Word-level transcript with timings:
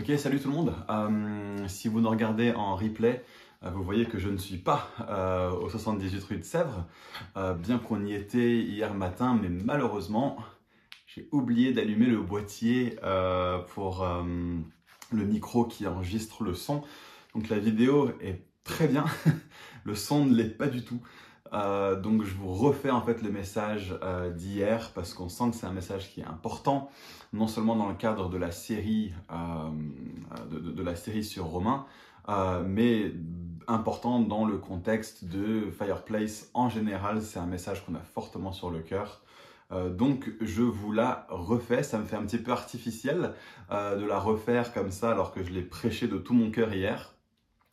Ok, 0.00 0.18
salut 0.18 0.40
tout 0.40 0.48
le 0.48 0.54
monde. 0.54 0.74
Euh, 0.88 1.68
si 1.68 1.88
vous 1.88 2.00
nous 2.00 2.08
regardez 2.08 2.52
en 2.52 2.74
replay, 2.74 3.22
euh, 3.62 3.68
vous 3.68 3.82
voyez 3.82 4.06
que 4.06 4.18
je 4.18 4.30
ne 4.30 4.38
suis 4.38 4.56
pas 4.56 4.88
euh, 5.10 5.50
au 5.50 5.68
78 5.68 6.24
rue 6.24 6.38
de 6.38 6.42
Sèvres, 6.42 6.86
bien 7.58 7.76
qu'on 7.76 8.06
y 8.06 8.14
était 8.14 8.62
hier 8.62 8.94
matin, 8.94 9.38
mais 9.38 9.50
malheureusement, 9.50 10.38
j'ai 11.06 11.28
oublié 11.32 11.74
d'allumer 11.74 12.06
le 12.06 12.22
boîtier 12.22 12.96
pour 13.74 14.08
le 15.12 15.24
micro 15.26 15.66
qui 15.66 15.86
enregistre 15.86 16.44
le 16.44 16.54
son. 16.54 16.82
Donc 17.34 17.50
la 17.50 17.58
vidéo 17.58 18.10
est 18.22 18.46
très 18.64 18.88
bien, 18.88 19.04
le 19.84 19.94
son 19.94 20.24
ne 20.24 20.34
l'est 20.34 20.56
pas 20.56 20.68
du 20.68 20.82
tout. 20.82 21.02
Euh, 21.52 21.96
donc 21.96 22.22
je 22.22 22.34
vous 22.34 22.52
refais 22.52 22.90
en 22.90 23.02
fait 23.02 23.22
le 23.22 23.30
message 23.30 23.94
euh, 24.02 24.30
d'hier 24.30 24.92
parce 24.94 25.14
qu'on 25.14 25.28
sent 25.28 25.50
que 25.50 25.56
c'est 25.56 25.66
un 25.66 25.72
message 25.72 26.10
qui 26.10 26.20
est 26.20 26.26
important, 26.26 26.90
non 27.32 27.48
seulement 27.48 27.74
dans 27.74 27.88
le 27.88 27.94
cadre 27.94 28.28
de 28.28 28.38
la 28.38 28.52
série, 28.52 29.12
euh, 29.32 30.50
de, 30.50 30.82
la 30.82 30.94
série 30.94 31.24
sur 31.24 31.46
Romain, 31.46 31.86
mais 32.64 33.12
important 33.66 34.20
dans 34.20 34.44
le 34.44 34.58
contexte 34.58 35.24
de 35.24 35.70
Fireplace 35.70 36.50
en 36.54 36.68
général. 36.68 37.22
C'est 37.22 37.40
un 37.40 37.46
message 37.46 37.84
qu'on 37.84 37.94
a 37.94 38.02
fortement 38.02 38.52
sur 38.52 38.70
le 38.70 38.80
cœur. 38.80 39.22
donc 39.72 40.30
je 40.40 40.62
vous 40.62 40.92
la 40.92 41.26
refais, 41.28 41.82
ça 41.82 41.98
me 41.98 42.04
fait 42.04 42.16
un 42.16 42.22
petit 42.22 42.38
peu 42.38 42.52
artificiel 42.52 43.32
de 43.70 44.04
la 44.04 44.18
refaire 44.18 44.72
comme 44.72 44.92
ça 44.92 45.10
alors 45.10 45.32
que 45.32 45.42
je 45.42 45.50
l'ai 45.50 45.62
prêché 45.62 46.06
de 46.06 46.18
tout 46.18 46.34
mon 46.34 46.50
cœur 46.52 46.72
hier. 46.72 47.14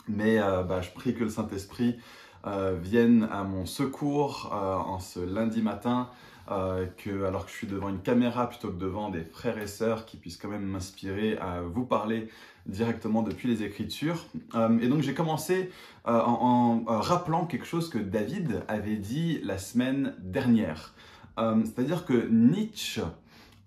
Mais 0.08 0.40
bah, 0.40 0.82
je 0.82 0.90
prie 0.90 1.14
que 1.14 1.24
le 1.24 1.30
Saint-Esprit 1.30 1.98
viennent 2.82 3.28
à 3.32 3.44
mon 3.44 3.66
secours 3.66 4.52
euh, 4.54 4.76
en 4.76 5.00
ce 5.00 5.20
lundi 5.20 5.62
matin, 5.62 6.10
euh, 6.50 6.86
que, 6.98 7.26
alors 7.26 7.46
que 7.46 7.52
je 7.52 7.58
suis 7.58 7.68
devant 7.68 7.90
une 7.90 8.02
caméra 8.02 8.48
plutôt 8.48 8.70
que 8.70 8.80
devant 8.80 9.10
des 9.10 9.24
frères 9.24 9.58
et 9.58 9.68
sœurs 9.68 10.06
qui 10.06 10.18
puissent 10.18 10.38
quand 10.38 10.50
même 10.50 10.66
m'inspirer 10.66 11.38
à 11.38 11.62
vous 11.62 11.86
parler 11.86 12.30
directement 12.66 13.22
depuis 13.22 13.48
les 13.48 13.64
Écritures. 13.64 14.26
et 14.82 14.88
donc 14.88 15.02
j'ai 15.02 15.14
commencé 15.14 15.72
en, 16.06 16.84
rappelant 16.86 17.46
quelque 17.46 17.66
chose 17.66 17.90
que 17.90 17.98
David 17.98 18.64
avait 18.68 18.98
dit 18.98 19.40
la 19.44 19.58
semaine 19.58 20.16
dernière. 20.20 20.94
C'est-à-dire 21.38 22.06
que 22.06 22.28
Nietzsche 22.28 23.04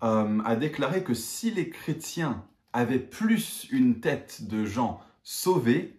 a 0.01 0.55
déclaré 0.55 1.03
que 1.03 1.15
si 1.15 1.49
les 1.49 1.69
chrétiens 1.69 2.43
avaient 2.73 2.99
plus 2.99 3.67
une 3.71 3.99
tête 4.01 4.47
de 4.47 4.65
gens 4.65 5.01
sauvés, 5.23 5.95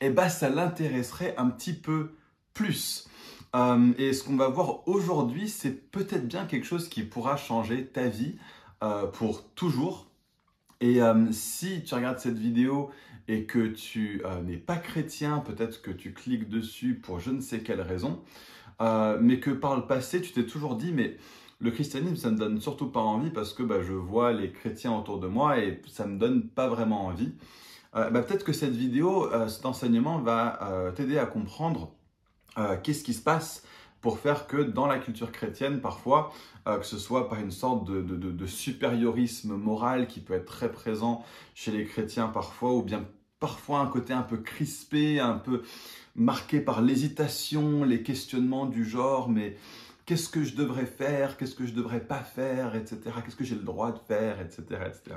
eh 0.00 0.10
ben 0.10 0.28
ça 0.28 0.48
l'intéresserait 0.48 1.34
un 1.36 1.48
petit 1.48 1.72
peu 1.72 2.14
plus. 2.54 3.08
Euh, 3.54 3.92
et 3.98 4.12
ce 4.12 4.24
qu'on 4.24 4.36
va 4.36 4.48
voir 4.48 4.86
aujourd'hui, 4.86 5.48
c'est 5.48 5.90
peut-être 5.90 6.26
bien 6.26 6.44
quelque 6.44 6.66
chose 6.66 6.88
qui 6.88 7.02
pourra 7.02 7.36
changer 7.36 7.86
ta 7.86 8.08
vie 8.08 8.36
euh, 8.82 9.06
pour 9.06 9.44
toujours. 9.54 10.06
Et 10.80 11.02
euh, 11.02 11.32
si 11.32 11.82
tu 11.82 11.94
regardes 11.94 12.18
cette 12.18 12.38
vidéo 12.38 12.90
et 13.26 13.44
que 13.44 13.66
tu 13.66 14.22
n'es 14.46 14.56
pas 14.56 14.76
chrétien, 14.76 15.38
peut-être 15.40 15.82
que 15.82 15.90
tu 15.90 16.14
cliques 16.14 16.48
dessus 16.48 16.94
pour 16.94 17.20
je 17.20 17.30
ne 17.30 17.40
sais 17.40 17.60
quelle 17.60 17.82
raison, 17.82 18.22
mais 18.80 19.38
que 19.38 19.50
par 19.50 19.76
le 19.76 19.82
passé, 19.86 20.22
tu 20.22 20.32
t'es 20.32 20.46
toujours 20.46 20.76
dit, 20.76 20.92
mais 20.92 21.18
le 21.60 21.70
christianisme, 21.70 22.16
ça 22.16 22.28
ne 22.28 22.34
me 22.34 22.38
donne 22.38 22.60
surtout 22.60 22.86
pas 22.86 23.00
envie 23.00 23.30
parce 23.30 23.52
que 23.52 23.62
bah, 23.62 23.82
je 23.82 23.92
vois 23.92 24.32
les 24.32 24.50
chrétiens 24.50 24.96
autour 24.96 25.18
de 25.18 25.26
moi 25.26 25.58
et 25.58 25.82
ça 25.88 26.06
ne 26.06 26.12
me 26.12 26.18
donne 26.18 26.48
pas 26.48 26.68
vraiment 26.68 27.04
envie. 27.04 27.32
Bah, 28.10 28.22
peut-être 28.22 28.44
que 28.44 28.52
cette 28.52 28.74
vidéo, 28.74 29.28
cet 29.48 29.66
enseignement 29.66 30.18
va 30.18 30.92
t'aider 30.94 31.18
à 31.18 31.26
comprendre 31.26 31.92
euh, 32.58 32.76
qu'est-ce 32.82 33.04
qui 33.04 33.14
se 33.14 33.22
passe 33.22 33.62
pour 34.00 34.18
faire 34.18 34.46
que 34.46 34.56
dans 34.56 34.86
la 34.86 34.98
culture 34.98 35.32
chrétienne, 35.32 35.80
parfois, 35.80 36.32
euh, 36.66 36.78
que 36.78 36.86
ce 36.86 36.98
soit 36.98 37.28
par 37.28 37.38
une 37.38 37.50
sorte 37.50 37.84
de, 37.88 38.46
supériorisme 38.46 39.54
moral 39.56 40.06
qui 40.06 40.20
peut 40.20 40.34
être 40.34 40.46
très 40.46 40.70
présent 40.70 41.24
chez 41.54 41.70
les 41.70 41.84
chrétiens 41.84 42.28
parfois, 42.28 42.74
ou 42.74 42.82
bien 42.82 43.04
parfois 43.40 43.80
un 43.80 43.86
côté 43.86 44.12
un 44.12 44.22
peu 44.22 44.38
crispé, 44.38 45.20
un 45.20 45.34
peu 45.34 45.62
marqué 46.16 46.60
par 46.60 46.80
l'hésitation, 46.80 47.84
les 47.84 48.02
questionnements 48.02 48.66
du 48.66 48.84
genre, 48.84 49.28
mais 49.28 49.56
qu'est-ce 50.06 50.28
que 50.28 50.42
je 50.42 50.56
devrais 50.56 50.86
faire, 50.86 51.36
qu'est-ce 51.36 51.54
que 51.54 51.66
je 51.66 51.74
devrais 51.74 52.00
pas 52.00 52.20
faire, 52.20 52.74
etc. 52.74 52.98
Qu'est-ce 53.24 53.36
que 53.36 53.44
j'ai 53.44 53.56
le 53.56 53.62
droit 53.62 53.92
de 53.92 53.98
faire, 53.98 54.40
etc. 54.40 54.62
etc. 54.86 55.16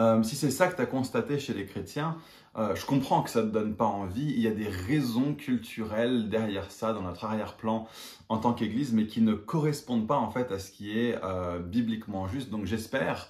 Euh, 0.00 0.22
si 0.22 0.34
c'est 0.34 0.50
ça 0.50 0.68
que 0.68 0.76
tu 0.76 0.82
as 0.82 0.86
constaté 0.86 1.38
chez 1.38 1.52
les 1.52 1.66
chrétiens, 1.66 2.16
euh, 2.56 2.74
je 2.74 2.86
comprends 2.86 3.22
que 3.22 3.28
ça 3.28 3.42
ne 3.42 3.48
te 3.48 3.52
donne 3.52 3.74
pas 3.74 3.84
envie. 3.84 4.32
Il 4.32 4.40
y 4.40 4.46
a 4.46 4.50
des 4.50 4.66
raisons 4.66 5.34
culturelles 5.34 6.30
derrière 6.30 6.70
ça, 6.70 6.94
dans 6.94 7.02
notre 7.02 7.26
arrière-plan 7.26 7.86
en 8.30 8.38
tant 8.38 8.54
qu'Église, 8.54 8.94
mais 8.94 9.06
qui 9.06 9.20
ne 9.20 9.34
correspondent 9.34 10.06
pas 10.06 10.16
en 10.16 10.30
fait 10.30 10.50
à 10.52 10.58
ce 10.58 10.70
qui 10.70 10.98
est 10.98 11.18
euh, 11.22 11.58
bibliquement 11.58 12.26
juste. 12.28 12.48
Donc 12.48 12.64
j'espère 12.64 13.28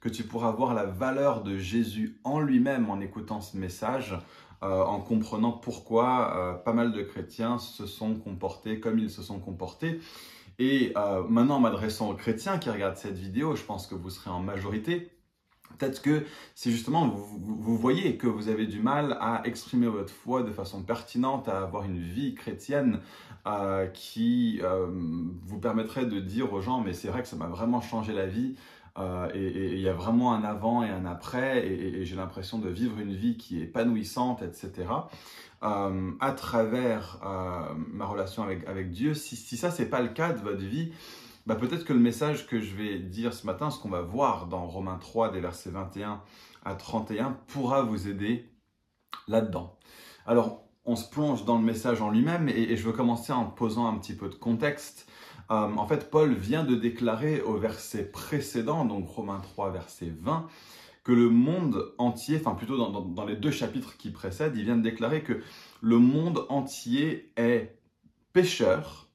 que 0.00 0.10
tu 0.10 0.22
pourras 0.22 0.50
voir 0.50 0.74
la 0.74 0.84
valeur 0.84 1.42
de 1.42 1.56
Jésus 1.56 2.18
en 2.24 2.40
lui-même 2.40 2.90
en 2.90 3.00
écoutant 3.00 3.40
ce 3.40 3.56
message, 3.56 4.18
en 4.62 5.00
comprenant 5.00 5.52
pourquoi 5.52 6.62
pas 6.64 6.72
mal 6.72 6.92
de 6.92 7.02
chrétiens 7.02 7.58
se 7.58 7.86
sont 7.86 8.14
comportés 8.14 8.80
comme 8.80 8.98
ils 8.98 9.10
se 9.10 9.22
sont 9.22 9.38
comportés. 9.40 10.00
Et 10.58 10.94
maintenant, 11.28 11.56
en 11.56 11.60
m'adressant 11.60 12.08
aux 12.10 12.14
chrétiens 12.14 12.56
qui 12.56 12.70
regardent 12.70 12.96
cette 12.96 13.18
vidéo, 13.18 13.56
je 13.56 13.62
pense 13.62 13.86
que 13.86 13.94
vous 13.94 14.08
serez 14.08 14.30
en 14.30 14.40
majorité 14.40 15.10
Peut-être 15.80 16.02
que 16.02 16.24
c'est 16.54 16.70
justement, 16.70 17.08
vous, 17.08 17.76
voyez 17.76 18.16
que 18.16 18.26
vous 18.26 18.48
avez 18.48 18.66
du 18.66 18.80
mal 18.80 19.16
à 19.18 19.40
exprimer 19.46 19.86
votre 19.86 20.12
foi 20.12 20.42
de 20.42 20.52
façon 20.52 20.82
pertinente, 20.82 21.48
à 21.48 21.62
avoir 21.62 21.84
une 21.84 21.98
vie 21.98 22.34
chrétienne 22.34 23.00
euh, 23.46 23.86
qui 23.86 24.60
euh, 24.62 24.86
vous 24.90 25.58
permettrait 25.58 26.04
de 26.04 26.20
dire 26.20 26.52
aux 26.52 26.60
gens, 26.60 26.82
mais 26.82 26.92
c'est 26.92 27.08
vrai 27.08 27.22
que 27.22 27.28
ça 27.28 27.36
m'a 27.36 27.46
vraiment 27.46 27.80
changé 27.80 28.12
la 28.12 28.26
vie, 28.26 28.56
euh, 28.98 29.30
et 29.32 29.72
il 29.72 29.80
y 29.80 29.88
a 29.88 29.94
vraiment 29.94 30.34
un 30.34 30.44
avant 30.44 30.82
et 30.84 30.90
un 30.90 31.06
après, 31.06 31.66
et, 31.66 32.04
j'ai 32.04 32.16
l'impression 32.16 32.58
de 32.58 32.68
vivre 32.68 32.98
une 33.00 33.14
vie 33.14 33.38
qui 33.38 33.58
est 33.58 33.62
épanouissante, 33.62 34.42
etc. 34.42 34.86
à 35.62 36.32
travers 36.32 37.20
ma 37.92 38.04
relation 38.04 38.42
avec, 38.42 38.90
Dieu. 38.90 39.14
Si, 39.14 39.36
si 39.36 39.56
ça, 39.56 39.70
c'est 39.70 39.88
pas 39.88 40.02
le 40.02 40.08
cas 40.08 40.32
de 40.34 40.40
votre 40.40 40.62
vie, 40.62 40.92
bah, 41.50 41.56
peut-être 41.56 41.84
que 41.84 41.92
le 41.92 41.98
message 41.98 42.46
que 42.46 42.60
je 42.60 42.76
vais 42.76 43.00
dire 43.00 43.34
ce 43.34 43.44
matin, 43.44 43.70
ce 43.70 43.80
qu'on 43.80 43.88
va 43.88 44.02
voir 44.02 44.46
dans 44.46 44.68
Romains 44.68 44.98
3 44.98 45.32
des 45.32 45.40
versets 45.40 45.70
21 45.70 46.22
à 46.64 46.76
31, 46.76 47.40
pourra 47.48 47.82
vous 47.82 48.06
aider 48.06 48.48
là-dedans. 49.26 49.76
Alors, 50.26 50.62
on 50.84 50.94
se 50.94 51.10
plonge 51.10 51.44
dans 51.44 51.58
le 51.58 51.64
message 51.64 52.00
en 52.02 52.10
lui-même 52.12 52.48
et, 52.48 52.76
je 52.76 52.84
veux 52.84 52.92
commencer 52.92 53.32
en 53.32 53.46
posant 53.46 53.88
un 53.88 53.98
petit 53.98 54.14
peu 54.14 54.28
de 54.28 54.36
contexte. 54.36 55.10
Euh, 55.50 55.74
en 55.74 55.88
fait, 55.88 56.08
Paul 56.08 56.34
vient 56.34 56.62
de 56.62 56.76
déclarer 56.76 57.40
au 57.40 57.56
verset 57.56 58.12
précédent, 58.12 58.84
donc 58.84 59.08
Romains 59.08 59.40
3, 59.40 59.72
verset 59.72 60.14
20, 60.20 60.46
que 61.02 61.10
le 61.10 61.30
monde 61.30 61.96
entier, 61.98 62.36
enfin 62.38 62.54
plutôt 62.54 62.76
dans, 62.76 62.92
dans 62.92 63.24
les 63.24 63.34
deux 63.34 63.50
chapitres 63.50 63.96
qui 63.96 64.12
précèdent, 64.12 64.56
il 64.56 64.66
vient 64.66 64.76
de 64.76 64.82
déclarer 64.82 65.24
que 65.24 65.42
le 65.80 65.98
monde 65.98 66.46
entier 66.48 67.32
est 67.36 67.76
pécheur 68.32 69.09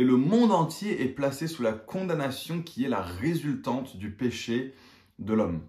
et 0.00 0.04
le 0.04 0.16
monde 0.16 0.50
entier 0.50 1.02
est 1.02 1.08
placé 1.08 1.46
sous 1.46 1.62
la 1.62 1.74
condamnation 1.74 2.62
qui 2.62 2.86
est 2.86 2.88
la 2.88 3.02
résultante 3.02 3.98
du 3.98 4.10
péché 4.10 4.74
de 5.18 5.34
l'homme. 5.34 5.60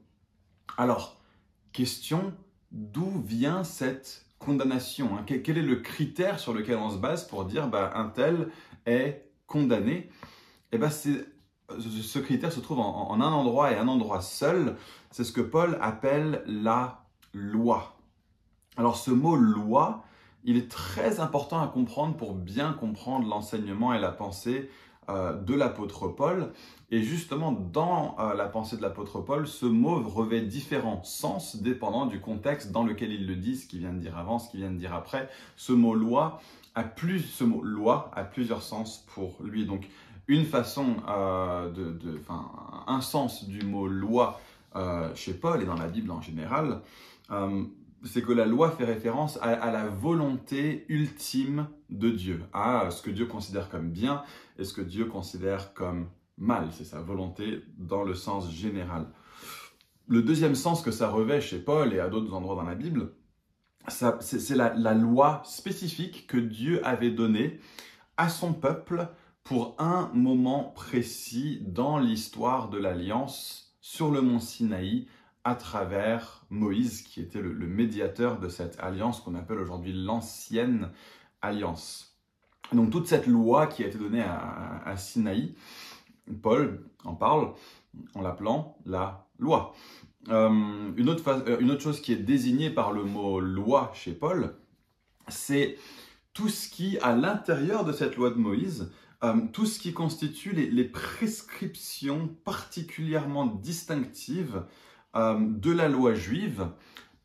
Alors, 0.78 1.22
question, 1.74 2.34
d'où 2.72 3.22
vient 3.26 3.66
cette 3.66 4.26
condamnation 4.40 5.18
hein? 5.18 5.26
Quel 5.26 5.58
est 5.58 5.62
le 5.62 5.76
critère 5.76 6.40
sur 6.40 6.54
lequel 6.54 6.78
on 6.78 6.90
se 6.90 6.98
base 6.98 7.28
pour 7.28 7.44
dire 7.44 7.68
bah, 7.68 7.92
un 7.94 8.08
tel 8.08 8.48
est 8.86 9.30
condamné? 9.48 10.10
Eh 10.72 10.78
bien, 10.78 10.90
ce 10.90 12.20
critère 12.20 12.54
se 12.54 12.62
trouve 12.62 12.80
en, 12.80 13.14
un 13.14 13.34
endroit 13.34 13.74
et 13.74 13.76
un 13.76 13.90
endroit 13.90 14.22
seul. 14.22 14.78
C'est 15.12 15.26
ce 15.26 15.34
que 15.34 15.42
Paul 15.42 15.78
appelle 15.82 16.42
la 16.46 17.04
loi. 17.34 17.98
Alors, 18.78 18.96
ce 18.96 19.12
mot 19.12 19.36
loi, 19.36 20.06
il 20.44 20.58
est 20.58 20.70
très 20.70 21.20
important 21.20 21.62
à 21.62 21.68
comprendre 21.68 22.16
pour 22.16 22.34
bien 22.34 22.74
comprendre 22.74 23.28
l'enseignement 23.28 23.94
et 23.94 24.00
la 24.00 24.12
pensée 24.12 24.70
euh, 25.10 25.34
de 25.34 25.56
l'apôtre 25.56 26.08
Paul. 26.08 26.52
Et 26.92 27.02
justement, 27.02 27.52
dans 27.52 28.16
euh, 28.20 28.36
la 28.36 28.46
pensée 28.46 28.78
de 28.78 28.82
l'apôtre 28.82 29.20
Paul, 29.20 29.48
ce 29.48 29.66
mot 29.66 30.02
revêt 30.02 30.42
différents 30.42 31.04
sens 31.04 31.56
dépendant 31.56 32.06
du 32.06 32.20
contexte 32.20 32.72
dans 32.72 32.84
lequel 32.84 33.12
il 33.12 33.28
le 33.28 33.36
dit, 33.36 33.58
ce 33.58 33.68
qu'il 33.68 33.80
vient 33.80 33.94
de 33.94 34.00
dire 34.00 34.18
avant, 34.18 34.40
ce 34.40 34.50
qu'il 34.50 34.60
vient 34.60 34.72
de 34.72 34.78
dire 34.78 34.94
après. 34.94 35.30
Ce 35.56 35.74
mot 35.74 35.96
loi 35.96 36.40
a 36.76 36.84
plus, 36.84 37.22
ce 37.22 37.44
mot 37.44 37.64
loi 37.64 38.12
a 38.14 38.24
plusieurs 38.24 38.62
sens 38.62 39.06
pour 39.14 39.38
lui. 39.44 39.66
Donc, 39.66 39.88
une 40.28 40.46
façon 40.46 40.98
euh, 41.10 41.72
de, 41.72 42.22
un 42.88 43.02
sens 43.02 43.46
du 43.46 43.64
mot 43.64 43.88
loi 43.88 44.40
chez 45.16 45.34
Paul 45.34 45.62
et 45.62 45.66
dans 45.66 45.76
la 45.76 45.88
Bible 45.88 46.12
en 46.12 46.22
général, 46.22 46.80
c'est 48.04 48.24
que 48.24 48.32
la 48.32 48.46
loi 48.46 48.72
fait 48.72 48.86
référence 48.86 49.38
à, 49.42 49.72
la 49.72 49.88
volonté 49.88 50.86
ultime 50.90 51.68
de 51.90 52.10
Dieu, 52.10 52.42
à 52.54 52.90
ce 52.90 53.02
que 53.02 53.12
Dieu 53.12 53.26
considère 53.26 53.70
comme 53.70 53.92
bien 53.92 54.24
et 54.58 54.64
ce 54.64 54.74
que 54.74 54.82
Dieu 54.82 55.06
considère 55.06 55.74
comme 55.74 56.10
mal. 56.38 56.70
C'est 56.72 56.86
sa 56.86 57.02
volonté 57.02 57.64
dans 57.78 58.04
le 58.04 58.16
sens 58.16 58.52
général. 58.52 59.08
Le 60.08 60.24
deuxième 60.24 60.56
sens 60.56 60.82
que 60.82 60.92
ça 60.92 61.10
revêt 61.10 61.42
chez 61.42 61.60
Paul 61.60 61.94
et 61.94 62.00
à 62.00 62.10
d'autres 62.10 62.34
endroits 62.34 62.56
dans 62.56 62.64
la 62.64 62.76
Bible, 62.76 63.14
c'est 63.88 64.56
la, 64.56 64.74
la 64.74 64.94
loi 64.94 65.42
spécifique 65.46 66.28
que 66.28 66.38
Dieu 66.38 66.86
avait 66.86 67.12
donnée 67.12 67.60
à 68.18 68.30
son 68.30 68.54
peuple 68.54 69.08
pour 69.44 69.76
un 69.80 70.12
moment 70.14 70.66
précis 70.76 71.60
dans 71.66 71.98
l'histoire 71.98 72.70
de 72.70 72.78
l'Alliance 72.78 73.76
sur 73.82 74.12
le 74.12 74.22
mont 74.22 74.40
Sinaï 74.40 75.08
à 75.44 75.56
travers 75.56 76.46
Moïse, 76.50 77.02
qui 77.02 77.22
était 77.22 77.42
le, 77.42 77.68
médiateur 77.68 78.40
de 78.40 78.50
cette 78.50 78.80
alliance 78.80 79.22
qu'on 79.22 79.36
appelle 79.36 79.60
aujourd'hui 79.60 79.94
l'ancienne 79.94 80.90
alliance. 81.42 82.18
Donc 82.74 82.92
toute 82.92 83.08
cette 83.08 83.28
loi 83.28 83.68
qui 83.68 83.84
a 83.84 83.88
été 83.88 83.98
donnée 83.98 84.24
à, 84.24 84.96
Sinaï, 84.98 85.56
Paul 86.42 86.86
en 87.04 87.16
parle 87.16 87.54
en 88.14 88.22
l'appelant 88.22 88.78
la 88.86 89.28
loi. 89.40 89.74
Euh, 90.30 90.92
une, 90.96 91.10
autre 91.10 91.28
euh, 91.28 91.60
une, 91.60 91.72
autre 91.72 91.82
chose 91.82 92.00
qui 92.00 92.14
est 92.14 92.18
désignée 92.18 92.70
par 92.70 92.92
le 92.92 93.04
mot 93.04 93.40
loi 93.40 93.92
chez 93.96 94.14
Paul, 94.14 94.56
c'est 95.28 95.78
tout 96.34 96.48
ce 96.48 96.70
qui, 96.70 97.00
à 97.00 97.16
l'intérieur 97.16 97.84
de 97.84 97.92
cette 97.92 98.16
loi 98.16 98.30
de 98.30 98.36
Moïse, 98.36 98.92
euh, 99.24 99.36
tout 99.54 99.66
ce 99.66 99.80
qui 99.80 99.94
constitue 99.94 100.52
les, 100.52 100.84
prescriptions 100.84 102.28
particulièrement 102.44 103.46
distinctives 103.46 104.64
de 105.16 105.72
la 105.72 105.90
loi 105.90 106.14
juive 106.14 106.68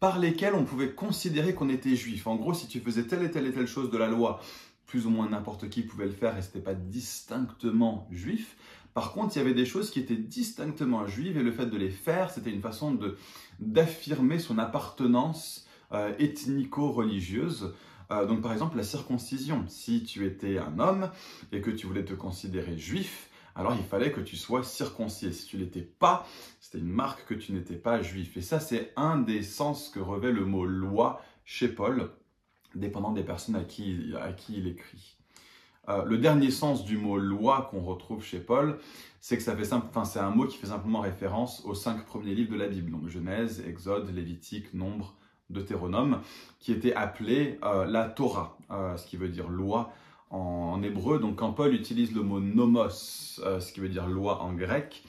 par 0.00 0.18
lesquelles 0.18 0.54
on 0.54 0.64
pouvait 0.64 0.90
considérer 0.90 1.54
qu'on 1.54 1.68
était 1.68 1.96
juif. 1.96 2.26
En 2.26 2.36
gros, 2.36 2.54
si 2.54 2.66
tu 2.66 2.80
faisais 2.80 3.04
telle 3.04 3.22
et 3.22 3.30
telle 3.30 3.46
et 3.46 3.52
telle 3.52 3.66
chose 3.66 3.90
de 3.90 3.98
la 3.98 4.08
loi, 4.08 4.40
plus 4.86 5.06
ou 5.06 5.10
moins 5.10 5.28
n'importe 5.28 5.68
qui 5.68 5.82
pouvait 5.82 6.06
le 6.06 6.12
faire 6.12 6.36
et 6.36 6.42
ce 6.42 6.48
n'était 6.48 6.60
pas 6.60 6.74
distinctement 6.74 8.06
juif. 8.10 8.56
Par 8.94 9.12
contre, 9.12 9.36
il 9.36 9.40
y 9.40 9.42
avait 9.42 9.54
des 9.54 9.66
choses 9.66 9.90
qui 9.90 10.00
étaient 10.00 10.16
distinctement 10.16 11.06
juives 11.06 11.36
et 11.36 11.42
le 11.42 11.52
fait 11.52 11.66
de 11.66 11.76
les 11.76 11.90
faire, 11.90 12.30
c'était 12.30 12.50
une 12.50 12.62
façon 12.62 12.92
de, 12.92 13.18
d'affirmer 13.58 14.38
son 14.38 14.58
appartenance 14.58 15.66
euh, 15.92 16.14
ethnico-religieuse. 16.18 17.74
Euh, 18.10 18.24
donc 18.24 18.40
par 18.40 18.52
exemple 18.52 18.76
la 18.76 18.84
circoncision. 18.84 19.64
Si 19.68 20.04
tu 20.04 20.24
étais 20.24 20.58
un 20.58 20.78
homme 20.78 21.10
et 21.52 21.60
que 21.60 21.70
tu 21.70 21.86
voulais 21.86 22.04
te 22.04 22.14
considérer 22.14 22.78
juif, 22.78 23.28
alors 23.56 23.74
il 23.74 23.84
fallait 23.84 24.12
que 24.12 24.20
tu 24.20 24.36
sois 24.36 24.62
circoncis. 24.62 25.32
Si 25.32 25.46
tu 25.46 25.56
l'étais 25.56 25.80
pas, 25.80 26.26
c'était 26.60 26.78
une 26.78 26.92
marque 26.92 27.26
que 27.26 27.34
tu 27.34 27.52
n'étais 27.52 27.76
pas 27.76 28.02
juif. 28.02 28.36
Et 28.36 28.42
ça, 28.42 28.60
c'est 28.60 28.92
un 28.96 29.18
des 29.18 29.42
sens 29.42 29.88
que 29.88 29.98
revêt 29.98 30.30
le 30.30 30.44
mot 30.44 30.66
loi 30.66 31.22
chez 31.44 31.68
Paul, 31.68 32.10
dépendant 32.74 33.12
des 33.12 33.22
personnes 33.22 33.56
à 33.56 33.64
qui, 33.64 34.12
à 34.20 34.32
qui 34.32 34.58
il 34.58 34.68
écrit. 34.68 35.16
Euh, 35.88 36.04
le 36.04 36.18
dernier 36.18 36.50
sens 36.50 36.84
du 36.84 36.98
mot 36.98 37.16
loi 37.16 37.68
qu'on 37.70 37.80
retrouve 37.80 38.22
chez 38.22 38.40
Paul, 38.40 38.78
c'est 39.20 39.36
que 39.36 39.42
ça 39.42 39.56
fait 39.56 39.64
simple, 39.64 39.86
c'est 40.04 40.18
un 40.18 40.30
mot 40.30 40.46
qui 40.46 40.58
fait 40.58 40.66
simplement 40.66 41.00
référence 41.00 41.64
aux 41.64 41.74
cinq 41.74 42.04
premiers 42.04 42.34
livres 42.34 42.52
de 42.52 42.58
la 42.58 42.66
Bible, 42.66 42.90
donc 42.90 43.08
Genèse, 43.08 43.64
Exode, 43.66 44.12
Lévitique, 44.12 44.74
Nombre, 44.74 45.14
Deutéronome, 45.48 46.20
qui 46.58 46.72
étaient 46.72 46.94
appelés 46.94 47.58
euh, 47.62 47.86
la 47.86 48.08
Torah, 48.08 48.58
euh, 48.70 48.96
ce 48.96 49.06
qui 49.06 49.16
veut 49.16 49.28
dire 49.28 49.48
loi 49.48 49.92
en, 50.30 50.82
hébreu. 50.82 51.18
Donc 51.18 51.36
quand 51.36 51.52
Paul 51.52 51.74
utilise 51.74 52.14
le 52.14 52.22
mot 52.22 52.40
nomos, 52.40 52.90
ce 52.90 53.72
qui 53.72 53.80
veut 53.80 53.88
dire 53.88 54.06
loi 54.06 54.42
en 54.42 54.52
grec, 54.52 55.02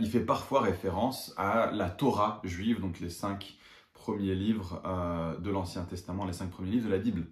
il 0.00 0.08
fait 0.10 0.20
parfois 0.20 0.60
référence 0.60 1.32
à 1.38 1.70
la 1.72 1.88
Torah 1.88 2.40
juive, 2.44 2.80
donc 2.80 3.00
les 3.00 3.08
cinq 3.08 3.56
premiers 3.94 4.34
livres 4.34 4.82
de 5.40 5.50
l'Ancien 5.50 5.82
Testament, 5.84 6.26
les 6.26 6.34
cinq 6.34 6.50
premiers 6.50 6.72
livres 6.72 6.86
de 6.86 6.92
la 6.92 6.98
Bible. 6.98 7.26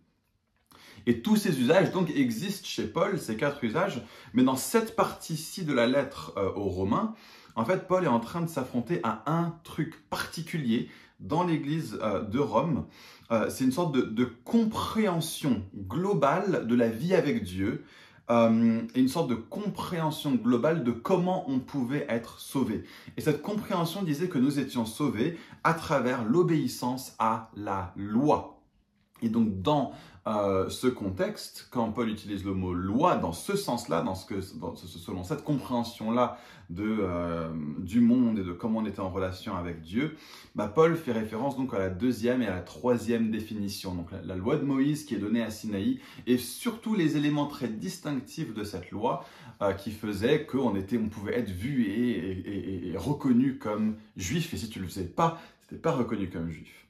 Et 1.06 1.22
tous 1.22 1.36
ces 1.36 1.58
usages 1.60 1.92
donc 1.92 2.10
existent 2.10 2.66
chez 2.66 2.86
Paul, 2.86 3.18
ces 3.18 3.36
quatre 3.36 3.64
usages, 3.64 4.02
mais 4.34 4.42
dans 4.42 4.56
cette 4.56 4.96
partie-ci 4.96 5.64
de 5.64 5.72
la 5.72 5.86
lettre 5.86 6.32
euh, 6.36 6.52
aux 6.54 6.68
Romains, 6.68 7.14
en 7.56 7.64
fait, 7.64 7.88
Paul 7.88 8.04
est 8.04 8.08
en 8.08 8.20
train 8.20 8.40
de 8.40 8.46
s'affronter 8.46 9.00
à 9.02 9.22
un 9.26 9.58
truc 9.64 10.08
particulier 10.10 10.90
dans 11.20 11.44
l'Église 11.44 11.98
euh, 12.02 12.22
de 12.22 12.38
Rome. 12.38 12.86
Euh, 13.30 13.50
c'est 13.50 13.64
une 13.64 13.72
sorte 13.72 13.94
de, 13.94 14.24
compréhension 14.44 15.62
globale 15.76 16.66
de 16.66 16.74
la 16.74 16.88
vie 16.88 17.14
avec 17.14 17.42
Dieu 17.42 17.84
et 18.30 19.00
une 19.00 19.08
sorte 19.08 19.30
de 19.30 19.34
compréhension 19.34 20.34
globale 20.34 20.84
de 20.84 20.90
comment 20.90 21.50
on 21.50 21.60
pouvait 21.60 22.04
être 22.10 22.40
sauvé. 22.40 22.84
Et 23.16 23.22
cette 23.22 23.40
compréhension 23.40 24.02
disait 24.02 24.28
que 24.28 24.36
nous 24.36 24.58
étions 24.58 24.84
sauvés 24.84 25.38
à 25.64 25.72
travers 25.72 26.26
l'obéissance 26.26 27.16
à 27.18 27.50
la 27.56 27.94
loi. 27.96 28.57
Et 29.22 29.28
donc 29.28 29.62
dans 29.62 29.92
euh, 30.28 30.68
ce 30.68 30.86
contexte, 30.88 31.68
quand 31.70 31.90
Paul 31.90 32.10
utilise 32.10 32.44
le 32.44 32.52
mot 32.52 32.74
loi 32.74 33.16
dans 33.16 33.32
ce 33.32 33.56
sens-là, 33.56 34.02
dans 34.02 34.14
ce 34.14 34.26
que, 34.26 34.42
selon 34.42 35.24
cette 35.24 35.42
compréhension-là 35.42 36.38
euh, 36.78 37.48
du 37.78 38.00
monde 38.00 38.38
et 38.38 38.42
de 38.42 38.52
comment 38.52 38.80
on 38.80 38.84
était 38.84 39.00
en 39.00 39.08
relation 39.08 39.56
avec 39.56 39.80
Dieu, 39.80 40.18
bah 40.54 40.70
Paul 40.72 40.96
fait 40.96 41.12
référence 41.12 41.56
donc 41.56 41.72
à 41.72 41.78
la 41.78 41.88
deuxième 41.88 42.42
et 42.42 42.46
à 42.46 42.54
la 42.56 42.60
troisième 42.60 43.30
définition, 43.30 43.94
donc 43.94 44.08
la, 44.22 44.36
loi 44.36 44.56
de 44.56 44.64
Moïse 44.64 45.06
qui 45.06 45.14
est 45.14 45.18
donnée 45.18 45.42
à 45.42 45.50
Sinaï, 45.50 45.98
et 46.26 46.36
surtout 46.36 46.94
les 46.94 47.16
éléments 47.16 47.46
très 47.46 47.68
distinctifs 47.68 48.52
de 48.52 48.64
cette 48.64 48.90
loi 48.90 49.24
euh, 49.62 49.72
qui 49.72 49.92
faisaient 49.92 50.44
qu'on 50.44 50.76
était, 50.76 50.98
on 50.98 51.08
pouvait 51.08 51.38
être 51.38 51.50
vu 51.50 51.86
et, 51.86 52.94
reconnu 52.98 53.56
comme 53.56 53.96
juif, 54.18 54.52
et 54.52 54.58
si 54.58 54.68
tu 54.68 54.78
le 54.78 54.88
faisais 54.88 55.04
pas, 55.04 55.40
n'étais 55.62 55.80
pas 55.80 55.92
reconnu 55.92 56.28
comme 56.28 56.50
juif. 56.50 56.87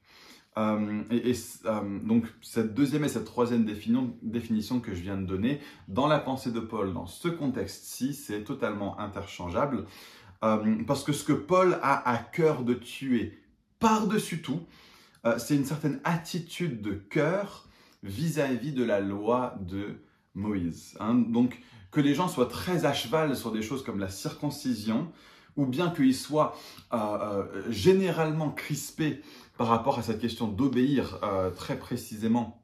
Euh, 0.59 1.03
et, 1.11 1.35
euh, 1.67 1.99
donc 2.03 2.25
cette 2.43 2.75
deuxième 2.75 3.05
et 3.05 3.09
cette 3.09 3.25
troisième 3.25 3.65
définition, 3.65 4.81
que 4.81 4.95
je 4.95 5.01
viens 5.01 5.17
de 5.17 5.25
donner, 5.25 5.61
dans 5.87 6.09
la 6.09 6.19
pensée 6.19 6.51
de 6.51 6.61
Paul, 6.61 6.93
dans 6.93 7.07
ce 7.07 7.29
contexte-ci, 7.29 8.13
c'est 8.13 8.43
totalement 8.43 8.99
interchangeable, 8.99 9.85
euh, 10.45 10.83
parce 10.87 11.05
que 11.05 11.13
ce 11.13 11.23
que 11.23 11.33
Paul 11.33 11.79
a 11.83 12.11
à 12.11 12.19
cœur 12.19 12.65
de 12.65 12.75
tuer 12.75 13.39
par-dessus 13.79 14.43
tout, 14.43 14.61
c'est 15.37 15.57
une 15.57 15.67
certaine 15.67 16.01
attitude 16.05 16.81
de 16.81 16.93
cœur 16.93 17.69
vis-à-vis 18.03 18.73
de 18.73 18.83
la 18.83 18.99
loi 18.99 19.57
de 19.61 20.01
Moïse. 20.35 20.97
Hein. 21.01 21.17
Donc 21.17 21.61
que 21.91 22.01
les 22.01 22.15
gens 22.15 22.29
soient 22.29 22.47
très 22.47 22.87
à 22.87 22.95
cheval 22.95 23.37
sur 23.37 23.53
des 23.53 23.61
choses 23.61 23.85
comme 23.85 23.99
la 23.99 24.09
circoncision, 24.09 25.13
ou 25.59 25.67
bien 25.67 25.91
qu'ils 25.91 26.15
soient 26.15 26.57
généralement 27.69 28.51
crispés 28.51 29.21
par 29.59 29.67
rapport 29.67 29.99
à 29.99 30.03
cette 30.03 30.21
question 30.21 30.47
d'obéir 30.47 31.19
euh, 31.23 31.51
très 31.51 31.77
précisément 31.77 32.63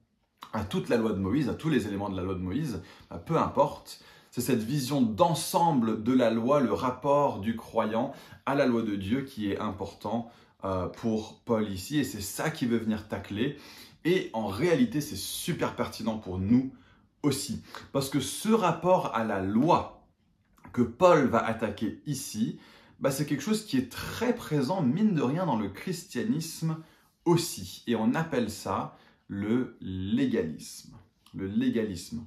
à 0.52 0.64
toute 0.64 0.88
la 0.88 0.96
loi 0.96 1.12
de 1.12 1.18
Moïse, 1.18 1.48
à 1.48 1.54
tous 1.54 1.68
les 1.68 1.88
éléments 1.88 2.08
de 2.08 2.16
la 2.16 2.22
loi 2.22 2.34
de 2.34 2.38
Moïse, 2.38 2.80
bah, 3.10 3.18
peu 3.18 3.36
importe, 3.36 4.00
c'est 4.30 4.40
cette 4.40 4.62
vision 4.62 5.02
d'ensemble 5.02 6.04
de 6.04 6.12
la 6.12 6.30
loi, 6.30 6.60
le 6.60 6.72
rapport 6.72 7.40
du 7.40 7.56
croyant 7.56 8.12
à 8.46 8.54
la 8.54 8.66
loi 8.66 8.82
de 8.82 8.94
Dieu 8.94 9.22
qui 9.22 9.50
est 9.50 9.58
important 9.58 10.30
euh, 10.64 10.86
pour 10.86 11.40
Paul 11.40 11.68
ici, 11.68 11.98
et 11.98 12.04
c'est 12.04 12.20
ça 12.20 12.50
qui 12.50 12.66
veut 12.66 12.78
venir 12.78 13.08
tacler. 13.08 13.58
Et 14.04 14.30
en 14.32 14.46
réalité, 14.46 15.00
c'est 15.00 15.16
super 15.16 15.74
pertinent 15.74 16.18
pour 16.18 16.38
nous 16.38 16.72
aussi, 17.24 17.64
parce 17.92 18.08
que 18.08 18.20
ce 18.20 18.50
rapport 18.50 19.14
à 19.16 19.24
la 19.24 19.42
loi 19.42 20.06
que 20.72 20.82
Paul 20.82 21.26
va 21.26 21.44
attaquer 21.44 22.00
ici, 22.06 22.60
bah, 23.00 23.10
c'est 23.10 23.26
quelque 23.26 23.42
chose 23.42 23.64
qui 23.64 23.76
est 23.76 23.90
très 23.90 24.34
présent, 24.34 24.82
mine 24.82 25.14
de 25.14 25.22
rien, 25.22 25.46
dans 25.46 25.58
le 25.58 25.68
christianisme 25.68 26.78
aussi. 27.24 27.82
Et 27.86 27.96
on 27.96 28.14
appelle 28.14 28.50
ça 28.50 28.96
le 29.28 29.76
légalisme. 29.80 30.96
Le 31.34 31.46
légalisme. 31.46 32.26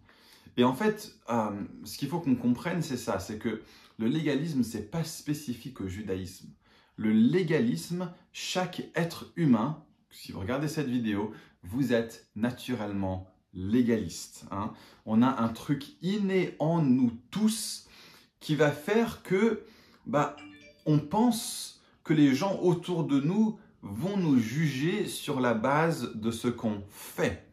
Et 0.58 0.64
en 0.64 0.74
fait, 0.74 1.16
euh, 1.30 1.52
ce 1.84 1.98
qu'il 1.98 2.10
faut 2.10 2.20
qu'on 2.20 2.36
comprenne, 2.36 2.82
c'est 2.82 2.98
ça, 2.98 3.20
c'est 3.20 3.38
que 3.38 3.62
le 4.00 4.08
légalisme, 4.08 4.64
c'est 4.64 4.92
pas 4.92 5.04
spécifique 5.04 5.82
au 5.82 5.88
judaïsme. 5.88 6.50
Le 6.96 7.12
légalisme, 7.12 8.12
chaque 8.34 8.84
être 8.96 9.32
humain, 9.36 9.84
si 10.10 10.32
vous 10.32 10.40
regardez 10.40 10.68
cette 10.68 10.90
vidéo, 10.90 11.32
vous 11.64 11.94
êtes 11.94 12.28
naturellement 12.36 13.28
légaliste. 13.54 14.46
Hein. 14.52 14.74
On 15.06 15.22
a 15.22 15.42
un 15.42 15.50
truc 15.50 15.86
inné 16.02 16.56
en 16.60 16.82
nous 16.82 17.12
tous 17.32 17.88
qui 18.40 18.56
va 18.56 18.72
faire 18.72 19.24
que 19.24 19.64
bah, 20.06 20.36
on 20.88 21.00
pense 21.00 21.82
que 22.04 22.14
les 22.14 22.34
gens 22.34 22.60
autour 22.62 23.04
de 23.04 23.20
nous 23.20 23.60
vont 23.84 24.18
nous 24.18 24.40
juger 24.40 25.06
sur 25.06 25.40
la 25.40 25.54
base 25.54 26.14
de 26.16 26.32
ce 26.32 26.48
qu'on 26.48 26.82
fait. 26.90 27.46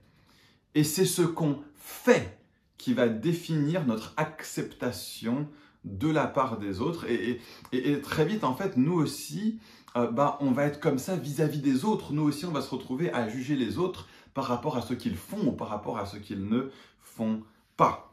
Et 0.75 0.85
c'est 0.85 1.05
ce 1.05 1.23
qu'on 1.23 1.59
fait 1.75 2.39
qui 2.79 2.95
va 2.95 3.09
définir 3.09 3.87
notre 3.87 4.15
acceptation 4.17 5.49
de 5.85 6.09
la 6.09 6.27
part 6.27 6.59
des 6.59 6.81
autres. 6.81 7.07
Et, 7.11 7.41
très 8.03 8.25
vite, 8.25 8.45
en 8.45 8.55
fait, 8.55 8.77
nous 8.77 8.95
aussi, 8.95 9.59
euh, 9.97 10.11
bah, 10.11 10.39
on 10.41 10.53
va 10.53 10.65
être 10.65 10.81
comme 10.81 10.99
ça 10.99 11.17
vis-à-vis 11.17 11.61
des 11.61 11.85
autres. 11.85 12.13
Nous 12.13 12.23
aussi, 12.23 12.47
on 12.47 12.53
va 12.53 12.63
se 12.63 12.71
retrouver 12.71 13.13
à 13.13 13.29
juger 13.29 13.57
les 13.57 13.79
autres 13.79 14.09
par 14.33 14.45
rapport 14.45 14.77
à 14.77 14.83
ce 14.83 14.95
qu'ils 14.95 15.17
font 15.17 15.49
ou 15.49 15.53
par 15.53 15.69
rapport 15.69 15.99
à 15.99 16.07
ce 16.07 16.17
qu'ils 16.17 16.49
ne 16.49 16.71
font 17.01 17.43
pas. 17.77 18.13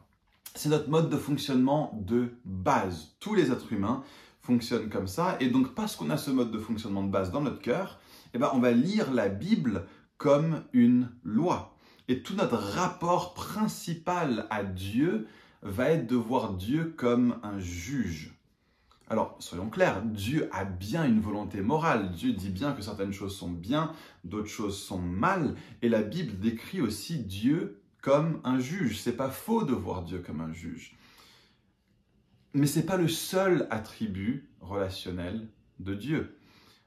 C'est 0.53 0.69
notre 0.69 0.89
mode 0.89 1.09
de 1.09 1.17
fonctionnement 1.17 1.97
de 2.05 2.33
base. 2.43 3.15
Tous 3.19 3.35
les 3.35 3.51
êtres 3.51 3.71
humains 3.71 4.03
fonctionne 4.41 4.89
comme 4.89 5.07
ça. 5.07 5.37
Et 5.39 5.49
donc, 5.49 5.73
parce 5.75 5.95
qu'on 5.95 6.09
a 6.09 6.17
ce 6.17 6.31
mode 6.31 6.51
de 6.51 6.59
fonctionnement 6.59 7.03
de 7.03 7.11
base 7.11 7.31
dans 7.31 7.41
notre 7.41 7.61
cœur, 7.61 7.99
eh 8.33 8.37
ben, 8.37 8.49
on 8.53 8.59
va 8.59 8.71
lire 8.71 9.11
la 9.11 9.29
Bible 9.29 9.85
comme 10.17 10.63
une 10.73 11.09
loi. 11.23 11.75
Et 12.07 12.23
tout 12.23 12.35
notre 12.35 12.57
rapport 12.57 13.33
principal 13.33 14.47
à 14.49 14.63
Dieu 14.63 15.27
va 15.61 15.91
être 15.91 16.07
de 16.07 16.15
voir 16.15 16.53
Dieu 16.53 16.93
comme 16.97 17.37
un 17.43 17.59
juge. 17.59 18.33
Alors, 19.09 19.35
soyons 19.39 19.69
clairs, 19.69 20.01
Dieu 20.03 20.49
a 20.53 20.63
bien 20.63 21.05
une 21.05 21.19
volonté 21.19 21.61
morale. 21.61 22.11
Dieu 22.11 22.31
dit 22.31 22.49
bien 22.49 22.71
que 22.71 22.81
certaines 22.81 23.11
choses 23.11 23.35
sont 23.35 23.49
bien, 23.49 23.91
d'autres 24.23 24.47
choses 24.47 24.81
sont 24.81 24.99
mal. 24.99 25.55
Et 25.81 25.89
la 25.89 26.01
Bible 26.01 26.39
décrit 26.39 26.81
aussi 26.81 27.19
Dieu 27.19 27.81
comme 28.01 28.39
un 28.43 28.59
juge. 28.59 29.01
C'est 29.01 29.17
pas 29.17 29.29
faux 29.29 29.63
de 29.63 29.73
voir 29.73 30.03
Dieu 30.03 30.23
comme 30.25 30.41
un 30.41 30.53
juge. 30.53 30.95
Mais 32.53 32.67
ce 32.67 32.79
n'est 32.79 32.85
pas 32.85 32.97
le 32.97 33.07
seul 33.07 33.67
attribut 33.69 34.49
relationnel 34.59 35.47
de 35.79 35.93
Dieu. 35.93 36.37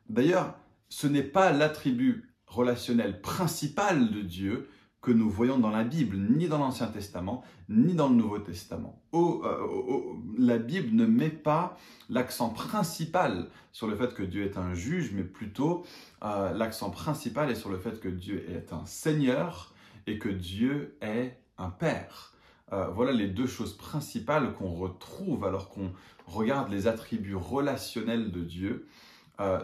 D'ailleurs, 0.08 0.54
ce 0.88 1.06
n'est 1.06 1.22
pas 1.22 1.52
l'attribut 1.52 2.34
relationnel 2.46 3.20
principal 3.20 4.10
de 4.10 4.20
Dieu 4.20 4.68
que 5.04 5.10
nous 5.10 5.28
voyons 5.28 5.58
dans 5.58 5.70
la 5.70 5.84
Bible, 5.84 6.16
ni 6.16 6.48
dans 6.48 6.58
l'Ancien 6.58 6.86
Testament, 6.86 7.44
ni 7.68 7.92
dans 7.92 8.08
le 8.08 8.14
Nouveau 8.14 8.38
Testament. 8.38 9.02
Euh, 9.12 9.98
la 10.38 10.56
Bible 10.56 10.96
ne 10.96 11.04
met 11.04 11.28
pas 11.28 11.76
l'accent 12.08 12.48
principal 12.48 13.50
sur 13.70 13.86
le 13.86 13.96
fait 13.96 14.14
que 14.14 14.22
Dieu 14.22 14.44
est 14.44 14.56
un 14.56 14.72
juge, 14.72 15.12
mais 15.12 15.22
plutôt 15.22 15.84
euh, 16.22 16.52
l'accent 16.54 16.90
principal 16.90 17.50
est 17.50 17.54
sur 17.54 17.68
le 17.68 17.76
fait 17.78 18.00
que 18.00 18.08
Dieu 18.08 18.48
est 18.50 18.72
un 18.72 18.86
Seigneur 18.86 19.74
et 20.06 20.18
que 20.18 20.30
Dieu 20.30 20.96
est 21.02 21.38
un 21.58 21.70
Père. 21.70 22.33
Euh, 22.72 22.88
voilà 22.88 23.12
les 23.12 23.28
deux 23.28 23.46
choses 23.46 23.76
principales 23.76 24.54
qu'on 24.54 24.72
retrouve 24.72 25.44
alors 25.44 25.68
qu'on 25.68 25.92
regarde 26.26 26.70
les 26.70 26.86
attributs 26.86 27.34
relationnels 27.34 28.32
de 28.32 28.40
Dieu 28.40 28.86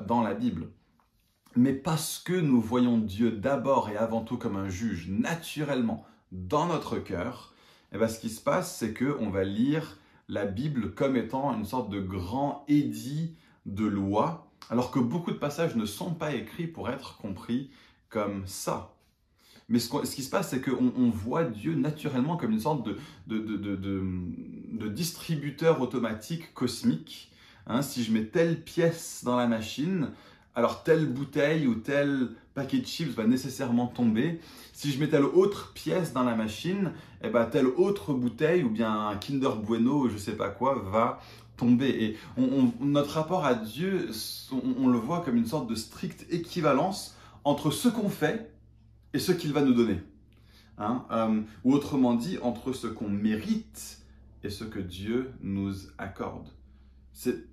dans 0.07 0.21
la 0.23 0.35
Bible 0.35 0.69
mais 1.57 1.73
parce 1.73 2.19
que 2.19 2.33
nous 2.33 2.61
voyons 2.61 2.99
Dieu 2.99 3.33
d'abord 3.33 3.91
et 3.91 3.97
avant 3.97 4.23
tout 4.23 4.37
comme 4.37 4.57
un 4.57 4.69
juge 4.69 5.09
naturellement 5.09 6.05
dans 6.33 6.67
notre 6.67 6.99
cœur, 6.99 7.55
eh 7.93 7.99
bien, 7.99 8.09
ce 8.09 8.21
qui 8.21 8.31
se 8.31 8.41
passe, 8.41 8.77
c'est 8.77 8.95
qu'on 8.95 9.31
va 9.31 9.43
lire 9.43 9.99
la 10.29 10.47
Bible 10.47 10.95
comme 10.95 11.17
étant 11.17 11.53
une 11.53 11.65
sorte 11.65 11.91
de 11.91 12.01
grand 12.01 12.65
édit 12.69 13.37
de 13.67 13.85
loi, 13.85 14.49
alors 14.69 14.93
que 14.93 15.01
beaucoup 15.01 15.33
de 15.33 15.39
passages 15.39 15.75
ne 15.75 15.87
sont 15.87 16.15
pas 16.15 16.35
écrits 16.35 16.69
pour 16.69 16.89
être 16.89 17.17
compris 17.17 17.71
comme 18.09 18.47
ça. 18.47 18.95
Mais 19.71 19.79
ce, 19.79 19.89
qui 19.89 20.23
se 20.23 20.31
passe, 20.31 20.51
c'est 20.51 20.61
qu'on 20.61 21.11
voit 21.11 21.45
Dieu 21.45 21.75
naturellement 21.75 22.37
comme 22.37 22.51
une 22.51 22.61
sorte 22.61 22.87
de, 23.29 24.89
distributeur 24.89 25.81
automatique 25.81 26.53
cosmique. 26.55 27.31
Hein, 27.69 27.83
si 27.83 28.03
je 28.03 28.13
mets 28.13 28.25
telle 28.25 28.61
pièce 28.61 29.23
dans 29.25 29.37
la 29.37 29.47
machine, 29.47 30.11
alors 30.57 30.83
telle 30.83 31.07
bouteille 31.07 31.69
ou 31.69 31.77
tel 31.77 32.31
paquet 32.55 32.79
de 32.79 32.87
chips 32.87 33.15
va 33.15 33.27
nécessairement 33.27 33.87
tomber. 33.87 34.41
Si 34.73 34.91
je 34.91 34.99
mets 34.99 35.09
telle 35.09 35.25
autre 35.25 35.73
pièce 35.73 36.13
dans 36.13 36.25
la 36.25 36.35
machine, 36.35 36.93
eh 37.23 37.29
ben, 37.29 37.45
telle 37.45 37.69
autre 37.69 38.13
bouteille 38.13 38.65
ou 38.65 38.71
bien 38.71 39.09
un 39.09 39.17
Kinder 39.17 39.55
Bueno 39.63 40.05
ou 40.05 40.09
je 40.09 40.17
sais 40.17 40.37
pas 40.37 40.49
quoi 40.49 40.83
va 40.91 41.21
tomber. 41.57 41.91
Et 41.91 42.17
notre 42.81 43.15
rapport 43.15 43.45
à 43.45 43.55
Dieu, 43.55 44.11
on, 44.51 44.89
le 44.89 44.99
voit 44.99 45.21
comme 45.21 45.37
une 45.37 45.47
sorte 45.47 45.69
de 45.69 45.77
stricte 45.77 46.27
équivalence 46.31 47.15
entre 47.45 47.71
ce 47.71 47.89
qu'on 47.89 48.09
fait 48.09 48.51
et 49.13 49.19
ce 49.19 49.33
qu'il 49.33 49.53
va 49.53 49.63
nous 49.63 49.75
donner. 49.75 50.01
Hein, 50.79 51.05
euh, 51.11 51.43
ou 51.65 51.75
autrement 51.75 52.15
dit, 52.15 52.39
entre 52.43 52.73
ce 52.73 52.87
qu'on 52.87 53.11
mérite 53.11 54.01
et 54.43 54.49
ce 54.51 54.65
que 54.65 54.79
Dieu 54.79 55.33
nous 55.43 55.75
accorde. 55.99 56.49
C'est 57.13 57.45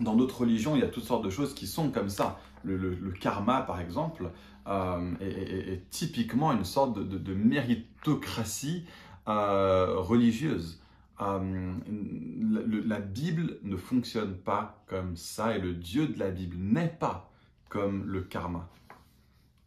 dans 0.00 0.16
d'autres 0.16 0.40
religions, 0.40 0.74
il 0.74 0.80
y 0.80 0.84
a 0.84 0.88
toutes 0.88 1.04
sortes 1.04 1.24
de 1.24 1.30
choses 1.30 1.54
qui 1.54 1.66
sont 1.66 1.90
comme 1.90 2.08
ça. 2.10 2.38
Le, 2.62 2.96
karma, 3.12 3.62
par 3.62 3.80
exemple, 3.80 4.30
euh, 4.66 5.12
est, 5.20 5.88
typiquement 5.90 6.52
une 6.52 6.64
sorte 6.64 6.98
de, 6.98 7.34
méritocratie 7.34 8.84
euh, 9.28 9.94
religieuse. 9.98 10.80
La 11.20 13.00
Bible 13.00 13.58
ne 13.62 13.76
fonctionne 13.76 14.34
pas 14.34 14.84
comme 14.88 15.16
ça 15.16 15.56
et 15.56 15.60
le 15.60 15.74
Dieu 15.74 16.08
de 16.08 16.18
la 16.18 16.30
Bible 16.30 16.56
n'est 16.58 16.88
pas 16.88 17.30
comme 17.68 18.04
le 18.04 18.22
karma. 18.22 18.68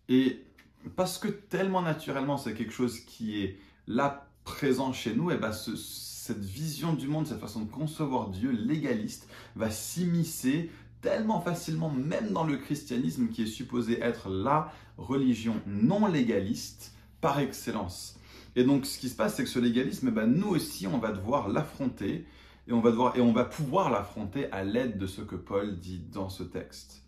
Et 0.09 0.46
parce 0.95 1.17
que 1.17 1.27
tellement 1.27 1.81
naturellement 1.81 2.37
c'est 2.37 2.53
quelque 2.53 2.73
chose 2.73 2.99
qui 2.99 3.43
est 3.43 3.59
là 3.87 4.29
présent 4.43 4.93
chez 4.93 5.13
nous, 5.13 5.31
et 5.31 5.37
ben 5.37 5.51
ce, 5.51 5.75
cette 5.75 6.43
vision 6.43 6.93
du 6.93 7.07
monde, 7.07 7.27
cette 7.27 7.39
façon 7.39 7.61
de 7.61 7.71
concevoir 7.71 8.29
Dieu 8.29 8.51
légaliste 8.51 9.29
va 9.55 9.69
s'immiscer 9.69 10.69
tellement 11.01 11.41
facilement, 11.41 11.89
même 11.89 12.31
dans 12.31 12.43
le 12.43 12.57
christianisme 12.57 13.27
qui 13.29 13.43
est 13.43 13.47
supposé 13.47 14.01
être 14.01 14.29
la 14.29 14.71
religion 14.97 15.61
non 15.67 16.07
légaliste 16.07 16.93
par 17.21 17.39
excellence. 17.39 18.19
Et 18.55 18.63
donc 18.63 18.85
ce 18.85 18.99
qui 18.99 19.09
se 19.09 19.15
passe, 19.15 19.35
c'est 19.35 19.43
que 19.43 19.49
ce 19.49 19.59
légalisme, 19.59 20.07
eh 20.09 20.11
ben, 20.11 20.25
nous 20.25 20.49
aussi, 20.49 20.87
on 20.87 20.97
va 20.97 21.11
devoir 21.11 21.47
l'affronter 21.47 22.25
et 22.67 22.73
on 22.73 22.81
va, 22.81 22.91
devoir, 22.91 23.15
et 23.15 23.21
on 23.21 23.31
va 23.31 23.45
pouvoir 23.45 23.89
l'affronter 23.89 24.51
à 24.51 24.63
l'aide 24.63 24.97
de 24.97 25.07
ce 25.07 25.21
que 25.21 25.35
Paul 25.35 25.79
dit 25.79 25.99
dans 25.99 26.29
ce 26.29 26.43
texte. 26.43 27.03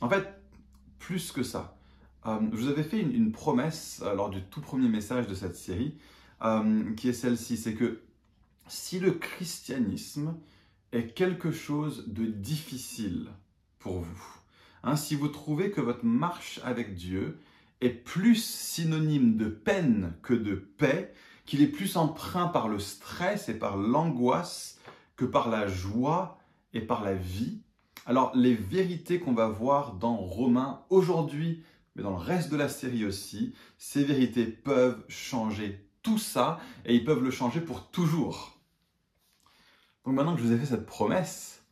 En 0.00 0.08
fait, 0.08 0.28
plus 0.98 1.32
que 1.32 1.42
ça, 1.42 1.75
euh, 2.26 2.38
je 2.52 2.56
vous 2.56 2.68
avais 2.68 2.82
fait 2.82 3.00
une, 3.00 3.32
promesse 3.32 4.02
euh, 4.04 4.14
lors 4.14 4.30
du 4.30 4.42
tout 4.42 4.60
premier 4.60 4.88
message 4.88 5.26
de 5.26 5.34
cette 5.34 5.56
série, 5.56 5.96
euh, 6.42 6.92
qui 6.94 7.08
est 7.08 7.12
celle-ci, 7.12 7.56
c'est 7.56 7.74
que 7.74 8.00
si 8.68 8.98
le 8.98 9.12
christianisme 9.12 10.36
est 10.92 11.08
quelque 11.14 11.50
chose 11.50 12.04
de 12.08 12.26
difficile 12.26 13.28
pour 13.78 14.00
vous, 14.00 14.24
hein, 14.82 14.96
si 14.96 15.14
vous 15.14 15.28
trouvez 15.28 15.70
que 15.70 15.80
votre 15.80 16.04
marche 16.04 16.60
avec 16.64 16.94
Dieu 16.94 17.38
est 17.80 17.90
plus 17.90 18.42
synonyme 18.42 19.36
de 19.36 19.48
peine 19.48 20.14
que 20.22 20.34
de 20.34 20.54
paix, 20.54 21.12
qu'il 21.44 21.62
est 21.62 21.68
plus 21.68 21.96
empreint 21.96 22.48
par 22.48 22.68
le 22.68 22.80
stress 22.80 23.48
et 23.48 23.58
par 23.58 23.76
l'angoisse 23.76 24.80
que 25.14 25.24
par 25.24 25.48
la 25.48 25.68
joie 25.68 26.38
et 26.72 26.80
par 26.80 27.04
la 27.04 27.14
vie, 27.14 27.60
alors 28.04 28.32
les 28.34 28.54
vérités 28.54 29.20
qu'on 29.20 29.32
va 29.32 29.48
voir 29.48 29.94
dans 29.94 30.16
Romains 30.16 30.82
aujourd'hui, 30.90 31.62
mais 31.96 32.02
dans 32.02 32.10
le 32.10 32.16
reste 32.16 32.50
de 32.50 32.56
la 32.56 32.68
série 32.68 33.06
aussi, 33.06 33.54
ces 33.78 34.04
vérités 34.04 34.46
peuvent 34.46 35.02
changer 35.08 35.88
tout 36.02 36.18
ça 36.18 36.60
et 36.84 36.94
ils 36.94 37.04
peuvent 37.04 37.24
le 37.24 37.30
changer 37.30 37.60
pour 37.60 37.90
toujours. 37.90 38.60
Donc 40.04 40.14
maintenant 40.14 40.34
que 40.34 40.42
je 40.42 40.46
vous 40.46 40.52
ai 40.52 40.58
fait 40.58 40.66
cette 40.66 40.86
promesse, 40.86 41.64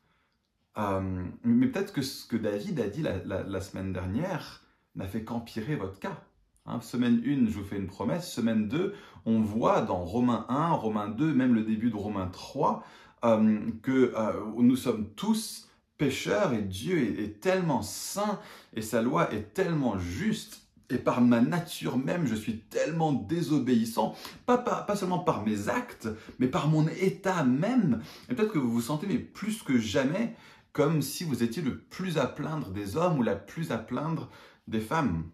euh, 0.78 1.24
mais 1.44 1.68
peut-être 1.68 1.92
que 1.92 2.02
ce 2.02 2.26
que 2.26 2.36
David 2.36 2.80
a 2.80 2.88
dit 2.88 3.02
la, 3.02 3.60
semaine 3.60 3.92
dernière 3.92 4.64
n'a 4.96 5.06
fait 5.06 5.22
qu'empirer 5.22 5.76
votre 5.76 6.00
cas. 6.00 6.24
Hein, 6.66 6.80
semaine 6.80 7.22
1, 7.24 7.50
je 7.50 7.58
vous 7.58 7.64
fais 7.64 7.76
une 7.76 7.86
promesse. 7.86 8.32
Semaine 8.32 8.66
2, 8.66 8.94
on 9.26 9.42
voit 9.42 9.82
dans 9.82 10.02
Romains 10.02 10.46
1, 10.48 10.70
Romains 10.70 11.08
2, 11.08 11.34
même 11.34 11.54
le 11.54 11.62
début 11.62 11.90
de 11.90 11.96
Romains 11.96 12.28
3, 12.28 12.82
euh, 13.24 13.70
que 13.82 14.14
euh, 14.16 14.32
nous 14.56 14.76
sommes 14.76 15.10
tous 15.14 15.68
pécheurs 15.98 16.52
et 16.52 16.62
Dieu 16.62 17.20
est 17.20 17.40
tellement 17.40 17.82
saint 17.82 18.40
et 18.74 18.82
sa 18.82 19.02
loi 19.02 19.32
est 19.32 19.54
tellement 19.54 19.98
juste 19.98 20.64
et 20.90 20.98
par 20.98 21.22
ma 21.22 21.40
nature 21.40 21.96
même, 21.96 22.26
je 22.26 22.34
suis 22.34 22.58
tellement 22.58 23.12
désobéissant, 23.12 24.14
pas, 24.44 24.58
pas, 24.58 24.96
seulement 24.96 25.18
par 25.18 25.44
mes 25.44 25.68
actes, 25.68 26.08
mais 26.38 26.46
par 26.46 26.68
mon 26.68 26.86
état 26.88 27.42
même. 27.42 28.02
Et 28.28 28.34
peut-être 28.34 28.52
que 28.52 28.58
vous 28.58 28.70
vous 28.70 28.82
sentez 28.82 29.06
mais 29.06 29.18
plus 29.18 29.62
que 29.62 29.78
jamais 29.78 30.36
comme 30.72 31.02
si 31.02 31.24
vous 31.24 31.42
étiez 31.42 31.62
le 31.62 31.78
plus 31.78 32.18
à 32.18 32.26
plaindre 32.26 32.70
des 32.70 32.96
hommes 32.96 33.18
ou 33.18 33.22
la 33.22 33.36
plus 33.36 33.70
à 33.70 33.78
plaindre 33.78 34.28
des 34.66 34.80
femmes. 34.80 35.30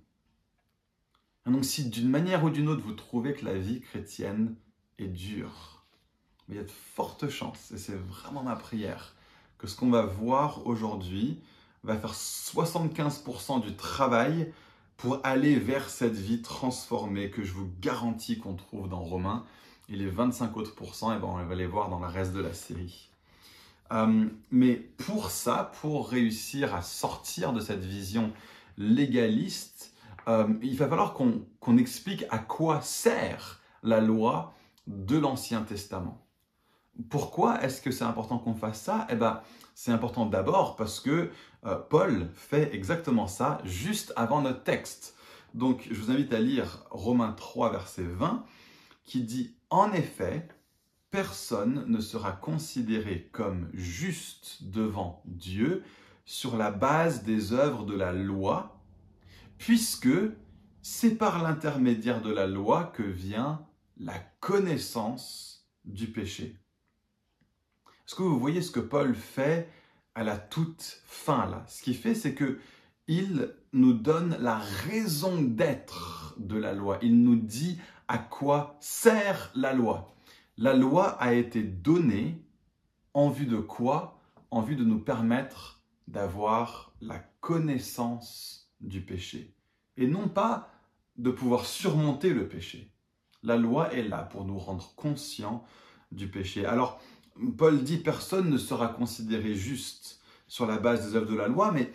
donc 1.47 1.65
si 1.65 1.89
d'une 1.89 2.11
manière 2.11 2.45
ou 2.45 2.51
d'une 2.51 2.69
autre 2.69 2.83
vous 2.83 2.93
trouvez 2.93 3.33
que 3.33 3.45
la 3.45 3.59
vie 3.59 3.81
chrétienne 3.81 4.55
est 4.99 5.09
dure, 5.09 5.87
il 6.49 6.57
y 6.57 6.59
a 6.59 6.65
de 6.65 6.71
fortes 6.71 7.29
chances, 7.29 7.71
et 7.73 7.79
c'est 7.79 7.97
vraiment 7.97 8.43
ma 8.43 8.57
prière, 8.57 9.17
que 9.61 9.67
ce 9.67 9.77
qu'on 9.77 9.91
va 9.91 10.03
voir 10.03 10.67
aujourd'hui 10.67 11.39
va 11.85 11.97
faire 11.97 12.15
75% 12.15 13.61
du 13.61 13.77
travail 13.77 14.53
pour 14.97 15.21
aller 15.23 15.57
vers 15.57 15.91
cette 15.91 16.15
vie 16.15 16.41
transformée 16.41 17.31
que 17.31 17.43
je 17.43 17.53
vous 17.53 17.71
garantis 17.81 18.39
qu'on 18.39 18.55
trouve 18.55 18.89
dans 18.89 19.01
Romains. 19.01 19.45
Et 19.91 19.97
les 19.97 20.09
25 20.09 20.57
autres 20.57 20.75
pourcents, 20.75 21.15
eh 21.15 21.19
ben 21.19 21.27
on 21.27 21.45
va 21.45 21.55
les 21.55 21.67
voir 21.67 21.91
dans 21.91 21.99
le 21.99 22.07
reste 22.07 22.33
de 22.33 22.41
la 22.41 22.55
série. 22.55 23.11
Euh, 23.93 24.29
mais 24.51 24.77
pour 24.77 25.31
ça, 25.31 25.73
pour 25.81 26.09
réussir 26.09 26.75
à 26.75 26.81
sortir 26.81 27.53
de 27.53 27.61
cette 27.61 27.85
vision 27.85 28.33
légaliste, 28.79 29.93
euh, 30.29 30.49
il 30.63 30.77
va 30.77 30.89
falloir 30.89 31.13
qu'on 31.13 31.77
explique 31.77 32.25
à 32.31 32.39
quoi 32.39 32.81
sert 32.81 33.61
la 33.83 34.01
loi 34.01 34.55
de 34.87 35.19
l'Ancien 35.19 35.63
Testament. 35.63 36.23
Pourquoi 37.09 37.63
est-ce 37.63 37.81
que 37.81 37.91
c'est 37.91 38.05
important 38.05 38.39
qu'on 38.39 38.55
fasse 38.55 38.83
ça? 38.83 39.07
Eh 39.11 39.15
ben, 39.15 39.41
c'est 39.75 39.93
important 39.93 40.27
d'abord 40.27 40.77
parce 40.77 41.01
que 41.01 41.31
euh, 41.65 41.77
Paul 41.77 42.29
fait 42.35 42.75
exactement 42.75 43.27
ça 43.27 43.59
juste 43.65 44.13
avant 44.17 44.43
notre 44.43 44.63
texte. 44.63 45.17
Donc, 45.55 45.89
je 45.91 46.01
vous 46.01 46.11
invite 46.11 46.33
à 46.33 46.41
lire 46.41 46.87
Romains 46.91 47.33
3, 47.33 47.73
verset 47.73 48.05
20, 48.05 48.45
qui 49.05 49.23
dit 49.23 49.57
En 49.71 49.93
effet, 49.93 50.49
personne 51.11 51.85
ne 51.87 52.01
sera 52.01 52.33
considéré 52.33 53.29
comme 53.33 53.69
juste 53.73 54.65
devant 54.65 55.23
Dieu 55.25 55.83
sur 56.25 56.57
la 56.57 56.71
base 56.71 57.25
des 57.25 57.53
œuvres 57.53 57.85
de 57.85 57.97
la 57.97 58.13
loi, 58.13 58.81
puisque 59.59 60.09
c'est 60.83 61.17
par 61.17 61.43
l'intermédiaire 61.43 62.23
de 62.23 62.33
la 62.33 62.47
loi 62.47 62.85
que 62.85 63.03
vient 63.03 63.67
la 63.99 64.19
connaissance 64.39 65.69
du 65.85 66.07
péché. 66.07 66.60
Est-ce 68.11 68.17
que 68.17 68.25
vous 68.25 68.41
voyez 68.41 68.61
ce 68.61 68.73
que 68.73 68.81
Paul 68.81 69.15
fait 69.15 69.69
à 70.17 70.25
la 70.25 70.37
toute 70.37 71.01
fin 71.05 71.47
là. 71.47 71.63
Ce 71.69 71.81
qu'il 71.81 71.95
fait, 71.95 72.17
c'est 72.17 72.35
que 72.35 72.59
il 73.07 73.55
nous 73.73 73.93
donne 73.93 74.37
la 74.41 74.59
raison 74.59 75.41
d'être 75.41 76.35
de 76.37 76.57
la 76.57 76.73
loi. 76.73 76.99
Il 77.03 77.23
nous 77.23 77.37
dit 77.37 77.79
à 78.09 78.19
quoi 78.19 78.77
sert 78.81 79.53
la 79.55 79.73
loi. 79.75 80.13
La 80.57 80.75
loi 80.75 81.11
a 81.23 81.35
été 81.35 81.63
donnée 81.63 82.45
en 83.15 83.29
vue 83.31 83.47
de 83.47 83.59
quoi? 83.59 84.19
En 84.51 84.61
vue 84.61 84.75
de 84.75 84.83
nous 84.83 84.99
permettre 84.99 85.81
d'avoir 86.09 86.93
la 87.01 87.21
connaissance 87.39 88.73
du 88.81 89.03
péché, 89.03 89.55
et 89.97 90.09
non 90.09 90.27
pas 90.27 90.69
de 91.15 91.31
pouvoir 91.31 91.65
surmonter 91.65 92.35
le 92.35 92.49
péché. 92.49 92.93
La 93.45 93.57
loi 93.57 93.95
est 93.95 94.03
là 94.03 94.25
pour 94.25 94.45
nous 94.47 94.59
rendre 94.59 94.97
conscients 94.97 95.65
du 96.11 96.29
péché. 96.29 96.67
Alors, 96.67 97.01
Paul 97.57 97.83
dit, 97.83 97.99
personne 97.99 98.51
ne 98.51 98.59
sera 98.59 98.89
considéré 98.89 99.55
juste 99.55 100.21
sur 100.47 100.67
la 100.67 100.79
base 100.79 101.09
des 101.09 101.17
œuvres 101.17 101.31
de 101.31 101.37
la 101.37 101.49
loi, 101.49 101.73
mais 101.73 101.93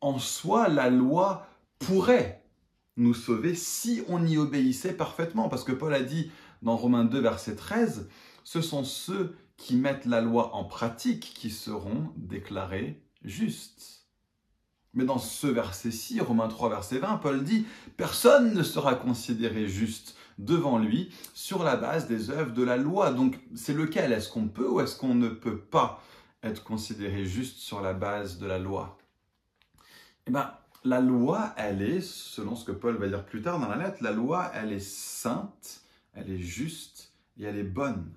en 0.00 0.18
soi, 0.18 0.68
la 0.68 0.90
loi 0.90 1.46
pourrait 1.78 2.44
nous 2.96 3.14
sauver 3.14 3.54
si 3.54 4.02
on 4.08 4.26
y 4.26 4.38
obéissait 4.38 4.94
parfaitement. 4.94 5.48
Parce 5.48 5.64
que 5.64 5.72
Paul 5.72 5.94
a 5.94 6.02
dit 6.02 6.30
dans 6.62 6.76
Romains 6.76 7.04
2, 7.04 7.20
verset 7.20 7.56
13, 7.56 8.08
ce 8.44 8.60
sont 8.60 8.84
ceux 8.84 9.36
qui 9.56 9.76
mettent 9.76 10.06
la 10.06 10.20
loi 10.20 10.54
en 10.54 10.64
pratique 10.64 11.32
qui 11.34 11.50
seront 11.50 12.12
déclarés 12.16 13.02
justes. 13.22 14.06
Mais 14.92 15.04
dans 15.04 15.18
ce 15.18 15.46
verset-ci, 15.46 16.20
Romains 16.20 16.48
3, 16.48 16.68
verset 16.70 16.98
20, 16.98 17.18
Paul 17.18 17.44
dit, 17.44 17.66
personne 17.96 18.54
ne 18.54 18.62
sera 18.62 18.94
considéré 18.94 19.68
juste 19.68 20.16
devant 20.40 20.78
lui 20.78 21.12
sur 21.34 21.62
la 21.62 21.76
base 21.76 22.08
des 22.08 22.30
œuvres 22.30 22.52
de 22.52 22.62
la 22.62 22.76
loi. 22.76 23.12
Donc 23.12 23.38
c'est 23.54 23.74
lequel? 23.74 24.12
Est-ce 24.12 24.28
qu'on 24.28 24.48
peut 24.48 24.68
ou 24.68 24.80
est-ce 24.80 24.96
qu'on 24.96 25.14
ne 25.14 25.28
peut 25.28 25.58
pas 25.58 26.02
être 26.42 26.64
considéré 26.64 27.24
juste 27.24 27.58
sur 27.58 27.80
la 27.80 27.92
base 27.92 28.38
de 28.38 28.46
la 28.46 28.58
loi? 28.58 28.98
Eh 30.26 30.30
bien, 30.30 30.52
la 30.84 31.00
loi, 31.00 31.52
elle 31.56 31.82
est, 31.82 32.00
selon 32.00 32.56
ce 32.56 32.64
que 32.64 32.72
Paul 32.72 32.96
va 32.96 33.08
dire 33.08 33.24
plus 33.24 33.42
tard 33.42 33.60
dans 33.60 33.68
la 33.68 33.76
lettre, 33.76 34.02
la 34.02 34.12
loi, 34.12 34.50
elle 34.54 34.72
est 34.72 34.84
sainte, 34.84 35.82
elle 36.14 36.30
est 36.30 36.38
juste 36.38 37.12
et 37.38 37.44
elle 37.44 37.58
est 37.58 37.62
bonne. 37.62 38.10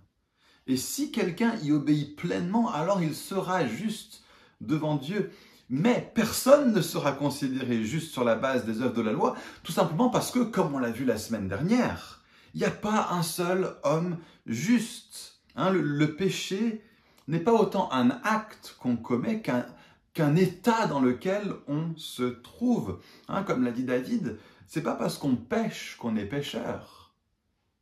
Et 0.66 0.78
si 0.78 1.12
quelqu'un 1.12 1.56
y 1.62 1.72
obéit 1.72 2.16
pleinement, 2.16 2.72
alors 2.72 3.02
il 3.02 3.16
sera 3.16 3.68
juste 3.68 4.24
devant 4.62 4.96
Dieu. 4.96 5.32
Mais 5.76 6.12
personne 6.14 6.72
ne 6.72 6.82
sera 6.82 7.14
considéré 7.14 7.84
juste 7.84 8.12
sur 8.12 8.24
la 8.24 8.36
base 8.36 8.64
des 8.64 8.84
œuvres 8.84 8.94
de 8.94 9.02
la 9.02 9.12
loi, 9.12 9.36
tout 9.64 9.72
simplement 9.72 10.12
parce 10.12 10.30
que, 10.30 10.44
comme 10.44 10.76
on 10.76 10.78
l'a 10.78 10.92
vu 10.92 11.04
la 11.04 11.18
semaine 11.18 11.48
dernière, 11.48 12.22
il 12.54 12.60
n'y 12.60 12.68
a 12.68 12.70
pas 12.70 13.08
un 13.10 13.24
seul 13.24 13.76
homme 13.82 14.20
juste. 14.46 15.40
Hein, 15.56 15.72
le, 15.72 16.16
péché 16.16 16.84
n'est 17.28 17.40
pas 17.40 17.54
autant 17.54 17.92
un 17.92 18.12
acte 18.24 18.76
qu'on 18.78 18.98
commet 18.98 19.42
qu'un 19.42 20.36
état 20.36 20.86
dans 20.86 21.00
lequel 21.00 21.56
on 21.68 21.96
se 21.98 22.22
trouve. 22.22 23.00
Hein, 23.28 23.42
comme 23.42 23.64
l'a 23.64 23.72
dit 23.72 23.84
David, 23.84 24.38
c'est 24.68 24.84
pas 24.84 24.94
parce 24.94 25.18
qu'on 25.18 25.36
pêche 25.36 25.98
qu'on 26.00 26.16
est 26.18 26.28
pécheur. 26.28 27.16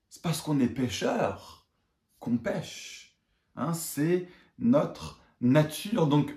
C'est 0.07 0.21
parce 0.21 0.39
qu'on 0.39 0.62
est 0.62 0.67
pécheur 0.67 1.67
qu'on 2.19 2.38
pêche. 2.38 3.17
Hein, 3.57 3.74
c'est 3.74 4.29
notre 4.60 5.21
nature. 5.41 6.07
Donc, 6.07 6.33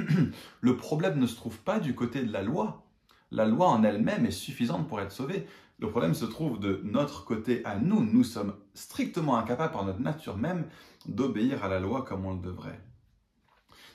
le 0.60 0.76
problème 0.76 1.18
ne 1.18 1.26
se 1.26 1.36
trouve 1.36 1.58
pas 1.58 1.80
du 1.80 1.94
côté 1.94 2.22
de 2.22 2.32
la 2.32 2.42
loi. 2.42 2.86
La 3.30 3.46
loi 3.46 3.68
en 3.68 3.82
elle-même 3.82 4.26
est 4.26 4.30
suffisante 4.30 4.86
pour 4.88 5.00
être 5.00 5.12
sauvée. 5.12 5.46
Le 5.80 5.90
problème 5.90 6.14
se 6.14 6.24
trouve 6.24 6.60
de 6.60 6.80
notre 6.84 7.24
côté 7.24 7.64
à 7.64 7.76
nous. 7.76 8.04
Nous 8.04 8.24
sommes 8.24 8.54
strictement 8.74 9.36
incapables 9.36 9.72
par 9.72 9.84
notre 9.84 10.00
nature 10.00 10.36
même 10.36 10.66
d'obéir 11.06 11.64
à 11.64 11.68
la 11.68 11.80
loi 11.80 12.02
comme 12.02 12.24
on 12.24 12.34
le 12.34 12.40
devrait. 12.40 12.80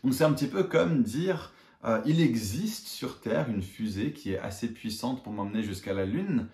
Donc 0.03 0.13
c'est 0.13 0.23
un 0.23 0.33
petit 0.33 0.47
peu 0.47 0.63
comme 0.63 1.03
dire, 1.03 1.53
euh, 1.85 2.01
il 2.05 2.21
existe 2.21 2.87
sur 2.87 3.19
Terre 3.19 3.49
une 3.49 3.61
fusée 3.61 4.13
qui 4.13 4.33
est 4.33 4.39
assez 4.39 4.71
puissante 4.73 5.23
pour 5.23 5.33
m'emmener 5.33 5.63
jusqu'à 5.63 5.93
la 5.93 6.05
Lune, 6.05 6.47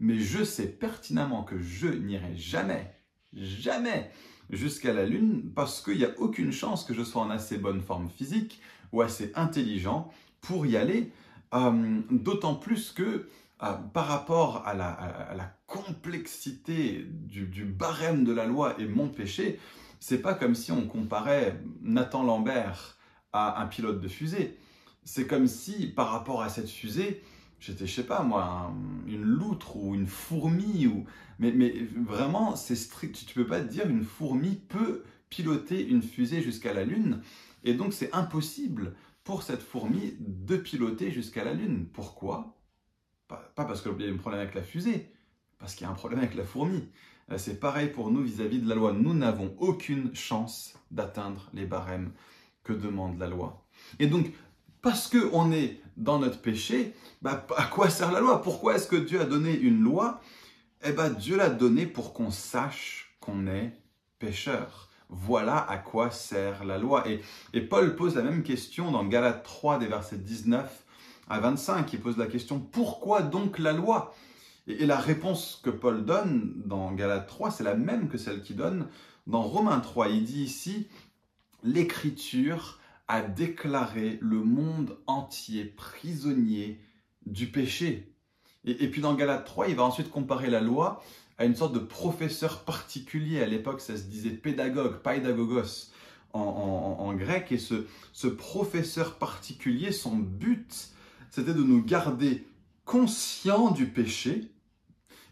mais 0.00 0.18
je 0.18 0.44
sais 0.44 0.66
pertinemment 0.66 1.44
que 1.44 1.58
je 1.58 1.88
n'irai 1.88 2.34
jamais, 2.36 2.94
jamais 3.32 4.10
jusqu'à 4.50 4.92
la 4.92 5.06
Lune 5.06 5.50
parce 5.54 5.80
qu'il 5.80 5.98
n'y 5.98 6.04
a 6.04 6.18
aucune 6.18 6.52
chance 6.52 6.84
que 6.84 6.94
je 6.94 7.02
sois 7.02 7.22
en 7.22 7.30
assez 7.30 7.58
bonne 7.58 7.80
forme 7.80 8.08
physique 8.08 8.60
ou 8.92 9.02
assez 9.02 9.32
intelligent 9.34 10.10
pour 10.40 10.66
y 10.66 10.76
aller. 10.76 11.12
Euh, 11.54 12.00
d'autant 12.10 12.56
plus 12.56 12.90
que 12.90 13.28
euh, 13.62 13.72
par 13.92 14.08
rapport 14.08 14.66
à 14.66 14.74
la, 14.74 15.54
complexité 15.66 17.04
du, 17.08 17.64
barème 17.64 18.24
de 18.24 18.32
la 18.32 18.46
loi 18.46 18.76
et 18.78 18.86
mon 18.86 19.08
péché, 19.08 19.58
c'est 19.98 20.22
pas 20.22 20.34
comme 20.34 20.54
si 20.54 20.70
on 20.70 20.86
comparait 20.86 21.60
Nathan 21.82 22.22
Lambert 22.22 22.96
à 23.32 23.60
un 23.60 23.66
pilote 23.66 24.00
de 24.00 24.06
fusée. 24.06 24.56
C'est 25.04 25.26
comme 25.26 25.48
si 25.48 25.86
par 25.86 26.10
rapport 26.10 26.42
à 26.42 26.48
cette 26.48 26.68
fusée, 26.68 27.22
j'étais, 27.60 27.86
je 27.86 27.94
sais 27.94 28.06
pas 28.06 28.22
moi, 28.22 28.72
une 29.06 29.22
loutre 29.22 29.76
ou 29.76 29.94
une 29.94 30.06
fourmi. 30.06 30.86
Ou... 30.86 31.04
Mais, 31.38 31.52
mais 31.52 31.72
vraiment, 32.06 32.56
c'est 32.56 32.76
strict. 32.76 33.24
Tu 33.26 33.34
peux 33.34 33.46
pas 33.46 33.60
te 33.60 33.70
dire 33.70 33.88
une 33.88 34.04
fourmi 34.04 34.56
peut 34.56 35.04
piloter 35.30 35.86
une 35.86 36.02
fusée 36.02 36.42
jusqu'à 36.42 36.72
la 36.72 36.84
Lune. 36.84 37.20
Et 37.64 37.74
donc, 37.74 37.92
c'est 37.92 38.12
impossible 38.12 38.94
pour 39.24 39.42
cette 39.42 39.62
fourmi 39.62 40.14
de 40.20 40.56
piloter 40.56 41.10
jusqu'à 41.10 41.44
la 41.44 41.54
Lune. 41.54 41.86
Pourquoi? 41.92 42.56
Pas, 43.26 43.50
parce 43.56 43.82
qu'il 43.82 43.92
y 44.00 44.08
a 44.08 44.12
un 44.12 44.16
problème 44.16 44.42
avec 44.42 44.54
la 44.54 44.62
fusée, 44.62 45.10
parce 45.58 45.74
qu'il 45.74 45.86
y 45.86 45.88
a 45.88 45.92
un 45.92 45.94
problème 45.94 46.20
avec 46.20 46.34
la 46.34 46.44
fourmi. 46.44 46.88
Euh, 47.30 47.38
c'est 47.38 47.58
pareil 47.58 47.88
pour 47.88 48.10
nous 48.10 48.22
vis-à-vis 48.22 48.60
de 48.60 48.68
la 48.68 48.74
loi. 48.74 48.92
Nous 48.92 49.14
n'avons 49.14 49.54
aucune 49.58 50.14
chance 50.14 50.74
d'atteindre 50.90 51.48
les 51.54 51.64
barèmes 51.64 52.12
que 52.62 52.72
demande 52.72 53.18
la 53.18 53.28
loi. 53.28 53.66
Et 53.98 54.06
donc, 54.06 54.30
parce 54.84 55.08
qu'on 55.08 55.50
est 55.50 55.80
dans 55.96 56.18
notre 56.18 56.42
péché, 56.42 56.94
bah, 57.22 57.46
à 57.56 57.64
quoi 57.64 57.88
sert 57.88 58.12
la 58.12 58.20
loi? 58.20 58.42
Pourquoi 58.42 58.76
est-ce 58.76 58.86
que 58.86 58.96
Dieu 58.96 59.18
a 59.18 59.24
donné 59.24 59.56
une 59.56 59.82
loi? 59.82 60.20
Eh 60.84 60.92
bien, 60.92 61.08
Dieu 61.08 61.38
l'a 61.38 61.48
donnée 61.48 61.86
pour 61.86 62.12
qu'on 62.12 62.30
sache 62.30 63.16
qu'on 63.18 63.46
est 63.46 63.72
pécheur. 64.18 64.90
Voilà 65.08 65.56
à 65.56 65.78
quoi 65.78 66.10
sert 66.10 66.64
la 66.66 66.76
loi. 66.76 67.04
Et, 67.54 67.60
Paul 67.62 67.96
pose 67.96 68.16
la 68.16 68.22
même 68.22 68.42
question 68.42 68.90
dans 68.90 69.04
Galates 69.04 69.42
3 69.42 69.78
des 69.78 69.86
versets 69.86 70.18
19 70.18 70.84
à 71.30 71.40
25. 71.40 71.90
Il 71.90 72.00
pose 72.00 72.18
la 72.18 72.26
question, 72.26 72.60
pourquoi 72.60 73.22
donc 73.22 73.58
la 73.58 73.72
loi? 73.72 74.14
Et, 74.66 74.82
et 74.82 74.86
la 74.86 74.98
réponse 74.98 75.62
que 75.64 75.70
Paul 75.70 76.04
donne 76.04 76.52
dans 76.66 76.92
Galates 76.92 77.26
3, 77.26 77.52
c'est 77.52 77.64
la 77.64 77.74
même 77.74 78.10
que 78.10 78.18
celle 78.18 78.42
qu'il 78.42 78.56
donne 78.56 78.86
dans 79.26 79.42
Romains 79.42 79.80
3. 79.80 80.10
Il 80.10 80.24
dit 80.24 80.42
ici, 80.42 80.88
l'écriture 81.62 82.80
a 83.08 83.22
déclaré 83.22 84.18
le 84.20 84.42
monde 84.42 84.98
entier 85.06 85.64
prisonnier 85.64 86.80
du 87.26 87.46
péché. 87.46 88.14
Et, 88.64 88.88
puis 88.88 89.02
dans 89.02 89.14
Galates 89.14 89.44
3, 89.44 89.68
il 89.68 89.76
va 89.76 89.82
ensuite 89.82 90.10
comparer 90.10 90.48
la 90.48 90.60
loi 90.60 91.02
à 91.36 91.44
une 91.44 91.54
sorte 91.54 91.74
de 91.74 91.80
professeur 91.80 92.64
particulier. 92.64 93.42
À 93.42 93.46
l'époque, 93.46 93.80
ça 93.80 93.96
se 93.96 94.04
disait 94.04 94.30
pédagogue, 94.30 95.02
paidagogos 95.02 95.90
en, 96.32 97.12
grec. 97.14 97.52
Et 97.52 97.58
ce, 97.58 97.86
ce 98.12 98.26
professeur 98.26 99.18
particulier, 99.18 99.92
son 99.92 100.16
but, 100.16 100.88
c'était 101.30 101.54
de 101.54 101.62
nous 101.62 101.82
garder 101.84 102.46
conscients 102.86 103.70
du 103.70 103.86
péché 103.86 104.50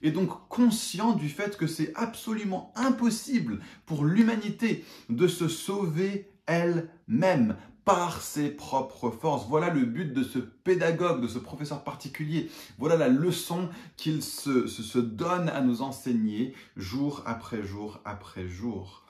et 0.03 0.11
donc 0.11 0.49
conscients 0.49 1.13
du 1.13 1.29
fait 1.29 1.57
que 1.57 1.67
c'est 1.67 1.93
absolument 1.95 2.73
impossible 2.75 3.61
pour 3.87 4.05
l'humanité 4.05 4.85
de 5.09 5.29
se 5.29 5.49
sauver 5.49 6.32
elle-même 6.47 7.57
par 7.85 8.21
ses 8.21 8.51
propres 8.51 9.11
forces. 9.11 9.47
Voilà 9.49 9.71
le 9.71 9.85
but 9.85 10.13
de 10.13 10.23
ce 10.23 10.39
pédagogue, 10.39 11.21
de 11.21 11.27
ce 11.27 11.39
professeur 11.39 11.83
particulier. 11.83 12.51
Voilà 12.79 12.97
la 12.97 13.09
leçon 13.09 13.69
qu'il 13.97 14.23
se, 14.23 14.99
donne 14.99 15.49
à 15.49 15.61
nous 15.61 15.83
enseigner 15.83 16.55
jour 16.77 17.23
après 17.27 17.63
jour 17.63 18.01
après 18.05 18.47
jour. 18.47 19.05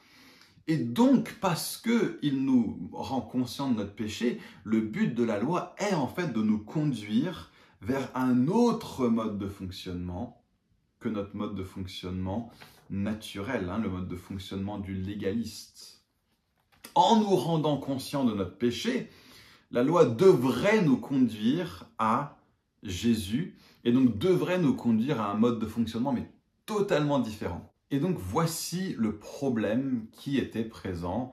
Et 0.69 0.77
donc, 0.77 1.37
parce 1.41 1.77
qu'il 1.77 2.45
nous 2.45 2.89
rend 2.93 3.21
conscients 3.21 3.71
de 3.71 3.79
notre 3.79 3.95
péché, 3.95 4.41
le 4.65 4.81
but 4.81 5.13
de 5.15 5.25
la 5.25 5.39
loi 5.39 5.75
est 5.79 5.95
en 5.95 6.07
fait 6.07 6.33
de 6.33 6.41
nous 6.41 6.59
conduire 6.59 7.51
vers 7.81 8.09
un 8.15 8.47
autre 8.47 9.09
mode 9.09 9.39
de 9.39 9.49
fonctionnement 9.49 10.41
que 11.01 11.09
notre 11.09 11.35
mode 11.35 11.57
de 11.57 11.65
fonctionnement 11.65 12.53
naturel, 12.91 13.69
hein, 13.69 13.81
le 13.81 13.89
mode 13.89 14.07
de 14.07 14.17
fonctionnement 14.17 14.79
du 14.79 14.95
légaliste 14.95 16.02
en 16.95 17.17
nous 17.17 17.37
rendant 17.37 17.77
conscients 17.77 18.25
de 18.25 18.35
notre 18.35 18.57
péché, 18.57 19.11
la 19.71 19.83
loi 19.83 20.05
devrait 20.05 20.83
nous 20.83 20.99
conduire 20.99 21.87
à 21.99 22.37
Jésus 22.83 23.57
et 23.85 23.93
donc 23.93 24.19
devrait 24.19 24.59
nous 24.59 24.75
conduire 24.75 25.21
à 25.21 25.31
un 25.31 25.35
mode 25.35 25.59
de 25.59 25.67
fonctionnement 25.67 26.13
mais 26.13 26.31
totalement 26.67 27.19
différent. 27.19 27.73
Et 27.91 27.99
donc 27.99 28.17
voici 28.19 28.95
le 28.99 29.19
problème 29.19 30.07
qui 30.13 30.39
était 30.39 30.65
présent 30.65 31.33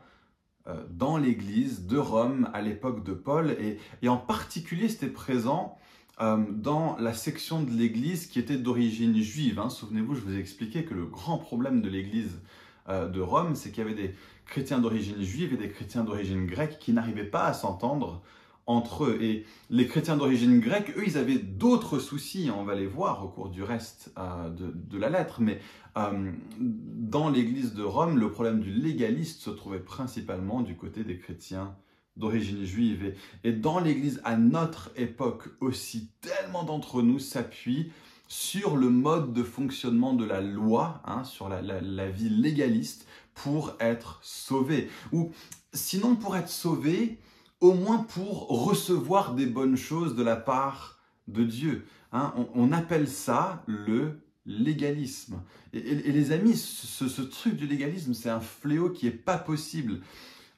euh, 0.67 0.83
dans 0.89 1.17
l'Église 1.17 1.85
de 1.85 1.97
Rome 1.97 2.49
à 2.53 2.61
l'époque 2.61 3.03
de 3.03 3.13
Paul 3.13 3.51
et, 3.51 4.09
en 4.09 4.17
particulier 4.17 4.89
c'était 4.89 5.07
présent 5.07 5.77
euh, 6.21 6.37
dans 6.51 6.97
la 6.97 7.13
section 7.13 7.63
de 7.63 7.71
l'Église 7.71 8.27
qui 8.27 8.39
était 8.39 8.57
d'origine 8.57 9.15
juive. 9.21 9.59
Hein. 9.59 9.69
Souvenez-vous, 9.69 10.15
je 10.15 10.21
vous 10.21 10.33
ai 10.33 10.39
expliqué 10.39 10.83
que 10.83 10.93
le 10.93 11.05
grand 11.05 11.37
problème 11.37 11.81
de 11.81 11.89
l'Église 11.89 12.41
euh, 12.89 13.07
de 13.07 13.21
Rome, 13.21 13.55
c'est 13.55 13.71
qu'il 13.71 13.83
y 13.83 13.87
avait 13.87 13.95
des 13.95 14.15
chrétiens 14.49 14.79
d'origine 14.79 15.21
juive 15.21 15.53
et 15.53 15.57
des 15.57 15.69
chrétiens 15.69 16.03
d'origine 16.03 16.45
grecque 16.45 16.77
qui 16.79 16.93
n'arrivaient 16.93 17.23
pas 17.23 17.45
à 17.45 17.53
s'entendre 17.53 18.21
entre 18.65 19.05
eux. 19.05 19.17
Et 19.21 19.45
les 19.69 19.87
chrétiens 19.87 20.15
d'origine 20.15 20.59
grecque, 20.59 20.93
eux, 20.95 21.03
ils 21.05 21.17
avaient 21.17 21.39
d'autres 21.39 21.97
soucis, 21.97 22.51
on 22.55 22.63
va 22.63 22.75
les 22.75 22.85
voir 22.85 23.25
au 23.25 23.27
cours 23.27 23.49
du 23.49 23.63
reste 23.63 24.13
euh, 24.17 24.49
de, 24.49 24.97
la 24.97 25.09
lettre, 25.09 25.41
mais 25.41 25.59
euh, 25.97 26.31
dans 26.59 27.29
l'église 27.29 27.73
de 27.73 27.83
Rome, 27.83 28.19
le 28.19 28.29
problème 28.29 28.59
du 28.59 28.71
légaliste 28.71 29.41
se 29.41 29.49
trouvait 29.49 29.79
principalement 29.79 30.61
du 30.61 30.75
côté 30.75 31.03
des 31.03 31.17
chrétiens 31.17 31.75
d'origine 32.19 32.63
juive. 32.65 33.15
Et, 33.43 33.53
dans 33.53 33.79
l'Église, 33.79 34.21
à 34.23 34.37
notre 34.37 34.91
époque 34.95 35.49
aussi, 35.61 36.11
tellement 36.21 36.63
d'entre 36.63 37.01
nous 37.01 37.17
s'appuient 37.17 37.91
sur 38.27 38.77
le 38.77 38.89
mode 38.89 39.33
de 39.33 39.41
fonctionnement 39.41 40.13
de 40.13 40.25
la 40.25 40.41
loi, 40.41 41.01
hein, 41.05 41.23
sur 41.23 41.49
la, 41.49 42.09
vie 42.09 42.29
légaliste, 42.29 43.07
pour 43.43 43.75
être 43.79 44.19
sauvés. 44.21 44.89
Ou 45.11 45.31
sinon 45.73 46.15
pour 46.15 46.35
être 46.35 46.49
sauvés, 46.49 47.19
au 47.59 47.73
moins 47.73 47.99
pour 47.99 48.47
recevoir 48.47 49.35
des 49.35 49.45
bonnes 49.45 49.77
choses 49.77 50.15
de 50.15 50.23
la 50.23 50.35
part 50.35 50.99
de 51.27 51.43
Dieu. 51.43 51.85
Hein. 52.11 52.33
on, 52.55 52.71
appelle 52.71 53.07
ça 53.07 53.63
le 53.67 54.19
légalisme. 54.45 55.43
Et, 55.73 55.81
les 56.11 56.31
amis, 56.31 56.57
ce, 56.57 57.21
truc 57.21 57.55
du 57.55 57.67
légalisme, 57.67 58.13
c'est 58.13 58.29
un 58.29 58.39
fléau 58.39 58.89
qui 58.89 59.05
n'est 59.05 59.11
pas 59.11 59.37
possible. 59.37 60.01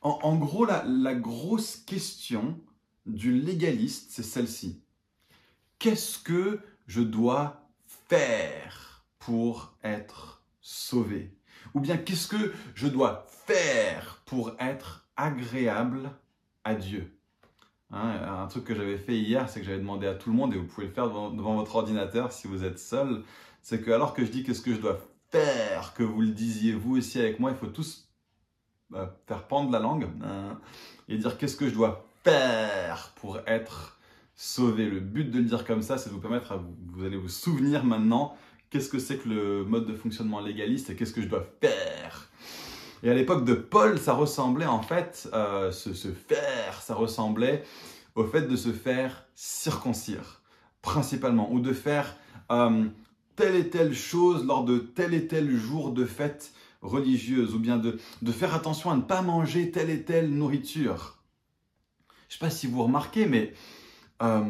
En, 0.01 0.35
gros, 0.37 0.65
la 0.65 1.15
grosse 1.15 1.75
question 1.75 2.59
du 3.05 3.33
légaliste, 3.33 4.11
c'est 4.11 4.23
celle-ci. 4.23 4.81
Qu'est-ce 5.77 6.19
que 6.19 6.59
je 6.87 7.01
dois 7.01 7.69
faire 8.07 9.05
pour 9.19 9.75
être 9.83 10.43
sauvé? 10.61 11.35
Ou 11.73 11.79
bien 11.79 11.97
qu'est-ce 11.97 12.27
que 12.27 12.53
je 12.75 12.87
dois 12.87 13.25
faire 13.45 14.21
pour 14.25 14.55
être 14.59 15.07
agréable 15.15 16.11
à 16.63 16.75
Dieu? 16.75 17.17
Hein, 17.91 18.41
Un 18.41 18.47
truc 18.47 18.63
que 18.63 18.75
j'avais 18.75 18.97
fait 18.97 19.17
hier, 19.17 19.49
c'est 19.49 19.59
que 19.59 19.65
j'avais 19.65 19.79
demandé 19.79 20.07
à 20.07 20.13
tout 20.13 20.29
le 20.29 20.35
monde, 20.35 20.53
et 20.53 20.57
vous 20.57 20.65
pouvez 20.65 20.87
le 20.87 20.93
faire 20.93 21.09
devant, 21.09 21.55
votre 21.55 21.75
ordinateur 21.75 22.31
si 22.31 22.47
vous 22.47 22.63
êtes 22.63 22.79
seul, 22.79 23.23
c'est 23.61 23.81
que 23.81 23.91
alors 23.91 24.13
que 24.13 24.25
je 24.25 24.31
dis 24.31 24.43
qu'est-ce 24.43 24.61
que 24.61 24.73
je 24.73 24.79
dois 24.79 24.99
faire, 25.29 25.93
que 25.93 26.03
vous 26.03 26.21
le 26.21 26.29
disiez 26.29 26.73
vous 26.73 26.97
aussi 26.97 27.19
avec 27.19 27.39
moi, 27.39 27.51
il 27.51 27.57
faut 27.57 27.67
tous 27.67 28.09
bah, 28.89 29.17
faire 29.27 29.47
pendre 29.47 29.71
la 29.71 29.79
langue 29.79 30.07
hein, 30.23 30.59
et 31.07 31.17
dire 31.17 31.37
qu'est-ce 31.37 31.55
que 31.55 31.69
je 31.69 31.73
dois 31.73 32.05
faire 32.23 33.13
pour 33.15 33.39
être 33.47 33.99
sauvé. 34.35 34.89
Le 34.89 34.99
but 34.99 35.29
de 35.29 35.37
le 35.37 35.45
dire 35.45 35.65
comme 35.65 35.81
ça, 35.81 35.97
c'est 35.97 36.09
de 36.09 36.15
vous 36.15 36.21
permettre, 36.21 36.51
à 36.51 36.57
vous, 36.57 37.05
allez 37.05 37.17
vous 37.17 37.29
souvenir 37.29 37.83
maintenant 37.83 38.35
qu'est-ce 38.71 38.89
que 38.89 38.97
c'est 38.99 39.17
que 39.17 39.29
le 39.29 39.63
mode 39.65 39.85
de 39.85 39.93
fonctionnement 39.93 40.39
légaliste 40.39 40.89
et 40.89 40.95
qu'est-ce 40.95 41.13
que 41.13 41.21
je 41.21 41.27
dois 41.27 41.45
faire? 41.59 42.29
Et 43.03 43.09
à 43.09 43.13
l'époque 43.13 43.45
de 43.45 43.53
Paul, 43.53 43.99
ça 43.99 44.13
ressemblait 44.13 44.65
en 44.65 44.81
fait, 44.81 45.29
euh, 45.33 45.71
se, 45.71 45.91
faire, 46.09 46.81
ça 46.81 46.95
ressemblait 46.95 47.63
au 48.15 48.23
fait 48.23 48.43
de 48.43 48.55
se 48.55 48.71
faire 48.71 49.25
circoncire, 49.35 50.41
principalement, 50.81 51.51
ou 51.51 51.59
de 51.59 51.73
faire 51.73 52.15
euh, 52.51 52.85
telle 53.35 53.55
et 53.55 53.69
telle 53.69 53.93
chose 53.93 54.45
lors 54.45 54.63
de 54.63 54.77
tel 54.77 55.13
et 55.13 55.27
tel 55.27 55.55
jour 55.55 55.91
de 55.91 56.05
fête 56.05 56.53
religieuse, 56.81 57.53
ou 57.53 57.59
bien 57.59 57.77
de, 57.77 57.97
faire 58.31 58.55
attention 58.55 58.89
à 58.89 58.95
ne 58.95 59.01
pas 59.01 59.21
manger 59.21 59.71
telle 59.71 59.89
et 59.89 60.03
telle 60.03 60.29
nourriture. 60.29 61.17
Je 62.29 62.35
ne 62.35 62.39
sais 62.39 62.45
pas 62.45 62.49
si 62.49 62.67
vous 62.67 62.83
remarquez, 62.83 63.25
mais 63.25 63.53
euh, 64.21 64.43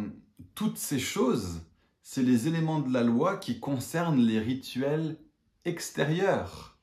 toutes 0.56 0.78
ces 0.78 1.00
choses, 1.00 1.62
c'est 2.04 2.24
les 2.24 2.48
éléments 2.48 2.80
de 2.80 2.92
la 2.92 3.04
loi 3.04 3.38
qui 3.38 3.60
concernent 3.60 4.22
les 4.22 4.40
rituels 4.40 5.18
extérieurs 5.66 6.80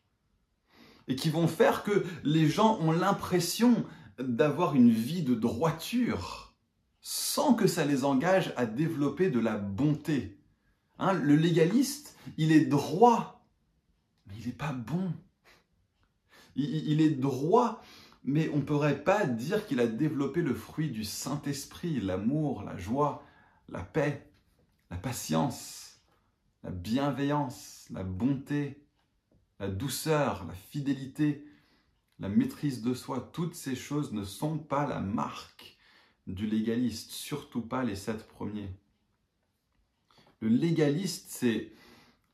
et 1.09 1.17
qui 1.17 1.31
vont 1.31 1.49
faire 1.49 1.83
que 1.83 2.05
les 2.23 2.49
gens 2.49 2.79
ont 2.81 2.93
l'impression 2.93 3.85
d'avoir 4.19 4.75
une 4.75 4.91
vie 4.91 5.23
de 5.23 5.35
droiture 5.35 6.55
sans 7.01 7.55
que 7.55 7.67
ça 7.67 7.85
les 7.85 8.05
engage 8.05 8.53
à 8.57 8.67
développer 8.67 9.31
de 9.31 9.41
la 9.41 9.57
bonté. 9.57 10.39
Hein, 10.99 11.15
le 11.15 11.37
légaliste, 11.37 12.17
il 12.37 12.53
est 12.53 12.67
droit, 12.67 13.49
mais 14.27 14.35
il 14.39 14.47
n'est 14.47 14.53
pas 14.53 14.73
bon. 14.73 15.13
Il, 16.57 17.01
est 17.01 17.11
droit, 17.11 17.81
mais 18.25 18.51
on 18.53 18.57
ne 18.57 18.63
pourrait 18.63 19.05
pas 19.05 19.25
dire 19.27 19.65
qu'il 19.67 19.79
a 19.79 19.87
développé 19.87 20.43
le 20.43 20.55
fruit 20.55 20.91
du 20.91 21.05
Saint-Esprit, 21.05 22.01
l'amour, 22.01 22.65
la 22.65 22.77
joie, 22.77 23.25
la 23.69 23.81
paix, 23.81 24.28
la 24.91 24.97
patience, 24.97 26.01
la 26.63 26.71
bienveillance, 26.71 27.87
la 27.91 28.03
bonté, 28.03 28.83
la 29.61 29.69
douceur, 29.69 30.45
la 30.47 30.55
fidélité, 30.55 31.45
la 32.19 32.29
maîtrise 32.29 32.83
de 32.83 32.95
soi. 32.95 33.31
Toutes 33.33 33.55
ces 33.55 33.77
choses 33.77 34.13
ne 34.13 34.25
sont 34.25 34.59
pas 34.59 34.87
la 34.87 35.01
marque 35.01 35.77
du 36.27 36.47
légaliste, 36.47 37.11
surtout 37.11 37.63
pas 37.63 37.85
les 37.85 37.97
sept 37.97 38.27
premiers. 38.29 38.71
Le 40.41 40.49
légaliste, 40.49 41.31
c'est 41.31 41.73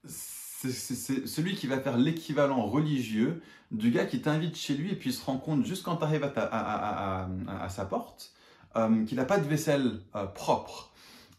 celui 0.06 1.54
qui 1.54 1.66
va 1.66 1.80
faire 1.80 1.96
l'équivalent 1.96 2.66
religieux 2.66 3.42
du 3.70 3.90
gars 3.90 4.06
qui 4.06 4.20
t'invite 4.20 4.56
chez 4.56 4.74
lui 4.74 4.92
et 4.92 4.96
puis 4.96 5.12
se 5.12 5.24
rend 5.24 5.38
compte 5.38 5.64
juste 5.64 5.84
quand 5.84 5.96
tu 5.96 6.04
arrives 6.04 6.24
à, 6.36 7.68
sa 7.68 7.84
porte 7.84 8.32
euh, 8.76 9.04
qu'il 9.04 9.16
n'a 9.16 9.24
pas 9.24 9.38
de 9.38 9.46
vaisselle 9.46 10.00
euh, 10.14 10.26
propre. 10.26 10.92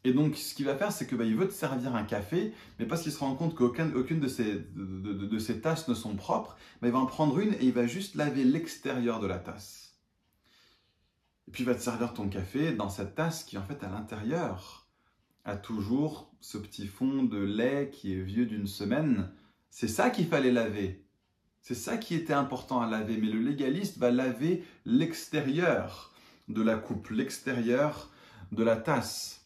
Et 0.06 0.14
donc, 0.14 0.36
ce 0.36 0.54
qu'il 0.54 0.66
va 0.66 0.76
faire, 0.76 0.92
c'est 0.92 1.08
qu'il 1.08 1.18
bah, 1.18 1.26
veut 1.26 1.48
te 1.48 1.54
servir 1.54 1.96
un 1.96 2.04
café, 2.04 2.54
mais 2.78 2.86
parce 2.86 3.02
qu'il 3.02 3.12
se 3.12 3.18
rend 3.18 3.34
compte 3.34 3.56
qu'aucune 3.56 4.20
de 4.20 4.28
ces, 4.28 4.54
de, 4.76 5.54
tasses 5.54 5.88
ne 5.88 5.96
sont 5.96 6.16
propres, 6.16 6.56
bah, 6.80 6.88
il 6.88 6.94
va 6.94 7.00
en 7.00 7.08
prendre 7.08 7.40
une 7.40 7.54
et 7.56 7.64
il 7.64 7.74
va 7.74 7.88
juste 7.88 8.14
laver 8.14 8.44
l'extérieur 8.44 9.20
de 9.20 9.26
la 9.26 9.40
tasse. 9.40 9.96
Et 11.48 11.52
puis, 11.52 11.64
il 11.64 11.66
va 11.66 11.74
te 11.74 11.82
servir 11.82 12.14
ton 12.14 12.30
café 12.30 12.72
dans 12.72 12.88
cette 12.88 13.16
tasse 13.16 13.44
qui, 13.44 13.58
en 13.58 13.64
fait, 13.64 13.84
à 13.84 13.90
l'intérieur, 13.90 14.88
a 15.44 15.58
toujours 15.58 16.32
ce 16.40 16.60
petit 16.60 16.86
fond 16.86 17.24
de 17.24 17.40
lait 17.40 17.90
qui 17.92 18.14
est 18.14 18.22
vieux 18.22 18.46
d'une 18.46 18.68
semaine. 18.68 19.32
C'est 19.72 19.88
ça 19.88 20.12
qu'il 20.12 20.28
fallait 20.28 20.52
laver. 20.52 21.04
C'est 21.62 21.74
ça 21.74 21.98
qui 21.98 22.14
était 22.14 22.34
important 22.34 22.80
à 22.80 22.88
laver. 22.88 23.18
Mais 23.18 23.28
le 23.28 23.40
légaliste 23.40 23.98
va 23.98 24.12
laver 24.12 24.64
l'extérieur 24.86 26.14
de 26.48 26.62
la 26.62 26.76
coupe, 26.78 27.10
l'extérieur 27.10 28.12
de 28.52 28.64
la 28.64 28.76
tasse. 28.76 29.45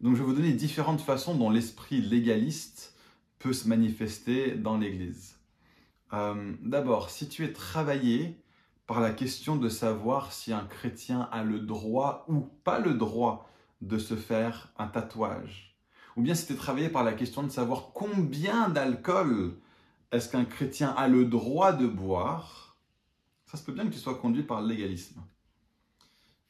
Donc 0.00 0.14
je 0.14 0.20
vais 0.20 0.26
vous 0.26 0.34
donner 0.34 0.52
différentes 0.52 1.02
façons 1.02 1.34
dont 1.34 1.50
l'esprit 1.50 2.00
légaliste 2.00 2.94
peut 3.38 3.52
se 3.52 3.68
manifester 3.68 4.54
dans 4.54 4.78
l'Église. 4.78 5.38
Euh, 6.12 6.54
d'abord, 6.62 7.10
si 7.10 7.28
tu 7.28 7.44
es 7.44 7.52
travaillé 7.52 8.42
par 8.86 9.00
la 9.00 9.10
question 9.10 9.56
de 9.56 9.68
savoir 9.68 10.32
si 10.32 10.52
un 10.52 10.64
chrétien 10.64 11.28
a 11.30 11.44
le 11.44 11.60
droit 11.60 12.24
ou 12.28 12.40
pas 12.40 12.80
le 12.80 12.94
droit 12.94 13.48
de 13.82 13.98
se 13.98 14.16
faire 14.16 14.72
un 14.78 14.88
tatouage. 14.88 15.76
Ou 16.16 16.22
bien 16.22 16.34
c'était 16.34 16.56
travaillé 16.56 16.88
par 16.88 17.04
la 17.04 17.12
question 17.12 17.42
de 17.42 17.50
savoir 17.50 17.92
combien 17.94 18.68
d'alcool 18.68 19.54
est-ce 20.12 20.28
qu'un 20.28 20.44
chrétien 20.44 20.88
a 20.90 21.08
le 21.08 21.24
droit 21.24 21.72
de 21.72 21.86
boire. 21.86 22.78
Ça 23.46 23.56
se 23.56 23.64
peut 23.64 23.72
bien 23.72 23.84
que 23.84 23.92
tu 23.92 23.98
sois 23.98 24.16
conduit 24.16 24.42
par 24.42 24.60
le 24.60 24.68
légalisme. 24.68 25.22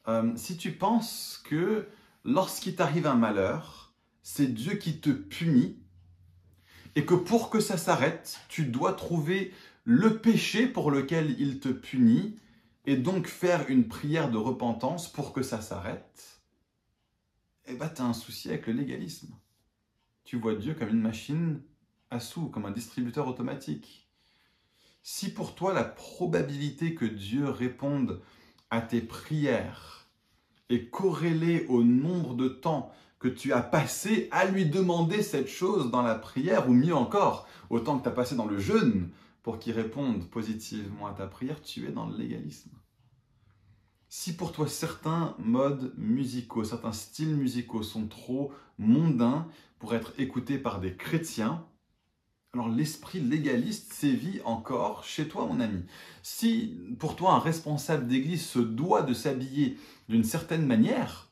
Euh, 0.07 0.31
si 0.35 0.57
tu 0.57 0.71
penses 0.71 1.41
que 1.45 1.87
lorsqu'il 2.23 2.75
t'arrive 2.75 3.07
un 3.07 3.15
malheur, 3.15 3.93
c'est 4.23 4.47
Dieu 4.47 4.75
qui 4.75 4.99
te 4.99 5.09
punit, 5.09 5.77
et 6.95 7.05
que 7.05 7.15
pour 7.15 7.49
que 7.49 7.59
ça 7.59 7.77
s'arrête, 7.77 8.39
tu 8.49 8.65
dois 8.65 8.93
trouver 8.93 9.53
le 9.83 10.19
péché 10.19 10.67
pour 10.67 10.91
lequel 10.91 11.39
il 11.39 11.59
te 11.59 11.69
punit, 11.69 12.37
et 12.85 12.97
donc 12.97 13.27
faire 13.27 13.69
une 13.69 13.87
prière 13.87 14.29
de 14.29 14.37
repentance 14.37 15.11
pour 15.11 15.33
que 15.33 15.43
ça 15.43 15.61
s'arrête, 15.61 16.41
eh 17.65 17.75
ben, 17.75 17.89
tu 17.89 18.01
as 18.01 18.05
un 18.05 18.13
souci 18.13 18.49
avec 18.49 18.67
le 18.67 18.73
légalisme. 18.73 19.35
Tu 20.23 20.37
vois 20.37 20.55
Dieu 20.55 20.73
comme 20.73 20.89
une 20.89 21.01
machine 21.01 21.61
à 22.09 22.19
sous, 22.19 22.49
comme 22.49 22.65
un 22.65 22.71
distributeur 22.71 23.27
automatique. 23.27 24.09
Si 25.03 25.33
pour 25.33 25.55
toi 25.55 25.73
la 25.73 25.83
probabilité 25.83 26.93
que 26.93 27.05
Dieu 27.05 27.49
réponde 27.49 28.21
à 28.69 28.81
tes 28.81 29.01
prières 29.01 30.00
est 30.73 30.89
corrélée 30.89 31.65
au 31.69 31.83
nombre 31.83 32.33
de 32.33 32.47
temps 32.47 32.91
que 33.19 33.27
tu 33.27 33.53
as 33.53 33.61
passé 33.61 34.27
à 34.31 34.45
lui 34.45 34.65
demander 34.65 35.21
cette 35.21 35.47
chose 35.47 35.91
dans 35.91 36.01
la 36.01 36.15
prière, 36.15 36.67
ou 36.67 36.73
mieux 36.73 36.95
encore, 36.95 37.47
autant 37.69 37.97
que 37.97 38.03
tu 38.03 38.09
as 38.09 38.13
passé 38.13 38.35
dans 38.35 38.47
le 38.47 38.59
jeûne 38.59 39.09
pour 39.43 39.59
qu'il 39.59 39.73
réponde 39.73 40.27
positivement 40.29 41.07
à 41.07 41.13
ta 41.13 41.27
prière, 41.27 41.61
tu 41.61 41.87
es 41.87 41.91
dans 41.91 42.07
le 42.07 42.17
légalisme. 42.17 42.71
Si 44.09 44.35
pour 44.35 44.51
toi 44.51 44.67
certains 44.67 45.35
modes 45.39 45.93
musicaux, 45.97 46.63
certains 46.63 46.91
styles 46.91 47.35
musicaux 47.35 47.83
sont 47.83 48.07
trop 48.07 48.51
mondains 48.77 49.47
pour 49.79 49.95
être 49.95 50.13
écoutés 50.17 50.57
par 50.57 50.79
des 50.79 50.95
chrétiens, 50.95 51.63
alors 52.53 52.67
l'esprit 52.67 53.21
légaliste 53.21 53.93
sévit 53.93 54.41
encore 54.43 55.05
chez 55.05 55.27
toi, 55.27 55.45
mon 55.45 55.61
ami. 55.61 55.83
Si 56.21 56.77
pour 56.99 57.15
toi 57.15 57.33
un 57.33 57.39
responsable 57.39 58.07
d'église 58.07 58.45
se 58.45 58.59
doit 58.59 59.03
de 59.03 59.13
s'habiller 59.13 59.77
d'une 60.09 60.25
certaine 60.25 60.65
manière, 60.65 61.29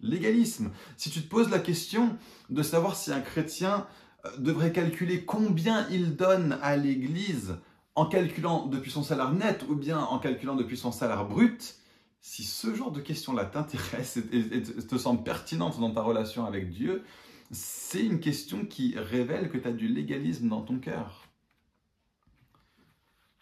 légalisme. 0.00 0.70
Si 0.96 1.10
tu 1.10 1.22
te 1.22 1.28
poses 1.28 1.50
la 1.50 1.58
question 1.58 2.16
de 2.50 2.62
savoir 2.62 2.96
si 2.96 3.12
un 3.12 3.20
chrétien 3.20 3.86
euh, 4.26 4.36
devrait 4.38 4.72
calculer 4.72 5.24
combien 5.24 5.88
il 5.88 6.16
donne 6.16 6.58
à 6.60 6.76
l'église 6.76 7.56
en 7.94 8.06
calculant 8.06 8.66
depuis 8.66 8.90
son 8.90 9.02
salaire 9.02 9.32
net 9.32 9.64
ou 9.68 9.74
bien 9.74 10.00
en 10.00 10.18
calculant 10.18 10.56
depuis 10.56 10.76
son 10.76 10.92
salaire 10.92 11.26
brut, 11.26 11.76
si 12.20 12.42
ce 12.44 12.74
genre 12.74 12.92
de 12.92 13.00
questions-là 13.00 13.46
t'intéresse 13.46 14.18
et, 14.32 14.62
te 14.62 14.98
semble 14.98 15.22
pertinente 15.22 15.80
dans 15.80 15.90
ta 15.90 16.02
relation 16.02 16.44
avec 16.44 16.70
Dieu, 16.70 17.04
c'est 17.52 18.04
une 18.04 18.20
question 18.20 18.64
qui 18.64 18.98
révèle 18.98 19.50
que 19.50 19.58
tu 19.58 19.68
as 19.68 19.72
du 19.72 19.86
légalisme 19.86 20.48
dans 20.48 20.62
ton 20.62 20.78
cœur. 20.78 21.28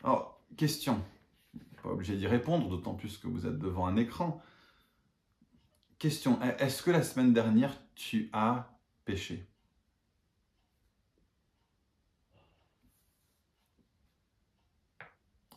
Alors, 0.02 0.40
question. 0.56 1.02
pas 1.82 1.90
obligé 1.90 2.16
d'y 2.16 2.26
répondre, 2.26 2.68
d'autant 2.68 2.94
plus 2.94 3.16
que 3.18 3.28
vous 3.28 3.46
êtes 3.46 3.58
devant 3.58 3.86
un 3.86 3.96
écran. 3.96 4.42
Question, 5.98 6.40
est-ce 6.42 6.82
que 6.82 6.90
la 6.90 7.02
semaine 7.02 7.32
dernière, 7.32 7.76
tu 7.94 8.30
as 8.32 8.76
péché? 9.04 9.46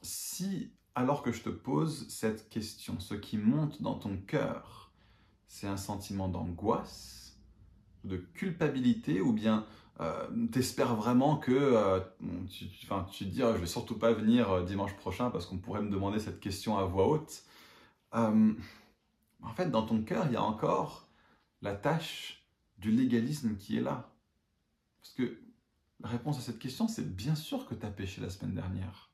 Si, 0.02 0.74
alors 0.96 1.24
que 1.24 1.32
je 1.32 1.42
te 1.42 1.50
pose 1.50 2.08
cette 2.10 2.50
question, 2.50 3.00
ce 3.00 3.16
qui 3.16 3.38
monte 3.38 3.82
dans 3.82 3.98
ton 3.98 4.18
cœur, 4.18 4.92
c'est 5.48 5.68
un 5.68 5.78
sentiment 5.78 6.28
d'angoisse, 6.28 7.23
de 8.04 8.18
culpabilité, 8.18 9.22
ou 9.22 9.34
bien 9.34 9.66
euh, 10.02 10.48
t'espères 10.52 10.96
vraiment 10.96 11.38
que 11.38 11.52
euh, 11.52 12.00
tu, 12.50 12.68
tu 12.68 12.88
te 12.88 13.24
dis 13.30 13.44
oh, 13.44 13.54
je 13.54 13.60
vais 13.60 13.68
surtout 13.68 13.98
pas 13.98 14.12
venir 14.12 14.52
euh, 14.52 14.64
dimanche 14.64 14.96
prochain 14.96 15.30
parce 15.30 15.46
qu'on 15.46 15.60
pourrait 15.60 15.84
me 15.84 15.92
demander 15.92 16.20
cette 16.20 16.40
question 16.40 16.78
à 16.80 16.84
voix 16.84 17.08
haute. 17.08 17.44
en 18.12 19.54
fait, 19.56 19.70
dans 19.70 19.86
ton 19.86 20.02
cœur, 20.02 20.26
il 20.28 20.34
y 20.34 20.36
a 20.36 20.44
encore 20.44 21.08
la 21.62 21.76
tâche 21.76 22.44
du 22.80 22.92
légalisme 22.92 23.56
qui 23.56 23.78
est 23.78 23.82
là. 23.82 24.10
Parce 25.00 25.14
que 25.14 25.40
la 26.00 26.10
réponse 26.10 26.38
à 26.40 26.42
cette 26.42 26.60
question, 26.60 26.88
c'est 26.88 27.16
bien 27.16 27.36
sûr 27.36 27.68
que 27.68 27.76
tu 27.76 27.86
as 27.86 27.92
péché 27.92 28.20
la 28.20 28.30
semaine 28.30 28.56
dernière. 28.56 29.12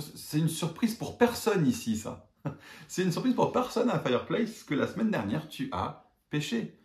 C'est 0.00 0.38
une 0.38 0.48
surprise 0.48 0.94
pour 0.94 1.18
personne 1.18 1.66
ici, 1.66 1.98
ça. 1.98 2.30
C'est 2.88 3.02
une 3.02 3.12
surprise 3.12 3.34
pour 3.34 3.52
personne 3.52 3.90
à 3.90 3.98
Fireplace 4.00 4.64
que 4.64 4.74
la 4.74 4.86
semaine 4.86 5.10
dernière, 5.10 5.48
tu 5.48 5.68
as 5.70 6.10
péché. 6.30 6.81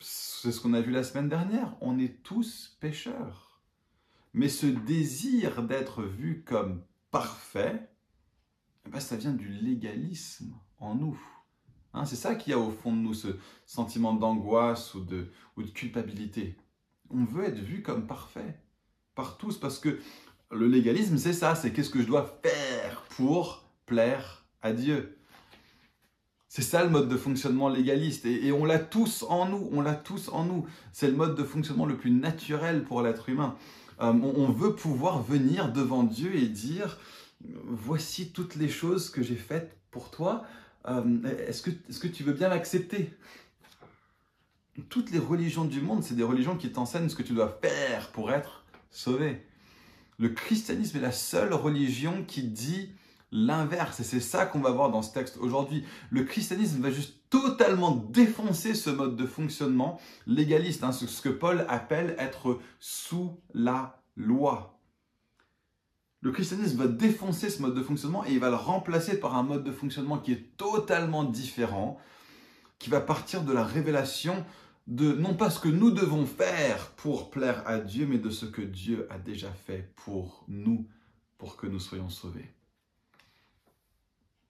C'est 0.00 0.50
ce 0.50 0.60
qu'on 0.60 0.72
a 0.72 0.80
vu 0.80 0.90
la 0.90 1.04
semaine 1.04 1.28
dernière. 1.28 1.76
On 1.82 1.98
est 1.98 2.22
tous 2.22 2.76
pécheurs. 2.80 3.60
Mais 4.32 4.48
ce 4.48 4.66
désir 4.66 5.62
d'être 5.62 6.02
vu 6.02 6.42
comme 6.42 6.82
parfait, 7.10 7.90
eh 8.86 8.90
ben, 8.90 9.00
ça 9.00 9.16
vient 9.16 9.32
du 9.32 9.48
légalisme 9.48 10.54
en 10.78 10.94
nous. 10.94 11.20
Hein, 11.92 12.06
c'est 12.06 12.16
ça 12.16 12.34
qu'il 12.34 12.52
y 12.52 12.54
a 12.54 12.58
au 12.58 12.70
fond 12.70 12.92
de 12.92 13.00
nous, 13.00 13.14
ce 13.14 13.36
sentiment 13.66 14.14
d'angoisse 14.14 14.94
ou 14.94 15.00
de, 15.00 15.30
ou 15.56 15.62
de 15.62 15.70
culpabilité. 15.70 16.56
On 17.10 17.24
veut 17.24 17.44
être 17.44 17.58
vu 17.58 17.82
comme 17.82 18.06
parfait 18.06 18.58
par 19.14 19.36
tous 19.36 19.58
parce 19.58 19.78
que 19.78 20.00
le 20.50 20.66
légalisme, 20.66 21.18
c'est 21.18 21.32
ça, 21.32 21.54
c'est 21.54 21.72
qu'est-ce 21.72 21.90
que 21.90 22.00
je 22.00 22.06
dois 22.06 22.40
faire 22.42 23.02
pour 23.16 23.68
plaire 23.84 24.46
à 24.62 24.72
Dieu. 24.72 25.19
C'est 26.52 26.62
ça 26.62 26.82
le 26.82 26.90
mode 26.90 27.08
de 27.08 27.16
fonctionnement 27.16 27.68
légaliste. 27.68 28.26
Et, 28.26 28.50
on 28.50 28.64
l'a 28.64 28.80
tous 28.80 29.24
en 29.28 29.48
nous, 29.48 29.68
on 29.70 29.80
l'a 29.82 29.94
tous 29.94 30.28
en 30.30 30.44
nous. 30.44 30.66
C'est 30.92 31.06
le 31.06 31.14
mode 31.14 31.36
de 31.36 31.44
fonctionnement 31.44 31.86
le 31.86 31.96
plus 31.96 32.10
naturel 32.10 32.82
pour 32.82 33.02
l'être 33.02 33.28
humain. 33.28 33.54
Euh, 34.00 34.12
on, 34.12 34.50
veut 34.50 34.74
pouvoir 34.74 35.22
venir 35.22 35.72
devant 35.72 36.02
Dieu 36.02 36.34
et 36.34 36.48
dire, 36.48 36.98
voici 37.66 38.32
toutes 38.32 38.56
les 38.56 38.68
choses 38.68 39.10
que 39.10 39.22
j'ai 39.22 39.36
faites 39.36 39.76
pour 39.92 40.10
toi. 40.10 40.44
Euh, 40.88 41.22
est-ce, 41.46 41.62
que, 41.62 41.70
est-ce 41.88 42.00
que 42.00 42.08
tu 42.08 42.24
veux 42.24 42.32
bien 42.32 42.48
m'accepter 42.48 43.12
Toutes 44.88 45.12
les 45.12 45.20
religions 45.20 45.64
du 45.64 45.80
monde, 45.80 46.02
c'est 46.02 46.16
des 46.16 46.24
religions 46.24 46.56
qui 46.56 46.72
t'enseignent 46.72 47.08
ce 47.08 47.14
que 47.14 47.22
tu 47.22 47.32
dois 47.32 47.60
faire 47.62 48.10
pour 48.10 48.32
être 48.32 48.64
sauvé. 48.90 49.40
Le 50.18 50.30
christianisme 50.30 50.96
est 50.96 51.02
la 51.02 51.12
seule 51.12 51.54
religion 51.54 52.24
qui 52.26 52.42
dit 52.42 52.90
l'inverse. 53.32 54.00
Et 54.00 54.04
c'est 54.04 54.20
ça 54.20 54.46
qu'on 54.46 54.60
va 54.60 54.70
voir 54.70 54.90
dans 54.90 55.02
ce 55.02 55.12
texte 55.12 55.36
aujourd'hui. 55.38 55.84
Le 56.10 56.24
christianisme 56.24 56.80
va 56.80 56.90
juste 56.90 57.16
totalement 57.30 57.92
défoncer 58.10 58.74
ce 58.74 58.90
mode 58.90 59.16
de 59.16 59.26
fonctionnement 59.26 60.00
légaliste, 60.26 60.84
hein, 60.84 60.92
ce 60.92 61.22
que 61.22 61.28
Paul 61.28 61.64
appelle 61.68 62.16
être 62.18 62.58
sous 62.78 63.38
la 63.54 64.02
loi. 64.16 64.80
Le 66.22 66.32
christianisme 66.32 66.78
va 66.78 66.86
défoncer 66.86 67.48
ce 67.48 67.62
mode 67.62 67.74
de 67.74 67.82
fonctionnement 67.82 68.26
et 68.26 68.32
il 68.32 68.40
va 68.40 68.50
le 68.50 68.56
remplacer 68.56 69.18
par 69.18 69.36
un 69.36 69.42
mode 69.42 69.64
de 69.64 69.72
fonctionnement 69.72 70.18
qui 70.18 70.32
est 70.32 70.56
totalement 70.58 71.24
différent, 71.24 71.98
qui 72.78 72.90
va 72.90 73.00
partir 73.00 73.42
de 73.42 73.52
la 73.52 73.64
révélation 73.64 74.44
de 74.86 75.12
non 75.12 75.34
pas 75.34 75.50
ce 75.50 75.60
que 75.60 75.68
nous 75.68 75.92
devons 75.92 76.26
faire 76.26 76.90
pour 76.96 77.30
plaire 77.30 77.62
à 77.66 77.78
Dieu, 77.78 78.06
mais 78.06 78.18
de 78.18 78.30
ce 78.30 78.44
que 78.44 78.60
Dieu 78.60 79.06
a 79.08 79.18
déjà 79.18 79.50
fait 79.50 79.92
pour 79.96 80.44
nous, 80.48 80.86
pour 81.38 81.56
que 81.56 81.66
nous 81.66 81.78
soyons 81.78 82.10
sauvés. 82.10 82.52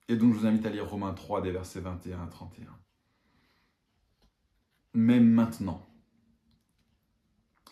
Et 0.07 0.15
donc 0.15 0.33
je 0.33 0.39
vous 0.39 0.45
invite 0.45 0.65
à 0.65 0.69
lire 0.69 0.89
Romains 0.89 1.13
3 1.13 1.41
des 1.41 1.51
versets 1.51 1.79
21 1.79 2.23
à 2.23 2.27
31. 2.27 2.77
Mais 4.93 5.19
maintenant, 5.19 5.87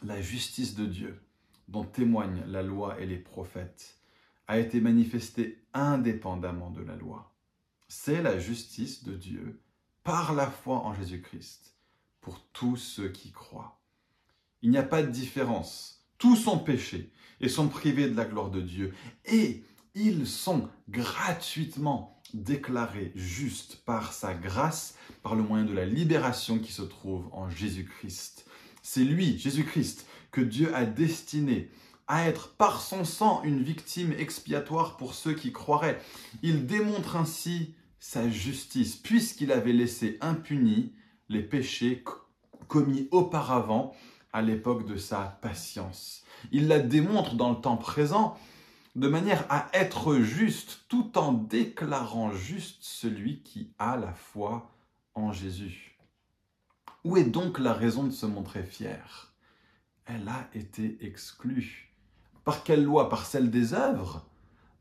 la 0.04 0.22
justice 0.22 0.76
de 0.76 0.86
Dieu, 0.86 1.22
dont 1.68 1.84
témoignent 1.84 2.44
la 2.48 2.64
loi 2.64 3.00
et 3.00 3.06
les 3.06 3.18
prophètes, 3.18 4.00
a 4.48 4.58
été 4.58 4.82
manifestée 4.82 5.64
indépendamment 5.74 6.72
de 6.72 6.82
la 6.82 6.96
loi. 6.96 7.36
C'est 7.88 8.22
la 8.22 8.40
justice 8.40 9.04
de 9.04 9.16
Dieu 9.16 9.62
par 10.04 10.34
la 10.34 10.50
foi 10.50 10.78
en 10.78 10.94
Jésus-Christ 10.94 11.76
pour 12.22 12.40
tous 12.54 12.78
ceux 12.78 13.10
qui 13.10 13.32
croient. 13.32 13.80
Il 14.62 14.72
n'y 14.72 14.78
a 14.78 14.84
pas 14.84 15.04
de 15.04 15.12
différence. 15.12 16.08
Tous 16.18 16.36
sont 16.36 16.60
péchés 16.60 17.12
et 17.42 17.50
sont 17.50 17.70
privés 17.70 18.10
de 18.10 18.16
la 18.16 18.26
gloire 18.26 18.50
de 18.50 18.62
Dieu. 18.62 18.94
Et 19.26 19.64
ils 20.00 20.28
sont 20.28 20.70
gratuitement 20.90 22.22
déclaré 22.34 23.12
juste 23.16 23.82
par 23.86 24.14
sa 24.14 24.34
grâce, 24.34 24.96
par 25.24 25.36
le 25.36 25.44
moyen 25.44 25.66
de 25.66 25.74
la 25.74 25.86
libération 25.86 26.60
qui 26.60 26.72
se 26.72 26.84
trouve 26.84 27.28
en 27.32 27.50
Jésus-Christ. 27.50 28.46
C'est 28.82 29.04
lui, 29.04 29.38
Jésus-Christ, 29.38 30.06
que 30.32 30.42
Dieu 30.42 30.74
a 30.74 30.86
destiné 30.86 31.70
à 32.08 32.28
être 32.28 32.56
par 32.56 32.82
son 32.82 33.04
sang 33.04 33.42
une 33.44 33.62
victime 33.62 34.14
expiatoire 34.18 34.98
pour 34.98 35.14
ceux 35.14 35.34
qui 35.34 35.52
croiraient. 35.52 36.02
Il 36.42 36.66
démontre 36.66 37.16
ainsi 37.16 37.76
sa 38.00 38.30
justice, 38.30 38.96
puisqu'il 38.96 39.52
avait 39.52 39.74
laissé 39.74 40.18
impunis 40.22 40.94
les 41.28 41.44
péchés 41.44 42.04
commis 42.68 43.08
auparavant 43.12 43.94
à 44.32 44.42
l'époque 44.42 44.88
de 44.88 44.96
sa 44.96 45.38
patience. 45.42 46.24
Il 46.52 46.68
la 46.68 46.80
démontre 46.80 47.36
dans 47.36 47.50
le 47.50 47.60
temps 47.62 47.78
présent 47.78 48.38
de 49.00 49.08
manière 49.08 49.46
à 49.50 49.70
être 49.72 50.20
juste 50.20 50.82
tout 50.90 51.18
en 51.18 51.32
déclarant 51.32 52.34
juste 52.34 52.80
celui 52.82 53.42
qui 53.44 53.72
a 53.80 53.96
la 53.96 54.14
foi 54.14 54.70
en 55.16 55.32
Jésus. 55.32 55.98
Où 57.06 57.16
est 57.16 57.24
donc 57.24 57.60
la 57.60 57.72
raison 57.72 58.04
de 58.04 58.12
se 58.12 58.26
montrer 58.26 58.64
fier? 58.64 59.34
Elle 60.06 60.28
a 60.28 60.50
été 60.54 60.98
exclue. 61.00 61.94
Par 62.44 62.64
quelle 62.64 62.84
loi? 62.84 63.08
Par 63.08 63.26
celle 63.26 63.50
des 63.50 63.74
œuvres? 63.74 64.28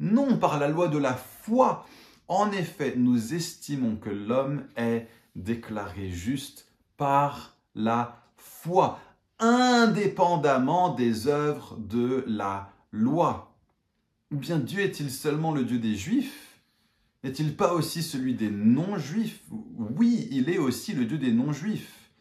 Non, 0.00 0.36
par 0.36 0.58
la 0.58 0.66
loi 0.66 0.88
de 0.88 0.98
la 0.98 1.14
foi. 1.14 1.86
En 2.26 2.50
effet, 2.50 2.94
nous 2.96 3.34
estimons 3.34 3.96
que 3.96 4.10
l'homme 4.10 4.66
est 4.76 5.06
déclaré 5.36 6.10
juste 6.10 6.66
par 6.96 7.56
la 7.76 8.20
foi, 8.36 8.98
indépendamment 9.38 10.94
des 10.94 11.28
œuvres 11.28 11.76
de 11.76 12.24
la 12.26 12.72
loi. 12.90 13.47
Ou 14.30 14.36
bien 14.36 14.58
Dieu 14.58 14.80
est-il 14.80 15.10
seulement 15.10 15.52
le 15.52 15.64
Dieu 15.64 15.78
des 15.78 15.94
Juifs? 15.94 16.60
N'est-il 17.24 17.56
pas 17.56 17.72
aussi 17.72 18.02
celui 18.02 18.34
des 18.34 18.50
non-juifs? 18.50 19.42
Oui, 19.50 20.28
il 20.30 20.50
est 20.50 20.58
aussi 20.58 20.92
le 20.92 21.04
Dieu 21.06 21.18
des 21.18 21.32
non-juifs, 21.32 22.12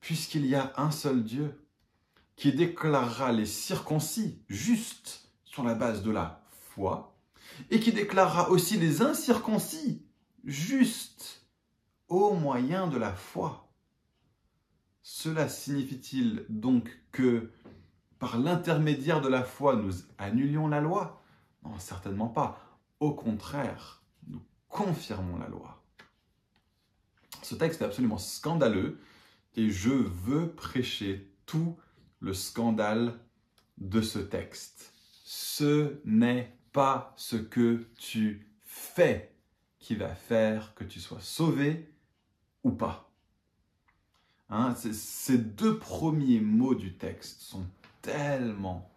puisqu'il 0.00 0.46
y 0.46 0.54
a 0.54 0.72
un 0.76 0.90
seul 0.90 1.24
Dieu 1.24 1.58
qui 2.36 2.52
déclarera 2.52 3.32
les 3.32 3.46
circoncis 3.46 4.38
justes 4.48 5.32
sur 5.44 5.64
la 5.64 5.74
base 5.74 6.02
de 6.02 6.10
la 6.10 6.44
foi, 6.52 7.18
et 7.70 7.80
qui 7.80 7.92
déclarera 7.92 8.50
aussi 8.50 8.76
les 8.76 9.02
incirconcis 9.02 10.04
justes 10.44 11.46
au 12.06 12.34
moyen 12.34 12.86
de 12.86 12.98
la 12.98 13.12
foi. 13.12 13.72
Cela 15.02 15.48
signifie-t-il 15.48 16.44
donc 16.48 17.02
que 17.10 17.50
par 18.18 18.38
l'intermédiaire 18.38 19.20
de 19.20 19.28
la 19.28 19.44
foi, 19.44 19.76
nous 19.76 19.92
annulions 20.18 20.68
la 20.68 20.80
loi? 20.80 21.22
Non, 21.64 21.78
certainement 21.78 22.28
pas. 22.28 22.60
Au 23.00 23.12
contraire, 23.12 24.02
nous 24.26 24.42
confirmons 24.68 25.38
la 25.38 25.48
loi. 25.48 25.82
Ce 27.42 27.54
texte 27.54 27.80
est 27.80 27.84
absolument 27.84 28.18
scandaleux 28.18 29.00
et 29.56 29.70
je 29.70 29.90
veux 29.90 30.50
prêcher 30.50 31.32
tout 31.46 31.76
le 32.20 32.34
scandale 32.34 33.18
de 33.78 34.02
ce 34.02 34.18
texte. 34.18 34.92
Ce 35.24 36.00
n'est 36.04 36.56
pas 36.72 37.14
ce 37.16 37.36
que 37.36 37.86
tu 37.96 38.46
fais 38.64 39.34
qui 39.78 39.94
va 39.94 40.14
faire 40.14 40.74
que 40.74 40.84
tu 40.84 41.00
sois 41.00 41.20
sauvé 41.20 41.92
ou 42.64 42.72
pas. 42.72 43.10
Hein, 44.50 44.74
ces 44.74 45.38
deux 45.38 45.78
premiers 45.78 46.40
mots 46.40 46.74
du 46.74 46.96
texte 46.96 47.42
sont 47.42 47.66
tellement, 48.08 48.90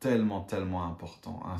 tellement, 0.00 0.40
tellement 0.40 0.84
important. 0.84 1.42
Hein. 1.46 1.56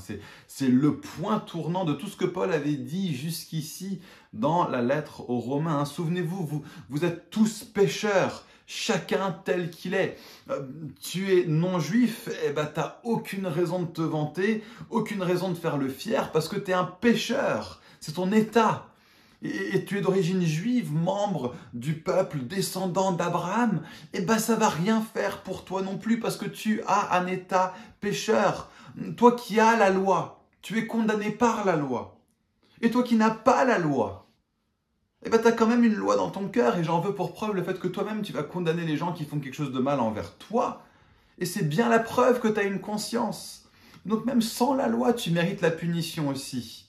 C'est 0.46 0.68
le 0.68 0.96
point 0.96 1.40
tournant 1.40 1.84
de 1.84 1.94
tout 1.94 2.06
ce 2.06 2.16
que 2.16 2.26
Paul 2.26 2.52
avait 2.52 2.76
dit 2.76 3.14
jusqu'ici 3.14 4.00
dans 4.32 4.68
la 4.68 4.82
lettre 4.82 5.28
aux 5.30 5.40
Romains. 5.40 5.80
Hein. 5.80 5.84
Souvenez-vous, 5.84 6.44
vous, 6.44 6.62
vous 6.90 7.04
êtes 7.04 7.30
tous 7.30 7.64
pécheurs, 7.64 8.44
chacun 8.66 9.32
tel 9.44 9.70
qu'il 9.70 9.94
est. 9.94 10.18
Euh, 10.50 10.62
tu 11.00 11.32
es 11.32 11.46
non-juif, 11.46 12.28
eh 12.46 12.50
ben 12.50 12.66
t'as 12.66 13.00
aucune 13.04 13.46
raison 13.46 13.82
de 13.82 13.88
te 13.88 14.02
vanter, 14.02 14.62
aucune 14.90 15.22
raison 15.22 15.50
de 15.50 15.56
faire 15.56 15.78
le 15.78 15.88
fier, 15.88 16.30
parce 16.32 16.48
que 16.48 16.56
tu 16.56 16.70
es 16.70 16.74
un 16.74 16.84
pécheur. 16.84 17.80
C'est 18.00 18.12
ton 18.12 18.30
état. 18.32 18.87
Et, 19.42 19.84
tu 19.84 19.98
es 19.98 20.00
d'origine 20.00 20.42
juive, 20.42 20.92
membre 20.92 21.54
du 21.72 21.94
peuple 21.94 22.40
descendant 22.40 23.12
d'Abraham, 23.12 23.82
eh 24.12 24.20
ben 24.20 24.38
ça 24.38 24.56
va 24.56 24.68
rien 24.68 25.00
faire 25.00 25.42
pour 25.42 25.64
toi 25.64 25.82
non 25.82 25.96
plus, 25.96 26.18
parce 26.18 26.36
que 26.36 26.46
tu 26.46 26.82
as 26.86 27.16
un 27.16 27.26
état 27.26 27.74
pécheur. 28.00 28.70
Toi 29.16 29.32
qui 29.36 29.60
as 29.60 29.76
la 29.76 29.90
loi, 29.90 30.44
tu 30.60 30.78
es 30.78 30.86
condamné 30.86 31.30
par 31.30 31.64
la 31.64 31.76
loi. 31.76 32.18
Et 32.80 32.90
toi 32.90 33.02
qui 33.02 33.14
n'as 33.14 33.30
pas 33.30 33.64
la 33.64 33.78
loi, 33.78 34.28
eh 35.24 35.30
ben, 35.30 35.38
tu 35.38 35.48
as 35.48 35.52
quand 35.52 35.66
même 35.66 35.84
une 35.84 35.94
loi 35.94 36.16
dans 36.16 36.30
ton 36.30 36.48
cœur 36.48 36.76
et 36.76 36.84
j'en 36.84 37.00
veux 37.00 37.14
pour 37.14 37.32
preuve 37.32 37.54
le 37.54 37.62
fait 37.62 37.78
que 37.78 37.88
toi-même 37.88 38.22
tu 38.22 38.32
vas 38.32 38.44
condamner 38.44 38.84
les 38.84 38.96
gens 38.96 39.12
qui 39.12 39.24
font 39.24 39.40
quelque 39.40 39.54
chose 39.54 39.72
de 39.72 39.80
mal 39.80 40.00
envers 40.00 40.36
toi. 40.36 40.82
Et 41.38 41.44
c'est 41.44 41.68
bien 41.68 41.88
la 41.88 41.98
preuve 41.98 42.40
que 42.40 42.48
tu 42.48 42.58
as 42.58 42.64
une 42.64 42.80
conscience. 42.80 43.68
Donc 44.06 44.24
même 44.24 44.42
sans 44.42 44.74
la 44.74 44.88
loi, 44.88 45.12
tu 45.12 45.30
mérites 45.30 45.60
la 45.60 45.70
punition 45.70 46.28
aussi. 46.28 46.87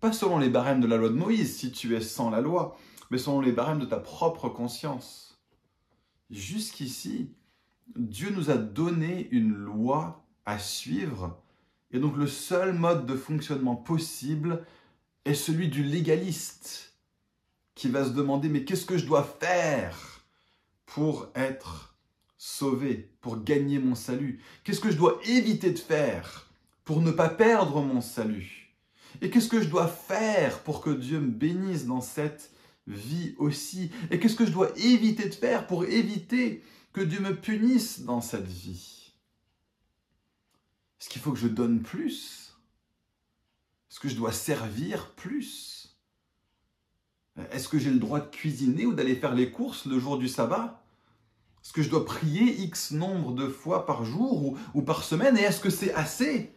Pas 0.00 0.12
selon 0.12 0.38
les 0.38 0.48
barèmes 0.48 0.80
de 0.80 0.86
la 0.86 0.96
loi 0.96 1.10
de 1.10 1.14
Moïse, 1.14 1.56
si 1.56 1.70
tu 1.72 1.94
es 1.94 2.00
sans 2.00 2.30
la 2.30 2.40
loi, 2.40 2.76
mais 3.10 3.18
selon 3.18 3.40
les 3.40 3.52
barèmes 3.52 3.80
de 3.80 3.84
ta 3.84 3.98
propre 3.98 4.48
conscience. 4.48 5.38
Jusqu'ici, 6.30 7.34
Dieu 7.96 8.30
nous 8.30 8.50
a 8.50 8.56
donné 8.56 9.28
une 9.30 9.52
loi 9.52 10.24
à 10.46 10.58
suivre, 10.58 11.42
et 11.90 11.98
donc 11.98 12.16
le 12.16 12.26
seul 12.26 12.72
mode 12.72 13.04
de 13.04 13.16
fonctionnement 13.16 13.76
possible 13.76 14.64
est 15.26 15.34
celui 15.34 15.68
du 15.68 15.82
légaliste 15.82 16.94
qui 17.74 17.88
va 17.88 18.04
se 18.04 18.10
demander, 18.10 18.48
mais 18.48 18.64
qu'est-ce 18.64 18.86
que 18.86 18.96
je 18.96 19.06
dois 19.06 19.24
faire 19.24 20.24
pour 20.86 21.28
être 21.34 21.94
sauvé, 22.38 23.10
pour 23.20 23.42
gagner 23.42 23.78
mon 23.78 23.94
salut? 23.94 24.40
Qu'est-ce 24.64 24.80
que 24.80 24.90
je 24.90 24.96
dois 24.96 25.20
éviter 25.26 25.70
de 25.72 25.78
faire 25.78 26.48
pour 26.84 27.02
ne 27.02 27.10
pas 27.10 27.28
perdre 27.28 27.82
mon 27.82 28.00
salut? 28.00 28.59
Et 29.22 29.30
qu'est-ce 29.30 29.48
que 29.48 29.62
je 29.62 29.68
dois 29.68 29.88
faire 29.88 30.62
pour 30.62 30.80
que 30.80 30.90
Dieu 30.90 31.20
me 31.20 31.30
bénisse 31.30 31.86
dans 31.86 32.00
cette 32.00 32.52
vie 32.86 33.34
aussi? 33.38 33.90
Et 34.10 34.18
qu'est-ce 34.18 34.36
que 34.36 34.46
je 34.46 34.52
dois 34.52 34.70
éviter 34.78 35.28
de 35.28 35.34
faire 35.34 35.66
pour 35.66 35.84
éviter 35.84 36.62
que 36.92 37.00
Dieu 37.00 37.20
me 37.20 37.36
punisse 37.36 38.00
dans 38.00 38.20
cette 38.20 38.48
vie? 38.48 39.12
Est-ce 41.00 41.08
qu'il 41.08 41.20
faut 41.22 41.32
que 41.32 41.38
je 41.38 41.48
donne 41.48 41.82
plus? 41.82 42.56
Est-ce 43.90 44.00
que 44.00 44.08
je 44.08 44.16
dois 44.16 44.32
servir 44.32 45.12
plus? 45.12 45.96
Est-ce 47.52 47.68
que 47.68 47.78
j'ai 47.78 47.90
le 47.90 47.98
droit 47.98 48.20
de 48.20 48.30
cuisiner 48.30 48.86
ou 48.86 48.92
d'aller 48.92 49.16
faire 49.16 49.34
les 49.34 49.50
courses 49.50 49.86
le 49.86 49.98
jour 49.98 50.18
du 50.18 50.28
sabbat? 50.28 50.82
Est-ce 51.62 51.72
que 51.72 51.82
je 51.82 51.90
dois 51.90 52.04
prier 52.04 52.60
X 52.62 52.92
nombre 52.92 53.32
de 53.32 53.48
fois 53.48 53.86
par 53.86 54.04
jour 54.04 54.56
ou, 54.74 54.82
par 54.82 55.04
semaine? 55.04 55.36
Et 55.36 55.42
est-ce 55.42 55.60
que 55.60 55.70
c'est 55.70 55.92
assez? 55.94 56.54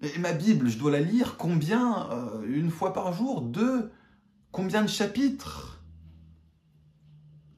Et 0.00 0.18
ma 0.18 0.32
Bible, 0.32 0.68
je 0.68 0.78
dois 0.78 0.92
la 0.92 1.00
lire 1.00 1.36
combien 1.36 2.08
euh, 2.10 2.44
Une 2.46 2.70
fois 2.70 2.92
par 2.92 3.12
jour 3.12 3.42
Deux 3.42 3.90
Combien 4.52 4.82
de 4.82 4.88
chapitres? 4.88 5.82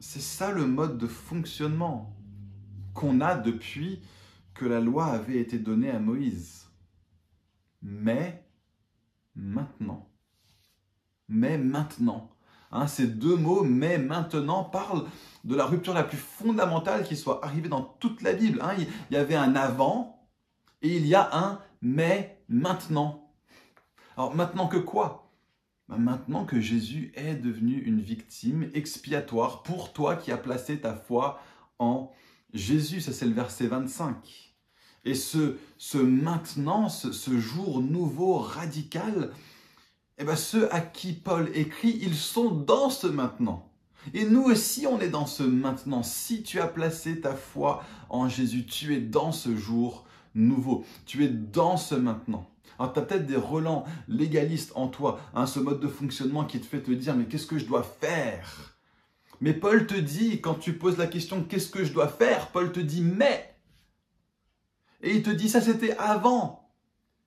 C'est 0.01 0.23
ça 0.23 0.51
le 0.51 0.67
mode 0.67 0.99
de 0.99 1.07
fonctionnement 1.07 2.17
qu'on 2.95 3.21
a 3.21 3.37
depuis 3.37 4.03
que 4.55 4.65
la 4.65 4.81
loi 4.81 5.07
avait 5.07 5.39
été 5.39 5.59
donnée 5.59 5.91
à 5.91 6.01
Moïse. 6.01 6.69
Mais 7.83 8.45
maintenant, 9.37 10.11
mais 11.29 11.59
maintenant. 11.59 12.31
Hein, 12.73 12.87
ces 12.87 13.07
deux 13.07 13.37
mots, 13.37 13.65
mais 13.65 13.99
maintenant, 13.99 14.65
parlent 14.65 15.07
de 15.45 15.55
la 15.55 15.67
rupture 15.67 15.95
la 15.95 16.05
plus 16.05 16.19
fondamentale 16.19 17.05
qui 17.05 17.17
soit 17.17 17.45
arrivée 17.45 17.69
dans 17.69 17.83
toute 17.83 18.23
la 18.23 18.33
Bible. 18.33 18.61
Hein. 18.63 18.75
Il 18.79 19.15
y 19.15 19.17
avait 19.17 19.35
un 19.35 19.55
avant 19.55 20.29
et 20.83 20.97
il 20.97 21.07
y 21.07 21.15
a 21.15 21.37
un 21.37 21.61
mais 21.83 22.43
maintenant. 22.49 23.33
Alors 24.17 24.35
maintenant 24.35 24.69
que 24.69 24.77
quoi? 24.77 25.33
Ben, 25.89 25.99
Maintenant 25.99 26.45
que 26.45 26.61
Jésus 26.61 27.13
est 27.15 27.35
devenu 27.35 27.79
une 27.81 28.01
victime 28.01 28.71
expiatoire 28.75 29.63
pour 29.63 29.93
toi 29.93 30.17
qui 30.17 30.33
as 30.33 30.39
placé 30.39 30.81
ta 30.81 30.95
foi 30.95 31.41
en 31.79 32.13
Jésus. 32.53 33.01
Ça 33.01 33.13
c'est 33.13 33.27
le 33.27 33.35
verset 33.35 33.67
25. 33.67 34.55
Et 35.05 35.15
ce, 35.15 35.57
ce 35.79 35.97
maintenant, 35.97 36.91
ce 36.91 37.39
jour 37.39 37.81
nouveau, 37.81 38.37
radical, 38.37 39.33
eh 40.19 40.25
bien, 40.25 40.37
ceux 40.37 40.73
à 40.75 40.83
qui 40.83 41.15
Paul 41.15 41.51
écrit, 41.55 41.99
ils 42.03 42.15
sont 42.15 42.51
dans 42.51 42.91
ce 42.91 43.07
maintenant. 43.07 43.71
Et 44.13 44.27
nous 44.27 44.43
aussi, 44.43 44.87
on 44.87 45.01
est 45.01 45.09
dans 45.09 45.25
ce 45.25 45.43
maintenant. 45.43 46.03
Si 46.03 46.43
tu 46.43 46.61
as 46.61 46.67
placé 46.67 47.21
ta 47.21 47.35
foi 47.35 47.83
en 48.11 48.29
Jésus, 48.29 48.67
tu 48.67 48.95
es 48.95 49.01
dans 49.01 49.33
ce 49.33 49.57
jour 49.57 50.05
nouveau. 50.35 50.85
Tu 51.07 51.25
es 51.25 51.29
dans 51.29 51.77
ce 51.77 51.95
maintenant. 51.95 52.49
Alors, 52.79 52.93
tu 52.93 52.99
as 52.99 53.03
peut-être 53.03 53.27
des 53.27 53.37
relents 53.37 53.85
légalistes 54.09 54.73
en 54.75 54.89
toi, 54.89 55.21
hein, 55.35 55.47
ce 55.47 55.61
mode 55.61 55.81
de 55.81 55.89
fonctionnement 55.89 56.45
qui 56.45 56.61
te 56.61 56.67
fait 56.67 56.83
te 56.83 56.91
dire, 56.91 57.15
mais 57.15 57.27
qu'est-ce 57.27 57.47
que 57.47 57.59
je 57.59 57.67
dois 57.67 57.83
faire? 57.83 58.77
Mais 59.41 59.53
Paul 59.55 59.87
te 59.87 59.95
dit, 59.95 60.41
quand 60.41 60.55
tu 60.55 60.75
poses 60.75 60.99
la 60.99 61.07
question, 61.07 61.45
qu'est-ce 61.45 61.71
que 61.71 61.85
je 61.85 61.93
dois 61.93 62.09
faire? 62.09 62.49
Paul 62.49 62.73
te 62.73 62.81
dit, 62.81 63.03
mais. 63.03 63.55
Et 65.03 65.17
il 65.17 65.23
te 65.23 65.31
dit, 65.31 65.49
ça 65.49 65.61
c'était 65.61 65.97
avant. 65.97 66.71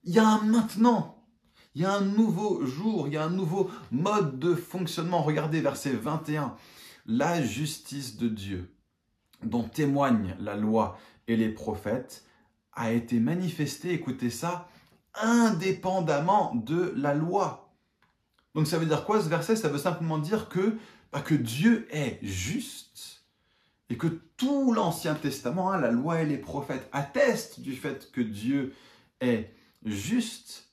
Il 0.03 0.13
y 0.13 0.19
a 0.19 0.27
un 0.27 0.41
maintenant. 0.43 1.23
Il 1.75 1.81
y 1.81 1.85
a 1.85 1.93
un 1.93 2.01
nouveau 2.01 2.63
jour, 2.65 3.07
il 3.07 3.13
y 3.13 3.17
a 3.17 3.23
un 3.23 3.31
nouveau 3.31 3.69
mode 3.91 4.37
de 4.37 4.53
fonctionnement. 4.53 5.23
Regardez 5.23 5.59
verset 5.59 5.93
21. 5.93 6.55
La 7.07 7.43
justice 7.43 8.17
de 8.17 8.27
Dieu, 8.27 8.75
dont 9.41 9.63
témoignent 9.63 10.35
la 10.39 10.55
loi 10.55 10.97
et 11.27 11.35
les 11.35 11.49
prophètes, 11.49 12.25
a 12.75 12.91
été 12.91 13.19
manifestée, 13.19 13.93
écoutez 13.93 14.29
ça, 14.29 14.69
indépendamment 15.15 16.55
de 16.55 16.93
la 16.95 17.13
loi. 17.13 17.73
Donc 18.55 18.67
ça 18.67 18.77
veut 18.77 18.85
dire 18.85 19.05
quoi 19.05 19.21
ce 19.21 19.29
verset? 19.29 19.55
Ça 19.55 19.69
veut 19.69 19.77
simplement 19.77 20.17
dire 20.17 20.49
que, 20.49 20.77
bah, 21.11 21.21
que 21.21 21.35
Dieu 21.35 21.87
est 21.91 22.19
juste 22.21 23.23
et 23.89 23.97
que 23.97 24.07
tout 24.37 24.73
l'Ancien 24.73 25.15
Testament, 25.15 25.71
hein, 25.71 25.79
la 25.79 25.91
loi 25.91 26.21
et 26.21 26.25
les 26.25 26.37
prophètes 26.37 26.89
attestent 26.91 27.59
du 27.59 27.75
fait 27.75 28.11
que 28.11 28.21
Dieu 28.21 28.73
est 29.21 29.53
juste. 29.85 30.69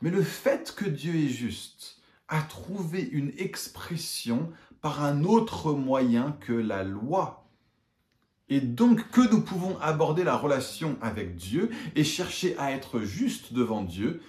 Mais 0.00 0.10
le 0.10 0.22
fait 0.22 0.74
que 0.74 0.86
Dieu 0.88 1.14
est 1.14 1.28
juste 1.28 2.00
a 2.28 2.42
trouvé 2.42 3.02
une 3.02 3.32
expression 3.38 4.52
par 4.80 5.04
un 5.04 5.24
autre 5.24 5.72
moyen 5.72 6.32
que 6.40 6.52
la 6.52 6.84
loi. 6.84 7.45
Et 8.48 8.60
donc 8.60 9.10
que 9.10 9.28
nous 9.30 9.42
pouvons 9.42 9.78
aborder 9.80 10.22
la 10.22 10.36
relation 10.36 10.96
avec 11.00 11.36
Dieu 11.36 11.70
et 11.96 12.04
chercher 12.04 12.56
à 12.58 12.70
être 12.70 13.00
juste 13.00 13.52
devant 13.52 13.82
Dieu 13.82 14.22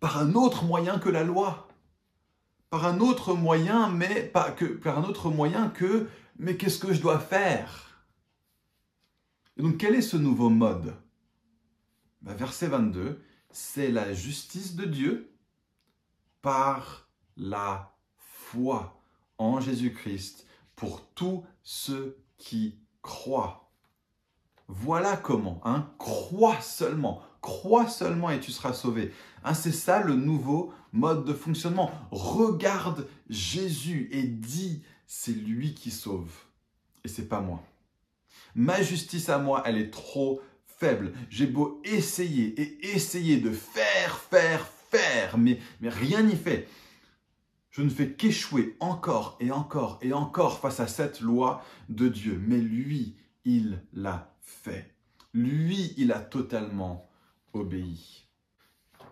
par 0.00 0.18
un 0.18 0.34
autre 0.34 0.64
moyen 0.64 0.98
que 0.98 1.08
la 1.08 1.22
loi. 1.22 1.68
Par 2.70 2.86
un 2.86 3.00
autre 3.00 3.34
moyen, 3.34 3.88
mais 3.88 4.32
que 4.56 4.64
par 4.64 4.98
un 4.98 5.04
autre 5.04 5.30
moyen 5.30 5.68
que 5.68 6.08
mais 6.38 6.56
qu'est-ce 6.56 6.78
que 6.78 6.94
je 6.94 7.02
dois 7.02 7.18
faire? 7.18 8.06
Et 9.56 9.62
donc 9.62 9.76
quel 9.76 9.94
est 9.94 10.02
ce 10.02 10.16
nouveau 10.16 10.48
mode? 10.48 10.94
Ben, 12.22 12.34
Verset 12.34 12.68
22, 12.68 13.22
c'est 13.50 13.90
la 13.90 14.12
justice 14.12 14.74
de 14.74 14.86
Dieu 14.86 15.32
par 16.42 17.08
la 17.36 17.94
foi 18.16 19.02
en 19.38 19.60
Jésus-Christ 19.60 20.46
pour 20.76 21.06
tous 21.14 21.44
ceux 21.62 22.16
qui 22.38 22.78
croient. 23.02 23.70
Voilà 24.68 25.16
comment, 25.16 25.60
hein, 25.64 25.90
crois 25.98 26.60
seulement, 26.60 27.22
crois 27.40 27.88
seulement 27.88 28.30
et 28.30 28.38
tu 28.38 28.52
seras 28.52 28.72
sauvé. 28.72 29.12
Hein, 29.42 29.54
c'est 29.54 29.72
ça 29.72 30.00
le 30.00 30.14
nouveau 30.14 30.72
mode 30.92 31.24
de 31.24 31.34
fonctionnement. 31.34 31.90
Regarde 32.12 33.08
Jésus 33.28 34.08
et 34.12 34.22
dis, 34.22 34.82
c'est 35.06 35.32
lui 35.32 35.74
qui 35.74 35.90
sauve 35.90 36.30
et 37.04 37.08
c'est 37.08 37.28
pas 37.28 37.40
moi. 37.40 37.62
Ma 38.54 38.82
justice 38.82 39.28
à 39.28 39.38
moi, 39.38 39.62
elle 39.66 39.78
est 39.78 39.90
trop 39.90 40.40
faible. 40.66 41.12
J'ai 41.28 41.46
beau 41.46 41.80
essayer 41.84 42.60
et 42.60 42.94
essayer 42.94 43.38
de 43.38 43.50
faire, 43.50 44.18
faire, 44.18 44.66
faire, 44.90 45.38
mais, 45.38 45.58
mais 45.80 45.88
rien 45.88 46.22
n'y 46.22 46.36
fait. 46.36 46.68
Je 47.70 47.82
ne 47.82 47.88
fais 47.88 48.12
qu'échouer 48.12 48.76
encore 48.80 49.36
et 49.40 49.52
encore 49.52 49.98
et 50.02 50.12
encore 50.12 50.58
face 50.58 50.80
à 50.80 50.86
cette 50.86 51.20
loi 51.20 51.62
de 51.88 52.08
Dieu. 52.08 52.42
Mais 52.46 52.58
lui, 52.58 53.16
il 53.44 53.82
l'a 53.92 54.34
fait. 54.42 54.94
Lui, 55.32 55.94
il 55.96 56.12
a 56.12 56.20
totalement 56.20 57.08
obéi. 57.52 58.26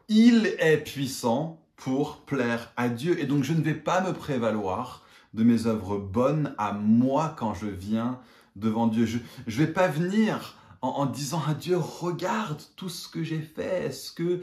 Il 0.09 0.57
est 0.59 0.79
puissant 0.79 1.65
pour 1.77 2.23
plaire 2.23 2.73
à 2.77 2.89
Dieu. 2.89 3.21
Et 3.21 3.27
donc 3.27 3.45
je 3.45 3.53
ne 3.53 3.63
vais 3.63 3.75
pas 3.75 4.01
me 4.01 4.13
prévaloir 4.13 5.05
de 5.35 5.45
mes 5.45 5.67
œuvres 5.67 5.99
bonnes 5.99 6.55
à 6.59 6.73
moi 6.73 7.35
quand 7.39 7.55
je 7.55 7.67
viens 7.67 8.21
devant 8.57 8.89
Dieu. 8.89 9.07
Je 9.07 9.19
ne 9.47 9.67
vais 9.67 9.73
pas 9.73 9.89
venir 9.89 10.57
en, 10.81 11.07
disant 11.07 11.43
à 11.47 11.55
Dieu, 11.55 11.77
regarde 11.77 12.63
tout 12.77 12.89
ce 12.89 13.09
que 13.09 13.23
j'ai 13.23 13.41
fait, 13.41 13.87
est-ce 13.87 14.13
que 14.13 14.43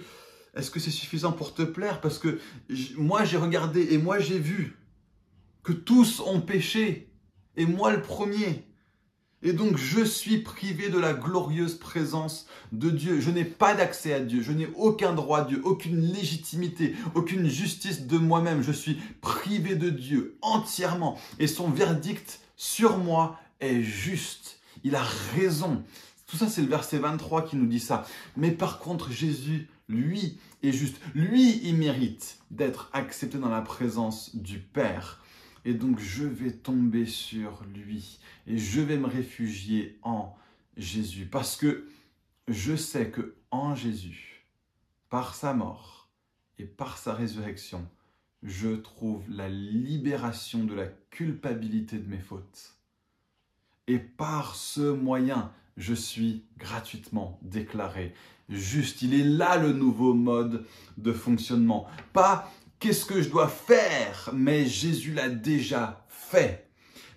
est-ce 0.56 0.72
que 0.72 0.80
c'est 0.80 0.91
suffisant 0.91 1.32
pour 1.32 1.53
te 1.53 1.62
plaire? 1.62 2.01
Parce 2.01 2.18
que 2.18 2.39
moi 2.97 3.26
j'ai 3.26 3.38
regardé 3.38 3.88
et 3.91 3.97
moi 3.97 4.20
j'ai 4.20 4.39
vu 4.39 4.78
que 5.64 5.74
tous 5.74 6.22
ont 6.22 6.41
péché 6.41 7.10
Et 7.58 7.66
moi 7.66 7.91
le 7.91 8.01
premier. 8.01 8.66
Et 9.41 9.53
donc 9.53 9.78
je 9.78 10.03
suis 10.03 10.39
privé 10.39 10.89
de 10.89 10.97
la 10.97 11.14
glorieuse 11.14 11.76
présence 11.76 12.47
de 12.72 12.89
Dieu. 12.89 13.20
Je 13.20 13.30
n'ai 13.30 13.45
pas 13.45 13.76
d'accès 13.76 14.14
à 14.14 14.20
Dieu. 14.20 14.41
Je 14.41 14.51
n'ai 14.51 14.68
aucun 14.76 15.14
droit 15.14 15.39
à 15.39 15.45
Dieu, 15.45 15.62
aucune 15.64 16.01
légitimité, 16.01 16.95
aucune 17.14 17.47
justice 17.47 18.08
de 18.08 18.18
moi-même. 18.18 18.64
Je 18.64 18.72
suis 18.72 18.97
privé 19.22 19.76
de 19.76 19.89
Dieu 19.89 20.38
entièrement. 20.41 21.20
Et 21.39 21.47
son 21.47 21.70
verdict 21.70 22.39
sur 22.56 22.97
moi 22.97 23.39
est 23.60 23.82
juste. 23.82 24.60
Il 24.84 24.95
a 24.95 25.03
raison. 25.36 25.84
Tout 26.28 26.38
ça, 26.38 26.47
c'est 26.47 26.62
le 26.62 26.68
verset 26.68 26.97
23 26.97 27.45
qui 27.45 27.56
nous 27.56 27.68
dit 27.68 27.80
ça. 27.80 28.06
Mais 28.36 28.51
par 28.51 28.80
contre, 28.80 29.12
Jésus, 29.12 29.70
lui, 29.88 30.39
est 30.63 30.71
juste. 30.71 30.99
Lui, 31.13 31.59
il 31.63 31.77
mérite 31.77 32.39
d'être 32.51 32.89
accepté 32.93 33.38
dans 33.38 33.49
la 33.49 33.61
présence 33.61 34.36
du 34.36 34.59
Père. 34.59 35.21
Et 35.63 35.73
donc 35.73 35.99
je 35.99 36.25
vais 36.25 36.51
tomber 36.51 37.07
sur 37.07 37.63
lui 37.73 38.19
et 38.45 38.57
je 38.59 38.81
vais 38.81 38.97
me 38.97 39.07
réfugier 39.07 39.97
en 40.03 40.36
Jésus 40.77 41.25
parce 41.25 41.57
que 41.57 41.88
je 42.47 42.75
sais 42.75 43.09
que 43.09 43.36
en 43.49 43.73
Jésus, 43.73 44.45
par 45.09 45.33
sa 45.33 45.55
mort 45.55 46.09
et 46.59 46.65
par 46.65 46.99
sa 46.99 47.15
résurrection, 47.15 47.88
je 48.43 48.75
trouve 48.75 49.23
la 49.27 49.49
libération 49.49 50.63
de 50.63 50.75
la 50.75 50.86
culpabilité 51.09 51.97
de 51.97 52.07
mes 52.07 52.19
fautes. 52.19 52.75
Et 53.88 53.97
par 53.97 54.55
ce 54.55 54.91
moyen, 54.91 55.51
je 55.78 55.93
suis 55.93 56.45
gratuitement 56.57 57.39
déclaré 57.41 58.13
juste. 58.49 59.01
Il 59.01 59.13
est 59.13 59.23
là 59.23 59.57
le 59.57 59.73
nouveau 59.73 60.13
mode 60.13 60.65
de 60.97 61.11
fonctionnement. 61.11 61.88
Pas 62.13 62.51
qu'est-ce 62.80 63.05
que 63.05 63.21
je 63.21 63.30
dois 63.30 63.47
faire, 63.47 64.30
mais 64.34 64.65
Jésus 64.65 65.13
l'a 65.13 65.30
déjà 65.30 66.05
fait. 66.09 66.69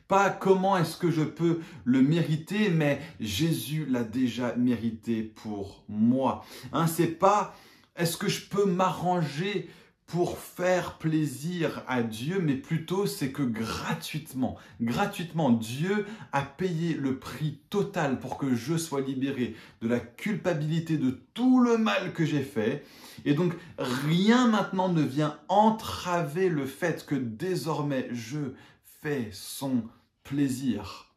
Pas 0.07 0.31
comment 0.31 0.79
est-ce 0.79 0.97
que 0.97 1.11
je 1.11 1.23
peux 1.23 1.61
le 1.85 2.01
mériter, 2.01 2.71
mais 2.71 3.01
Jésus 3.21 3.85
l'a 3.87 4.05
déjà 4.05 4.55
mérité 4.57 5.23
pour 5.23 5.85
moi. 5.89 6.45
Hein, 6.73 6.87
c'est 6.87 7.19
pas 7.19 7.55
est-ce 7.95 8.17
que 8.17 8.29
je 8.29 8.47
peux 8.49 8.65
m'arranger 8.65 9.69
pour 10.09 10.39
faire 10.39 10.97
plaisir 10.97 11.85
à 11.87 12.03
Dieu, 12.03 12.41
mais 12.41 12.55
plutôt 12.55 13.07
c'est 13.07 13.31
que 13.31 13.43
gratuitement, 13.43 14.57
gratuitement, 14.81 15.51
Dieu 15.51 16.07
a 16.33 16.41
payé 16.41 16.95
le 16.95 17.19
prix 17.19 17.61
total 17.69 18.19
pour 18.19 18.39
que 18.39 18.55
je 18.55 18.79
sois 18.79 19.03
libéré 19.03 19.55
de 19.83 19.89
la 19.89 20.01
culpabilité 20.01 20.97
de 20.97 21.11
tout 21.35 21.61
le 21.61 21.77
mal 21.77 22.15
que 22.15 22.25
j'ai 22.25 22.43
fait. 22.43 22.87
Et 23.27 23.35
donc, 23.35 23.53
rien 23.77 24.49
maintenant 24.49 24.89
ne 24.89 25.03
vient 25.03 25.39
entraver 25.49 26.49
le 26.49 26.65
fait 26.65 27.05
que 27.05 27.15
désormais 27.15 28.09
je 28.11 28.55
fais 29.03 29.29
son 29.31 29.83
plaisir. 30.25 31.13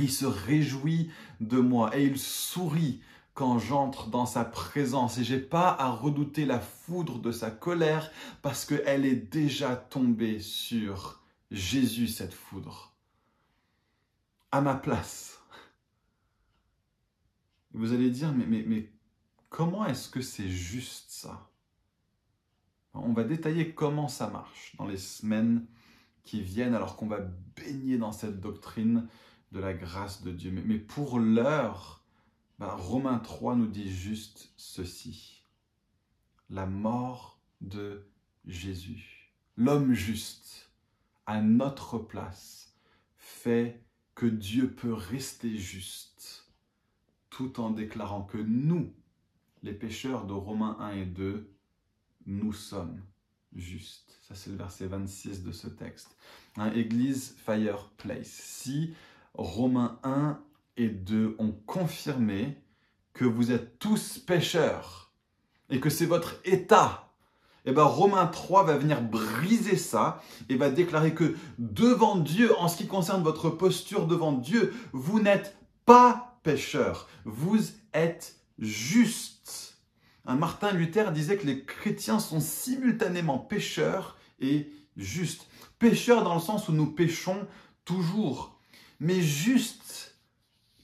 il 0.00 0.10
se 0.10 0.24
réjouit 0.24 1.10
de 1.40 1.58
moi 1.58 1.94
et 1.94 2.04
il 2.04 2.18
sourit 2.18 3.02
quand 3.40 3.58
j'entre 3.58 4.08
dans 4.08 4.26
sa 4.26 4.44
présence 4.44 5.16
et 5.16 5.24
j'ai 5.24 5.40
pas 5.40 5.70
à 5.70 5.88
redouter 5.88 6.44
la 6.44 6.60
foudre 6.60 7.18
de 7.18 7.32
sa 7.32 7.50
colère 7.50 8.10
parce 8.42 8.66
qu'elle 8.66 9.06
est 9.06 9.16
déjà 9.16 9.76
tombée 9.76 10.40
sur 10.40 11.22
Jésus, 11.50 12.06
cette 12.06 12.34
foudre, 12.34 12.92
à 14.52 14.60
ma 14.60 14.74
place. 14.74 15.40
Vous 17.72 17.94
allez 17.94 18.10
dire, 18.10 18.30
mais, 18.34 18.44
mais, 18.44 18.62
mais 18.66 18.92
comment 19.48 19.86
est-ce 19.86 20.10
que 20.10 20.20
c'est 20.20 20.50
juste 20.50 21.08
ça? 21.08 21.48
On 22.92 23.14
va 23.14 23.24
détailler 23.24 23.72
comment 23.72 24.08
ça 24.08 24.28
marche 24.28 24.76
dans 24.76 24.86
les 24.86 24.98
semaines 24.98 25.64
qui 26.24 26.42
viennent 26.42 26.74
alors 26.74 26.94
qu'on 26.94 27.06
va 27.06 27.20
baigner 27.56 27.96
dans 27.96 28.12
cette 28.12 28.38
doctrine 28.38 29.08
de 29.50 29.60
la 29.60 29.72
grâce 29.72 30.22
de 30.22 30.30
Dieu. 30.30 30.50
mais 30.50 30.78
pour 30.78 31.18
l'heure, 31.18 31.99
bah, 32.60 32.76
Romains 32.76 33.18
3 33.18 33.56
nous 33.56 33.66
dit 33.66 33.90
juste 33.90 34.52
ceci. 34.56 35.46
La 36.50 36.66
mort 36.66 37.40
de 37.62 38.06
Jésus, 38.46 39.32
l'homme 39.56 39.94
juste, 39.94 40.70
à 41.24 41.40
notre 41.40 41.98
place, 41.98 42.74
fait 43.16 43.82
que 44.14 44.26
Dieu 44.26 44.70
peut 44.70 44.92
rester 44.92 45.56
juste, 45.56 46.52
tout 47.30 47.60
en 47.60 47.70
déclarant 47.70 48.24
que 48.24 48.38
nous, 48.38 48.92
les 49.62 49.72
pécheurs 49.72 50.26
de 50.26 50.34
Romains 50.34 50.76
1 50.80 50.90
et 50.96 51.06
2, 51.06 51.50
nous 52.26 52.52
sommes 52.52 53.02
justes. 53.54 54.18
Ça, 54.22 54.34
c'est 54.34 54.50
le 54.50 54.56
verset 54.56 54.86
26 54.86 55.44
de 55.44 55.52
ce 55.52 55.68
texte. 55.68 56.14
Hein, 56.56 56.72
Église 56.72 57.34
Fireplace. 57.38 58.28
Si 58.28 58.94
Romains 59.34 59.98
1 60.02 60.42
et 60.80 60.88
2 60.88 61.36
ont 61.38 61.52
confirmé 61.66 62.56
que 63.12 63.26
vous 63.26 63.52
êtes 63.52 63.78
tous 63.78 64.18
pécheurs 64.18 65.12
et 65.68 65.78
que 65.78 65.90
c'est 65.90 66.06
votre 66.06 66.36
état, 66.44 67.12
et 67.66 67.70
eh 67.70 67.72
bien 67.72 67.82
Romains 67.82 68.26
3 68.26 68.64
va 68.64 68.78
venir 68.78 69.02
briser 69.02 69.76
ça 69.76 70.22
et 70.48 70.56
va 70.56 70.70
déclarer 70.70 71.14
que 71.14 71.36
devant 71.58 72.16
Dieu, 72.16 72.58
en 72.58 72.68
ce 72.68 72.78
qui 72.78 72.86
concerne 72.86 73.22
votre 73.22 73.50
posture 73.50 74.06
devant 74.06 74.32
Dieu, 74.32 74.72
vous 74.92 75.20
n'êtes 75.20 75.58
pas 75.84 76.40
pécheur, 76.42 77.06
vous 77.26 77.58
êtes 77.92 78.36
juste. 78.58 79.76
Un 80.24 80.36
Martin 80.36 80.72
Luther 80.72 81.12
disait 81.12 81.36
que 81.36 81.46
les 81.46 81.66
chrétiens 81.66 82.18
sont 82.18 82.40
simultanément 82.40 83.38
pécheurs 83.38 84.16
et 84.40 84.72
justes. 84.96 85.46
Pécheurs 85.78 86.24
dans 86.24 86.34
le 86.34 86.40
sens 86.40 86.70
où 86.70 86.72
nous 86.72 86.86
péchons 86.86 87.46
toujours, 87.84 88.58
mais 88.98 89.20
juste 89.20 90.09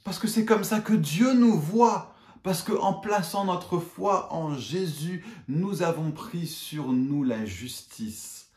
parce 0.06 0.20
que 0.20 0.28
c'est 0.28 0.44
comme 0.44 0.62
ça 0.62 0.78
que 0.78 0.92
Dieu 0.92 1.32
nous 1.34 1.58
voit. 1.58 2.14
Parce 2.44 2.62
qu'en 2.62 2.92
plaçant 2.92 3.44
notre 3.44 3.80
foi 3.80 4.32
en 4.32 4.54
Jésus, 4.54 5.26
nous 5.48 5.82
avons 5.82 6.12
pris 6.12 6.46
sur 6.46 6.92
nous 6.92 7.24
la 7.24 7.44
justice 7.44 8.50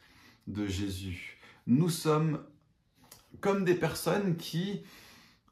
de 0.46 0.68
Jésus. 0.68 1.40
Nous 1.66 1.90
sommes 1.90 2.40
comme 3.42 3.66
des 3.66 3.74
personnes 3.74 4.38
qui... 4.38 4.84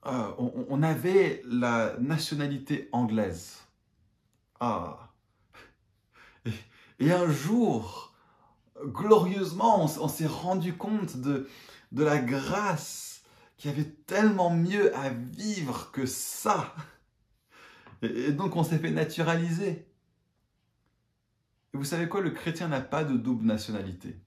Euh, 0.05 0.31
on, 0.37 0.77
la 0.77 1.97
nationalité 1.99 2.89
anglaise. 2.91 3.57
Ah. 4.59 5.09
Et, 6.99 7.11
un 7.11 7.31
jour, 7.31 8.13
glorieusement, 8.83 9.83
on, 9.83 10.07
s'est 10.07 10.27
rendu 10.27 10.75
compte 10.75 11.17
de 11.17 11.47
la 11.91 12.19
grâce 12.19 13.16
qui 13.57 13.69
avait 13.69 13.91
tellement 14.05 14.51
mieux 14.51 14.95
à 14.95 15.09
vivre 15.09 15.91
que 15.91 16.05
ça. 16.05 16.73
Et, 18.01 18.31
donc 18.31 18.55
on 18.55 18.63
s'est 18.63 18.77
fait 18.77 18.91
naturaliser. 18.91 19.85
Et 21.73 21.77
vous 21.77 21.83
savez 21.83 22.07
quoi, 22.07 22.21
le 22.21 22.31
chrétien 22.31 22.67
n'a 22.67 22.81
pas 22.81 23.03
de 23.03 23.17
double 23.17 23.45
nationalité. 23.45 24.19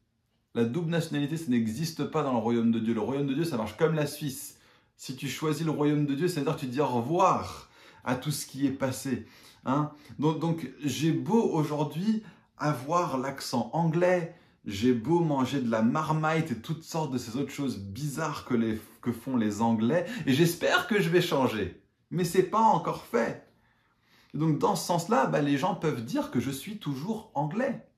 La 0.55 0.65
double 0.65 0.91
nationalité, 0.91 1.37
ça 1.37 1.49
n'existe 1.49 2.05
pas 2.05 2.25
dans 2.25 2.33
le 2.33 2.39
royaume 2.39 2.73
de 2.73 2.81
Dieu. 2.81 2.93
Le 2.93 3.01
royaume 3.01 3.29
de 3.29 3.35
Dieu, 3.35 3.45
ça 3.45 3.57
marche 3.57 3.77
comme 3.77 3.95
la 3.95 4.07
Suisse. 4.07 4.59
Si 4.97 5.17
tu 5.17 5.29
choisis 5.29 5.65
le 5.65 5.71
royaume 5.71 6.07
de 6.07 6.15
Dieu, 6.15 6.27
cest 6.27 6.39
à 6.39 6.43
dire 6.43 6.57
que 6.57 6.61
tu 6.61 6.67
dis 6.67 6.81
au 6.81 6.87
revoir 6.87 7.71
à 8.05 8.17
tout 8.17 8.33
ce 8.33 8.47
qui 8.47 8.67
est 8.67 8.73
passé. 8.73 9.27
Hein 9.65 9.93
donc 10.19 10.71
j'ai 10.83 11.13
beau 11.13 11.43
aujourd'hui 11.43 12.23
avoir 12.57 13.19
l'accent 13.19 13.71
anglais, 13.73 14.35
j'ai 14.65 14.93
beau 14.93 15.21
manger 15.21 15.61
de 15.61 15.71
la 15.71 15.83
marmite 15.83 16.51
et 16.51 16.61
toutes 16.61 16.85
sortes 16.85 17.13
de 17.13 17.19
ces 17.19 17.37
autres 17.37 17.53
choses 17.53 17.79
bizarres 17.79 18.45
que, 18.45 19.13
font 19.13 19.37
les 19.37 19.63
Anglais, 19.63 20.07
et 20.27 20.33
j'espère 20.33 20.87
que 20.87 21.01
je 21.01 21.09
vais 21.09 21.23
changer. 21.23 21.83
Mais 22.11 22.25
c'est 22.25 22.43
pas 22.43 22.61
encore 22.61 23.05
fait. 23.05 23.47
Donc 24.35 24.59
dans 24.59 24.77
ce 24.77 24.87
sens-là, 24.87 25.27
bah, 25.27 25.41
les 25.41 25.57
gens 25.57 25.75
peuvent 25.75 26.05
dire 26.05 26.31
que 26.31 26.41
je 26.41 26.51
suis 26.51 26.79
toujours 26.79 27.31
anglais. 27.35 27.89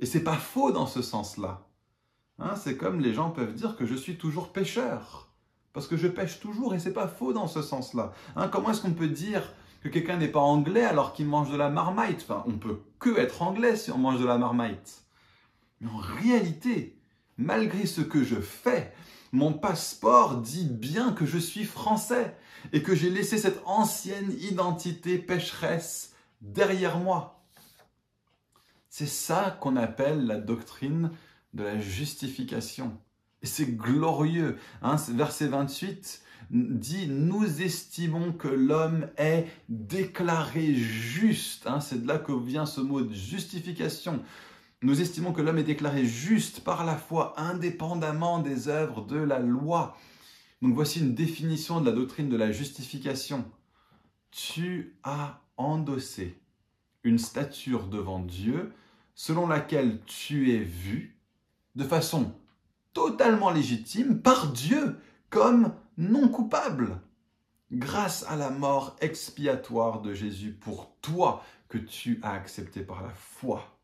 Et 0.00 0.06
c'est 0.06 0.24
pas 0.24 0.36
faux 0.36 0.72
dans 0.72 0.86
ce 0.86 1.02
sens-là. 1.02 1.66
Hein, 2.38 2.54
c'est 2.56 2.76
comme 2.76 3.00
les 3.00 3.12
gens 3.12 3.30
peuvent 3.30 3.54
dire 3.54 3.76
que 3.76 3.84
je 3.84 3.94
suis 3.94 4.16
toujours 4.16 4.52
pêcheur. 4.52 5.32
Parce 5.72 5.86
que 5.86 5.96
je 5.96 6.08
pêche 6.08 6.40
toujours 6.40 6.74
et 6.74 6.78
c'est 6.78 6.92
pas 6.92 7.08
faux 7.08 7.32
dans 7.32 7.46
ce 7.46 7.62
sens-là. 7.62 8.12
Hein, 8.36 8.48
comment 8.48 8.70
est-ce 8.70 8.80
qu'on 8.80 8.92
peut 8.92 9.08
dire 9.08 9.52
que 9.82 9.88
quelqu'un 9.88 10.16
n'est 10.16 10.28
pas 10.28 10.40
anglais 10.40 10.84
alors 10.84 11.12
qu'il 11.12 11.26
mange 11.26 11.50
de 11.50 11.56
la 11.56 11.68
marmite? 11.68 12.24
Enfin, 12.28 12.44
on 12.46 12.58
peut 12.58 12.80
que 12.98 13.18
être 13.18 13.42
anglais 13.42 13.76
si 13.76 13.90
on 13.90 13.98
mange 13.98 14.20
de 14.20 14.26
la 14.26 14.38
marmite. 14.38 15.07
Mais 15.80 15.90
en 15.90 15.96
réalité, 15.96 16.98
malgré 17.36 17.86
ce 17.86 18.00
que 18.00 18.24
je 18.24 18.40
fais, 18.40 18.92
mon 19.32 19.52
passeport 19.52 20.38
dit 20.38 20.66
bien 20.66 21.12
que 21.12 21.26
je 21.26 21.38
suis 21.38 21.64
français 21.64 22.36
et 22.72 22.82
que 22.82 22.94
j'ai 22.94 23.10
laissé 23.10 23.38
cette 23.38 23.60
ancienne 23.66 24.32
identité 24.40 25.18
pécheresse 25.18 26.14
derrière 26.40 26.98
moi. 26.98 27.44
C'est 28.88 29.06
ça 29.06 29.56
qu'on 29.60 29.76
appelle 29.76 30.26
la 30.26 30.38
doctrine 30.38 31.10
de 31.54 31.62
la 31.62 31.78
justification. 31.78 32.98
Et 33.42 33.46
c'est 33.46 33.76
glorieux. 33.76 34.58
Hein 34.82 34.96
verset 35.10 35.46
28 35.46 36.22
dit 36.50 37.08
Nous 37.08 37.62
estimons 37.62 38.32
que 38.32 38.48
l'homme 38.48 39.08
est 39.16 39.46
déclaré 39.68 40.74
juste. 40.74 41.66
Hein, 41.66 41.80
c'est 41.80 42.02
de 42.02 42.08
là 42.08 42.18
que 42.18 42.32
vient 42.32 42.66
ce 42.66 42.80
mot 42.80 43.02
de 43.02 43.12
justification. 43.12 44.22
Nous 44.80 45.00
estimons 45.00 45.32
que 45.32 45.42
l'homme 45.42 45.58
est 45.58 45.64
déclaré 45.64 46.04
juste 46.04 46.60
par 46.60 46.84
la 46.84 46.96
foi 46.96 47.34
indépendamment 47.36 48.38
des 48.38 48.68
œuvres 48.68 49.00
de 49.04 49.16
la 49.16 49.40
loi. 49.40 49.96
Donc 50.62 50.74
voici 50.74 51.00
une 51.00 51.16
définition 51.16 51.80
de 51.80 51.86
la 51.86 51.96
doctrine 51.96 52.28
de 52.28 52.36
la 52.36 52.52
justification. 52.52 53.44
Tu 54.30 54.96
as 55.02 55.40
endossé 55.56 56.40
une 57.02 57.18
stature 57.18 57.88
devant 57.88 58.20
Dieu 58.20 58.72
selon 59.16 59.48
laquelle 59.48 60.00
tu 60.06 60.52
es 60.54 60.62
vu 60.62 61.18
de 61.74 61.82
façon 61.82 62.32
totalement 62.92 63.50
légitime 63.50 64.22
par 64.22 64.52
Dieu 64.52 65.00
comme 65.28 65.74
non 65.96 66.28
coupable 66.28 67.00
grâce 67.72 68.24
à 68.28 68.36
la 68.36 68.50
mort 68.50 68.94
expiatoire 69.00 70.02
de 70.02 70.14
Jésus 70.14 70.52
pour 70.52 70.94
toi 71.02 71.42
que 71.68 71.78
tu 71.78 72.20
as 72.22 72.30
accepté 72.30 72.82
par 72.82 73.02
la 73.02 73.10
foi. 73.10 73.77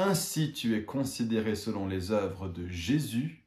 Ainsi 0.00 0.52
tu 0.52 0.76
es 0.76 0.84
considéré 0.84 1.56
selon 1.56 1.88
les 1.88 2.12
œuvres 2.12 2.48
de 2.48 2.68
Jésus 2.68 3.44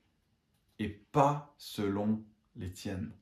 et 0.79 0.89
pas 0.89 1.55
selon 1.57 2.21
les 2.57 2.69
tiennes. 2.69 3.13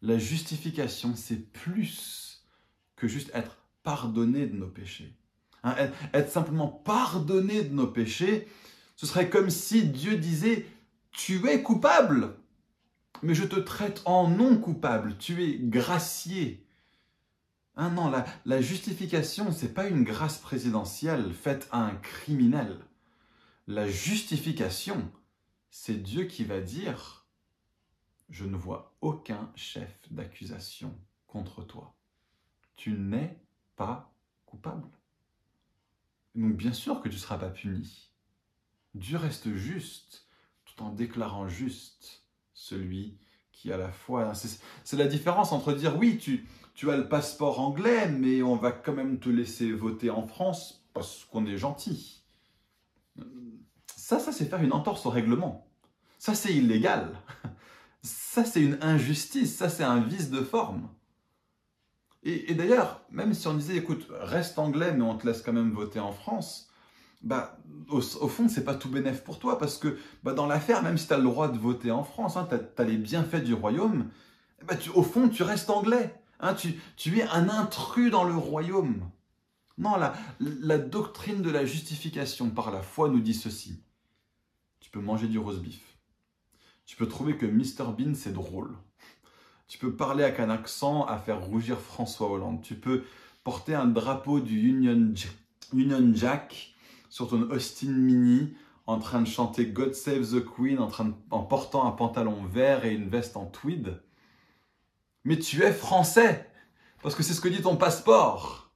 La 0.00 0.16
justification, 0.16 1.14
c'est 1.14 1.52
plus 1.52 2.46
que 2.96 3.08
juste 3.08 3.30
être 3.34 3.58
pardonné 3.82 4.46
de 4.46 4.56
nos 4.56 4.68
péchés. 4.68 5.14
Hein, 5.64 5.74
être 6.14 6.30
simplement 6.30 6.68
pardonné 6.68 7.62
de 7.62 7.74
nos 7.74 7.88
péchés, 7.88 8.48
ce 8.96 9.04
serait 9.04 9.28
comme 9.28 9.50
si 9.50 9.86
Dieu 9.86 10.16
disait, 10.16 10.64
tu 11.10 11.46
es 11.46 11.62
coupable, 11.62 12.36
mais 13.22 13.34
je 13.34 13.44
te 13.44 13.60
traite 13.60 14.00
en 14.06 14.28
non 14.28 14.56
coupable, 14.56 15.18
tu 15.18 15.44
es 15.44 15.58
gracié. 15.58 16.64
Ah 17.80 17.90
non, 17.90 18.10
la, 18.44 18.60
justification, 18.60 19.52
c'est 19.52 19.72
pas 19.72 19.86
une 19.86 20.02
grâce 20.02 20.38
présidentielle 20.38 21.32
faite 21.32 21.68
à 21.70 21.78
un 21.78 21.94
criminel. 21.94 22.80
La 23.68 23.88
justification, 23.88 25.08
c'est 25.70 25.94
Dieu 25.94 26.24
qui 26.24 26.42
va 26.42 26.60
dire, 26.60 27.28
je 28.30 28.46
ne 28.46 28.56
vois 28.56 28.96
aucun 29.00 29.52
chef 29.54 29.96
d'accusation 30.10 30.92
contre 31.28 31.62
toi. 31.62 31.94
Tu 32.74 32.94
n'es 32.94 33.38
pas 33.76 34.12
coupable. 34.44 34.90
Donc 36.34 36.56
bien 36.56 36.72
sûr 36.72 37.00
que 37.00 37.08
tu 37.08 37.14
ne 37.14 37.20
seras 37.20 37.38
pas 37.38 37.50
puni. 37.50 38.10
Dieu 38.94 39.18
reste 39.18 39.54
juste 39.54 40.26
tout 40.64 40.82
en 40.82 40.90
déclarant 40.90 41.46
juste 41.46 42.24
celui 42.54 43.20
qui 43.60 43.72
a 43.72 43.76
la 43.76 43.90
foi. 43.90 44.32
C'est 44.84 44.96
la 44.96 45.06
différence 45.06 45.50
entre 45.50 45.72
dire 45.72 45.98
oui, 45.98 46.18
tu, 46.18 46.46
tu 46.74 46.90
as 46.92 46.96
le 46.96 47.08
passeport 47.08 47.58
anglais, 47.58 48.08
mais 48.08 48.40
on 48.42 48.54
va 48.54 48.70
quand 48.70 48.92
même 48.92 49.18
te 49.18 49.28
laisser 49.28 49.72
voter 49.72 50.10
en 50.10 50.26
France 50.26 50.84
parce 50.94 51.24
qu'on 51.24 51.44
est 51.44 51.58
gentil. 51.58 52.22
Ça, 53.96 54.20
ça 54.20 54.30
c'est 54.30 54.44
faire 54.44 54.62
une 54.62 54.72
entorse 54.72 55.06
au 55.06 55.10
règlement. 55.10 55.66
Ça 56.18 56.34
c'est 56.34 56.54
illégal. 56.54 57.18
Ça 58.02 58.44
c'est 58.44 58.62
une 58.62 58.78
injustice. 58.80 59.56
Ça 59.56 59.68
c'est 59.68 59.82
un 59.82 60.00
vice 60.00 60.30
de 60.30 60.42
forme. 60.42 60.88
Et, 62.22 62.52
et 62.52 62.54
d'ailleurs, 62.54 63.02
même 63.10 63.34
si 63.34 63.48
on 63.48 63.54
disait, 63.54 63.76
écoute, 63.76 64.06
reste 64.10 64.58
anglais, 64.58 64.92
mais 64.92 65.02
on 65.02 65.16
te 65.16 65.26
laisse 65.26 65.42
quand 65.42 65.52
même 65.52 65.72
voter 65.72 65.98
en 65.98 66.12
France, 66.12 66.67
bah, 67.20 67.58
au, 67.88 68.00
fond, 68.00 68.48
c'est 68.48 68.64
pas 68.64 68.74
tout 68.74 68.88
bénéf 68.88 69.24
pour 69.24 69.38
toi, 69.38 69.58
parce 69.58 69.76
que 69.78 69.98
bah, 70.22 70.34
dans 70.34 70.46
l'affaire, 70.46 70.82
même 70.82 70.98
si 70.98 71.06
tu 71.06 71.12
as 71.12 71.18
le 71.18 71.24
droit 71.24 71.48
de 71.48 71.58
voter 71.58 71.90
en 71.90 72.04
France, 72.04 72.36
hein, 72.36 72.48
tu 72.48 72.82
as, 72.82 72.84
les 72.84 72.96
bienfaits 72.96 73.42
du 73.42 73.54
royaume, 73.54 74.08
bah, 74.66 74.76
tu, 74.76 74.90
au 74.90 75.02
fond, 75.02 75.28
tu 75.28 75.42
restes 75.42 75.70
anglais. 75.70 76.14
Hein, 76.40 76.54
tu, 76.54 76.80
tu, 76.96 77.18
es 77.18 77.22
un 77.24 77.48
intrus 77.48 78.10
dans 78.10 78.24
le 78.24 78.36
royaume. 78.36 79.10
Non, 79.76 79.96
la, 79.96 80.14
la 80.40 80.78
doctrine 80.78 81.42
de 81.42 81.50
la 81.50 81.64
justification 81.64 82.50
par 82.50 82.70
la 82.70 82.82
foi 82.82 83.08
nous 83.08 83.20
dit 83.20 83.34
ceci. 83.34 83.82
Tu 84.80 84.90
peux 84.90 85.00
manger 85.00 85.26
du 85.26 85.38
roast 85.38 85.60
beef. 85.60 85.98
Tu 86.86 86.96
peux 86.96 87.06
trouver 87.06 87.36
que 87.36 87.46
Mr 87.46 87.92
Bean, 87.96 88.14
c'est 88.14 88.32
drôle. 88.32 88.76
Tu 89.66 89.78
peux 89.78 89.92
parler 89.92 90.24
avec 90.24 90.40
un 90.40 90.48
accent 90.48 91.04
à 91.04 91.18
faire 91.18 91.44
rougir 91.44 91.78
François 91.78 92.30
Hollande. 92.30 92.62
Tu 92.62 92.74
peux 92.74 93.04
porter 93.44 93.74
un 93.74 93.86
drapeau 93.86 94.40
du 94.40 94.68
Union, 94.68 95.12
Union 95.74 96.10
Jack 96.14 96.74
sur 97.08 97.28
ton 97.28 97.50
Austin 97.50 97.92
Mini 97.92 98.54
en 98.86 98.98
train 98.98 99.20
de 99.20 99.26
chanter 99.26 99.66
God 99.66 99.94
Save 99.94 100.26
the 100.26 100.44
Queen 100.44 100.78
en, 100.78 100.86
train 100.86 101.12
en 101.30 101.42
portant 101.42 101.86
un 101.86 101.90
pantalon 101.90 102.42
vert 102.50 102.84
et 102.84 102.94
une 102.94 103.08
veste 103.08 103.36
en 103.36 103.44
tweed. 103.44 104.00
Mais 105.24 105.38
tu 105.38 105.62
es 105.62 105.72
français 105.72 106.48
parce 107.02 107.14
que 107.14 107.22
c'est 107.22 107.34
ce 107.34 107.40
que 107.40 107.48
dit 107.48 107.62
ton 107.62 107.76
passeport. 107.76 108.70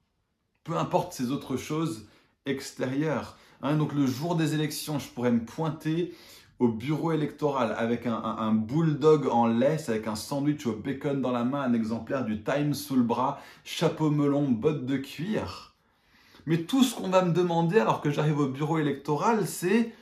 Peu 0.64 0.76
importe 0.76 1.12
ces 1.12 1.30
autres 1.30 1.57
choses 1.57 2.09
extérieures. 2.47 3.37
Hein, 3.62 3.76
donc 3.76 3.95
le 3.95 4.07
jour 4.07 4.37
des 4.37 4.55
élections, 4.55 4.99
je 4.99 5.09
pourrais 5.09 5.33
me 5.33 5.45
pointer 5.45 6.14
au 6.59 6.68
bureau 6.68 7.12
électoral 7.12 7.74
avec 7.76 8.07
un, 8.07 8.14
un, 8.14 8.53
bulldog 8.53 9.26
en 9.28 9.47
laisse, 9.47 9.89
avec 9.89 10.07
un 10.07 10.14
sandwich 10.14 10.66
au 10.66 10.72
bacon 10.72 11.20
dans 11.20 11.33
la 11.33 11.43
main, 11.43 11.62
un 11.62 11.74
exemplaire 11.74 12.24
du 12.24 12.43
Times 12.45 12.74
sous 12.74 12.97
le 12.97 13.03
bras, 13.03 13.41
chapeau 13.64 14.11
melon, 14.11 14.49
bottes 14.49 14.87
de 14.87 14.97
cuir. 14.97 15.72
Mais 16.47 16.62
tout 16.62 16.82
ce 16.82 16.95
qu'on 16.95 17.09
va 17.09 17.24
me 17.24 17.32
demander 17.32 17.78
alors 17.78 18.01
que 18.01 18.11
j'arrive 18.11 18.38
au 18.38 18.49
bureau 18.49 18.78
électoral, 18.78 19.47
c'est 19.47 19.95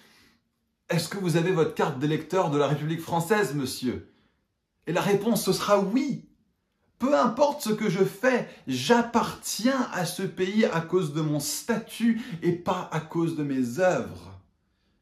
est-ce 0.89 1.09
que 1.09 1.19
vous 1.19 1.37
avez 1.37 1.53
votre 1.53 1.75
carte 1.75 1.99
d'électeur 1.99 2.51
de 2.51 2.59
la 2.59 2.67
République 2.67 3.01
française, 3.01 3.55
monsieur? 3.55 4.13
Et 4.87 4.93
la 4.93 5.01
réponse, 5.01 5.45
ce 5.45 5.53
sera 5.53 5.79
oui. 5.79 6.25
Peu 6.99 7.19
importe 7.19 7.63
ce 7.63 7.71
que 7.71 7.89
je 7.89 8.05
fais, 8.05 8.49
j'appartiens 8.67 9.89
à 9.93 10.05
ce 10.05 10.23
pays 10.23 10.67
à 10.67 10.81
cause 10.81 11.15
de 11.15 11.23
mon 11.23 11.41
statut 11.41 12.21
et 12.43 12.53
pas 12.53 12.91
à 12.93 13.01
cause 13.01 13.37
de 13.37 13.43
mes 13.43 13.79
œuvres. 13.79 14.39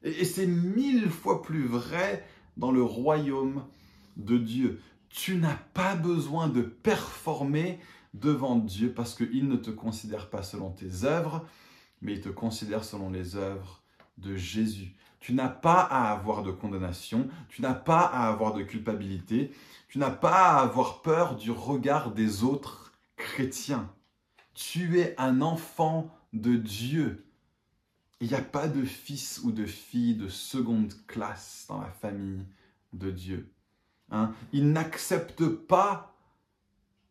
Et, 0.03 0.24
c'est 0.24 0.47
mille 0.47 1.11
fois 1.11 1.43
plus 1.43 1.66
vrai 1.66 2.24
dans 2.57 2.70
le 2.70 2.82
royaume 2.82 3.64
de 4.16 4.39
Dieu. 4.39 4.80
Tu 5.09 5.36
n'as 5.36 5.59
pas 5.74 5.97
besoin 5.97 6.49
de 6.49 6.62
performer 6.62 7.80
devant 8.15 8.57
Dieu 8.57 8.93
parce 8.93 9.15
qu'il 9.15 9.49
ne 9.49 9.57
te 9.57 9.71
considère 9.71 10.31
pas 10.31 10.43
selon 10.43 10.71
tes 10.71 11.05
œuvres, 11.05 11.47
mais 12.01 12.15
il 12.15 12.21
te 12.21 12.29
considère 12.29 12.85
selon 12.85 13.11
les 13.11 13.37
œuvres 13.37 13.83
de 14.19 14.37
Jésus. 14.37 14.95
Tu 15.21 15.33
n'as 15.35 15.49
pas 15.49 15.81
à 15.81 16.13
avoir 16.13 16.43
de 16.43 16.51
condamnation, 16.51 17.29
tu 17.49 17.63
n'as 17.63 17.75
pas 17.75 18.03
à 18.03 18.29
avoir 18.29 18.55
de 18.55 18.63
culpabilité, 18.63 19.53
tu 19.89 19.99
n'as 19.99 20.11
pas 20.11 20.53
à 20.53 20.61
avoir 20.61 21.03
peur 21.03 21.37
du 21.37 21.51
regard 21.51 22.13
des 22.13 22.45
autres 22.45 22.93
chrétiens. 23.17 23.91
Tu 24.55 25.01
es 25.01 25.15
un 25.19 25.41
enfant 25.41 26.15
de 26.33 26.57
Dieu. 26.57 27.25
Il 28.21 28.29
n'y 28.29 28.35
a 28.35 28.43
pas 28.43 28.69
de 28.69 28.85
fils 28.85 29.41
ou 29.45 29.53
de 29.53 29.67
fille 29.67 30.15
de 30.15 30.29
seconde 30.29 30.93
classe 31.07 31.67
dans 31.69 31.81
la 31.81 31.91
famille 31.91 32.45
de 32.93 33.11
Dieu. 33.11 33.53
Hein? 34.11 34.33
Il 34.53 34.73
n'accepte 34.73 35.47
pas 35.47 36.18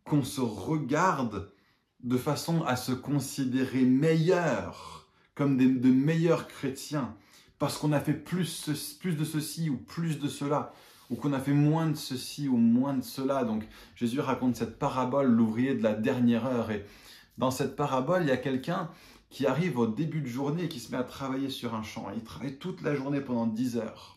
qu'on 0.07 0.23
se 0.23 0.41
regarde 0.41 1.51
de 2.03 2.17
façon 2.17 2.63
à 2.63 2.75
se 2.75 2.91
considérer 2.91 3.83
meilleur, 3.83 5.07
comme 5.35 5.57
de 5.57 5.89
meilleurs 5.89 6.47
chrétiens, 6.47 7.15
parce 7.59 7.77
qu'on 7.77 7.91
a 7.91 7.99
fait 7.99 8.13
plus, 8.13 8.69
plus 8.99 9.15
de 9.15 9.25
ceci 9.25 9.69
ou 9.69 9.77
plus 9.77 10.19
de 10.19 10.27
cela, 10.27 10.73
ou 11.09 11.15
qu'on 11.15 11.33
a 11.33 11.39
fait 11.39 11.53
moins 11.53 11.87
de 11.87 11.95
ceci 11.95 12.47
ou 12.47 12.57
moins 12.57 12.93
de 12.93 13.03
cela. 13.03 13.43
Donc 13.43 13.67
Jésus 13.95 14.19
raconte 14.19 14.55
cette 14.55 14.77
parabole, 14.77 15.27
l'ouvrier 15.27 15.73
de 15.75 15.83
la 15.83 15.93
dernière 15.93 16.45
heure. 16.45 16.71
Et 16.71 16.85
dans 17.37 17.51
cette 17.51 17.75
parabole, 17.75 18.23
il 18.23 18.29
y 18.29 18.31
a 18.31 18.37
quelqu'un 18.37 18.89
qui 19.29 19.45
arrive 19.45 19.77
au 19.77 19.87
début 19.87 20.21
de 20.21 20.27
journée 20.27 20.65
et 20.65 20.69
qui 20.69 20.79
se 20.79 20.91
met 20.91 20.97
à 20.97 21.03
travailler 21.03 21.49
sur 21.49 21.75
un 21.75 21.83
champ. 21.83 22.07
Il 22.15 22.23
travaille 22.23 22.57
toute 22.57 22.81
la 22.81 22.95
journée 22.95 23.21
pendant 23.21 23.47
10 23.47 23.77
heures. 23.77 24.16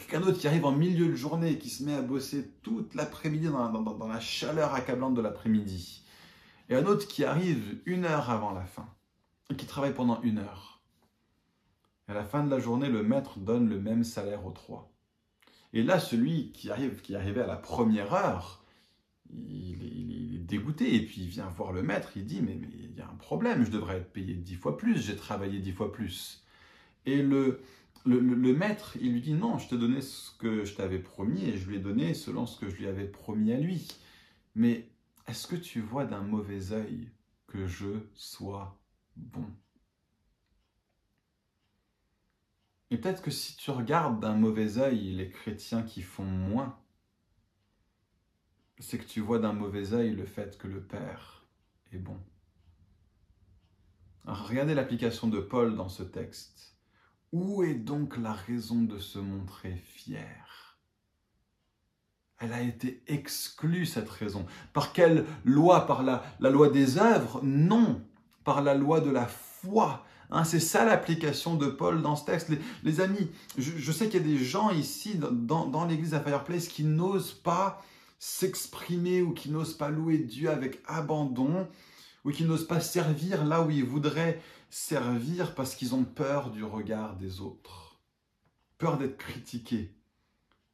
Quelqu'un 0.00 0.20
d'autre 0.20 0.38
qui 0.38 0.48
arrive 0.48 0.64
en 0.64 0.72
milieu 0.72 1.08
de 1.08 1.14
journée 1.14 1.52
et 1.52 1.58
qui 1.58 1.68
se 1.68 1.84
met 1.84 1.94
à 1.94 2.00
bosser 2.00 2.50
toute 2.62 2.94
l'après-midi 2.94 3.48
dans, 3.48 4.08
la 4.08 4.18
chaleur 4.18 4.74
accablante 4.74 5.14
de 5.14 5.20
l'après-midi. 5.20 6.02
Et 6.70 6.74
un 6.74 6.86
autre 6.86 7.06
qui 7.06 7.22
arrive 7.22 7.80
une 7.84 8.06
heure 8.06 8.30
avant 8.30 8.52
la 8.52 8.64
fin 8.64 8.88
et 9.50 9.56
qui 9.56 9.66
travaille 9.66 9.92
pendant 9.92 10.20
une 10.22 10.38
heure. 10.38 10.80
Et 12.08 12.12
à 12.12 12.14
la 12.14 12.24
fin 12.24 12.42
de 12.42 12.50
la 12.50 12.58
journée, 12.60 12.88
le 12.88 13.02
maître 13.02 13.38
donne 13.38 13.68
le 13.68 13.78
même 13.78 14.02
salaire 14.02 14.46
aux 14.46 14.52
trois. 14.52 14.90
Et 15.74 15.82
là, 15.82 16.00
celui 16.00 16.50
qui 16.52 16.70
arrive, 16.70 17.02
qui 17.02 17.14
arrivait 17.14 17.42
à 17.42 17.46
la 17.46 17.56
première 17.56 18.14
heure, 18.14 18.64
il 19.28 20.34
est, 20.34 20.38
dégoûté 20.50 20.96
et 20.96 21.06
puis 21.06 21.20
il 21.20 21.28
vient 21.28 21.46
voir 21.50 21.72
le 21.72 21.82
maître. 21.82 22.12
Il 22.16 22.24
dit 22.24 22.40
mais 22.40 22.58
il 22.72 22.96
y 22.96 23.00
a 23.00 23.04
un 23.04 23.16
problème, 23.16 23.64
je 23.64 23.70
devrais 23.70 23.98
être 23.98 24.12
payé 24.12 24.34
dix 24.34 24.56
fois 24.56 24.76
plus, 24.76 24.98
j'ai 24.98 25.14
travaillé 25.14 25.60
dix 25.60 25.70
fois 25.70 25.92
plus. 25.92 26.42
Et 27.06 27.22
le, 27.22 27.60
le, 28.06 28.54
maître, 28.54 28.96
il 29.00 29.12
lui 29.12 29.20
dit 29.20 29.34
non, 29.34 29.58
je 29.58 29.68
te 29.68 29.74
donnais 29.74 30.00
ce 30.00 30.30
que 30.38 30.64
je 30.64 30.74
t'avais 30.74 30.98
promis 30.98 31.44
et 31.44 31.56
je 31.56 31.68
lui 31.68 31.76
ai 31.76 31.80
donné 31.80 32.14
selon 32.14 32.46
ce 32.46 32.58
que 32.58 32.68
je 32.70 32.76
lui 32.76 32.86
avais 32.86 33.06
promis 33.06 33.52
à 33.52 33.58
lui. 33.58 33.88
Mais 34.54 34.88
est-ce 35.26 35.46
que 35.46 35.56
tu 35.56 35.80
vois 35.80 36.04
d'un 36.04 36.22
mauvais 36.22 36.72
œil 36.72 37.10
que 37.46 37.66
je 37.66 37.90
sois 38.14 38.80
bon? 39.16 39.46
Et 42.90 42.98
peut-être 42.98 43.22
que 43.22 43.30
si 43.30 43.56
tu 43.56 43.70
regardes 43.70 44.20
d'un 44.20 44.34
mauvais 44.34 44.78
œil 44.78 45.14
les 45.14 45.30
chrétiens 45.30 45.82
qui 45.82 46.02
font 46.02 46.24
moins, 46.24 46.76
c'est 48.80 48.98
que 48.98 49.04
tu 49.04 49.20
vois 49.20 49.38
d'un 49.38 49.52
mauvais 49.52 49.92
œil 49.92 50.10
le 50.14 50.24
fait 50.24 50.58
que 50.58 50.66
le 50.66 50.82
Père 50.82 51.46
est 51.92 51.98
bon. 51.98 52.18
regardez 54.24 54.74
l'application 54.74 55.28
de 55.28 55.38
Paul 55.40 55.76
dans 55.76 55.88
ce 55.88 56.02
texte. 56.02 56.69
Où 57.32 57.62
est 57.62 57.74
donc 57.74 58.16
la 58.16 58.32
raison 58.32 58.82
de 58.82 58.98
se 58.98 59.18
montrer 59.18 59.76
fier 59.84 60.50
elle 62.40 62.54
a 62.54 62.62
été 62.62 63.02
exclue, 63.06 63.84
cette 63.84 64.08
raison. 64.08 64.46
Par 64.72 64.92
quelle 64.92 65.26
loi? 65.44 65.86
Par 65.86 66.02
la, 66.02 66.22
loi 66.40 66.70
des 66.70 66.96
œuvres? 66.96 67.40
Non, 67.42 68.00
par 68.44 68.62
la 68.62 68.74
loi 68.74 69.00
de 69.00 69.10
la 69.10 69.26
foi. 69.26 70.06
Hein, 70.30 70.44
c'est 70.44 70.60
ça 70.60 70.86
l'application 70.86 71.54
de 71.54 71.66
Paul 71.66 72.00
dans 72.00 72.16
ce 72.16 72.24
texte. 72.24 72.50
Les, 72.82 73.00
amis, 73.00 73.30
je, 73.58 73.92
sais 73.92 74.08
qu'il 74.08 74.22
y 74.22 74.24
a 74.24 74.26
des 74.26 74.42
gens 74.42 74.70
ici 74.70 75.16
dans, 75.16 75.66
dans 75.66 75.84
l'église 75.84 76.14
à 76.14 76.20
Fireplace 76.20 76.68
qui 76.68 76.84
n'osent 76.84 77.34
pas 77.34 77.82
s'exprimer 78.18 79.20
ou 79.20 79.32
qui 79.32 79.50
n'osent 79.50 79.76
pas 79.76 79.90
louer 79.90 80.18
Dieu 80.18 80.50
avec 80.50 80.80
abandon 80.86 81.68
ou 82.24 82.30
qui 82.30 82.44
n'osent 82.44 82.66
pas 82.66 82.80
servir 82.80 83.44
là 83.44 83.62
où 83.62 83.70
ils 83.70 83.84
voudraient 83.84 84.40
servir 84.70 85.54
parce 85.54 85.74
qu'ils 85.74 85.94
ont 85.94 86.04
peur 86.04 86.50
du 86.50 86.64
regard 86.64 87.16
des 87.16 87.40
autres, 87.40 88.00
peur 88.78 88.96
d'être 88.96 89.18
critiqués, 89.18 89.94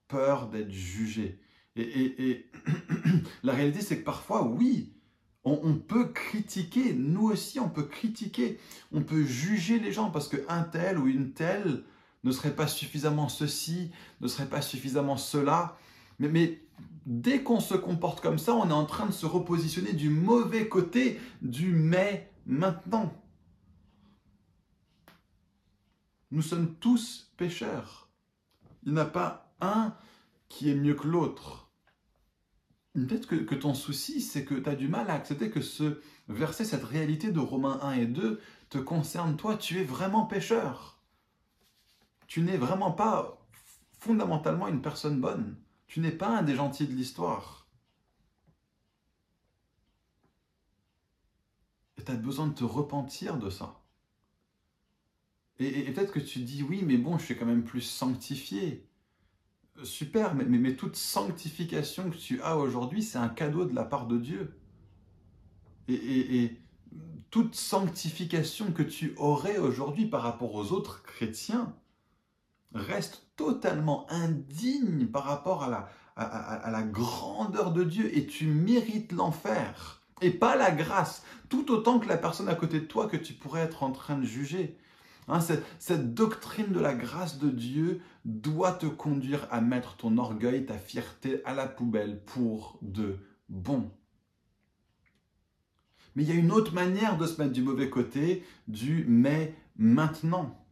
peur 0.07 0.49
d'être 0.49 0.71
jugés. 0.71 1.41
Et, 1.77 2.47
la 3.43 3.53
réalité, 3.53 3.81
c'est 3.81 3.99
que 3.99 4.05
parfois, 4.05 4.45
oui, 4.45 4.93
on, 5.45 5.75
peut 5.75 6.09
critiquer, 6.09 6.93
nous 6.93 7.29
aussi, 7.29 7.61
on 7.61 7.69
peut 7.69 7.85
critiquer, 7.85 8.59
on 8.93 9.03
peut 9.03 9.25
juger 9.25 9.79
les 9.79 9.93
gens 9.93 10.11
parce 10.11 10.29
qu'un 10.29 10.63
tel 10.63 10.99
ou 10.99 11.07
une 11.07 11.33
telle 11.33 11.85
ne 12.25 12.33
serait 12.33 12.57
pas 12.57 12.67
suffisamment 12.67 13.29
ceci, 13.29 13.93
ne 14.21 14.27
serait 14.27 14.49
pas 14.49 14.61
suffisamment 14.61 15.17
cela. 15.17 15.79
Mais, 16.19 16.29
mais 16.29 16.61
dès 17.07 17.45
qu'on 17.45 17.61
se 17.61 17.75
comporte 17.75 18.21
comme 18.21 18.39
ça, 18.39 18.55
on 18.55 18.69
est 18.69 18.73
en 18.73 18.87
train 18.87 19.07
de 19.07 19.13
se 19.13 19.25
repositionner 19.25 19.93
du 19.93 20.11
mauvais 20.11 20.69
côté 20.69 21.21
du 21.43 21.71
mais 21.71 22.33
maintenant. 22.47 23.15
Nous 26.33 26.43
sommes 26.43 26.74
tous 26.77 27.33
pécheurs. 27.37 28.09
Il 28.85 28.93
n'y 28.93 29.01
a 29.01 29.05
pas 29.05 29.55
un 29.61 29.95
qui 30.49 30.70
est 30.70 30.74
mieux 30.74 30.95
que 30.95 31.07
l'autre. 31.07 31.70
Peut-être 32.95 33.27
que, 33.27 33.55
ton 33.55 33.74
souci, 33.74 34.20
c'est 34.20 34.45
que 34.45 34.55
tu 34.55 34.68
as 34.68 34.74
du 34.74 34.89
mal 34.89 35.11
à 35.11 35.14
accepter 35.14 35.51
que 35.51 35.61
ce 35.61 36.01
verset, 36.29 36.64
cette 36.64 36.85
réalité 36.85 37.31
de 37.31 37.41
Romains 37.41 37.79
1 37.83 37.93
et 37.93 38.07
2 38.07 38.41
te 38.70 38.79
concerne 38.79 39.37
toi. 39.37 39.57
Tu 39.57 39.81
es 39.81 39.85
vraiment 39.85 40.24
pécheur. 40.24 40.99
Tu 42.27 42.41
n'es 42.41 42.57
vraiment 42.57 42.91
pas 42.91 43.47
fondamentalement 43.99 44.66
une 44.66 44.83
personne 44.83 45.20
bonne. 45.20 45.57
Tu 45.87 46.01
n'es 46.01 46.11
pas 46.11 46.39
un 46.39 46.43
des 46.43 46.57
gentils 46.57 46.87
de 46.89 46.95
l'histoire. 46.95 47.68
Et 51.99 52.03
tu 52.03 52.11
as 52.11 52.16
besoin 52.16 52.49
de 52.49 52.55
te 52.55 52.64
repentir 52.64 53.37
de 53.37 53.51
ça. 53.51 53.86
Et, 55.59 55.81
et 55.81 55.93
peut-être 55.93 56.13
que 56.13 56.21
tu 56.21 56.41
dis, 56.41 56.63
oui, 56.63 56.83
mais 56.85 56.97
bon, 56.97 57.19
je 57.19 57.25
suis 57.25 57.37
quand 57.37 57.47
même 57.47 57.65
plus 57.65 57.81
sanctifié 57.81 58.87
super, 59.85 60.35
mais, 60.35 60.75
toute 60.75 60.97
sanctification 60.97 62.11
que 62.11 62.17
tu 62.17 62.41
as 62.43 62.57
aujourd'hui, 62.57 63.03
c'est 63.03 63.19
un 63.19 63.29
cadeau 63.29 63.65
de 63.65 63.75
la 63.75 63.85
part 63.85 64.07
de 64.07 64.19
Dieu. 64.19 64.57
Et, 65.89 66.57
toute 67.31 67.57
sanctification 67.57 68.73
que 68.73 68.85
tu 68.85 69.15
aurais 69.19 69.59
aujourd'hui 69.59 70.07
par 70.07 70.23
rapport 70.23 70.55
aux 70.55 70.73
autres 70.73 71.03
chrétiens 71.03 71.75
reste 72.73 73.27
totalement 73.37 74.07
indigne 74.11 75.07
par 75.07 75.25
rapport 75.25 75.65
à 75.65 75.69
la, 75.69 75.89
à 76.15 76.71
la 76.71 76.83
grandeur 76.83 77.73
de 77.73 77.83
Dieu 77.83 78.17
et 78.17 78.27
tu 78.27 78.47
mérites 78.47 79.13
l'enfer 79.13 80.03
et 80.23 80.31
pas 80.31 80.57
la 80.57 80.71
grâce, 80.71 81.25
tout 81.51 81.71
autant 81.71 81.99
que 81.99 82.09
la 82.09 82.17
personne 82.17 82.49
à 82.49 82.55
côté 82.55 82.81
de 82.81 82.87
toi 82.87 83.07
que 83.07 83.19
tu 83.19 83.35
pourrais 83.35 83.63
être 83.63 83.83
en 83.83 83.91
train 83.91 84.17
de 84.17 84.25
juger. 84.25 84.79
Hein, 85.29 85.41
cette, 85.41 86.14
doctrine 86.14 86.72
de 86.72 86.79
la 86.79 86.95
grâce 86.95 87.39
de 87.39 87.51
Dieu 87.51 88.01
doit 88.24 88.72
te 88.72 88.87
conduire 88.87 89.49
à 89.51 89.61
mettre 89.61 89.97
ton 89.97 90.18
orgueil, 90.18 90.66
ta 90.66 90.79
fierté 90.79 91.45
à 91.45 91.53
la 91.53 91.66
poubelle 91.66 92.22
pour 92.24 92.79
de 92.81 93.16
bon. 93.49 93.91
Mais 96.14 96.22
il 96.22 96.29
y 96.29 96.33
a 96.33 96.37
une 96.37 96.53
autre 96.53 96.72
manière 96.72 97.18
de 97.18 97.27
se 97.27 97.41
mettre 97.41 97.53
du 97.53 97.62
mauvais 97.62 97.91
côté 97.91 98.45
du 98.68 99.05
mais 99.09 99.55
maintenant. 99.77 100.62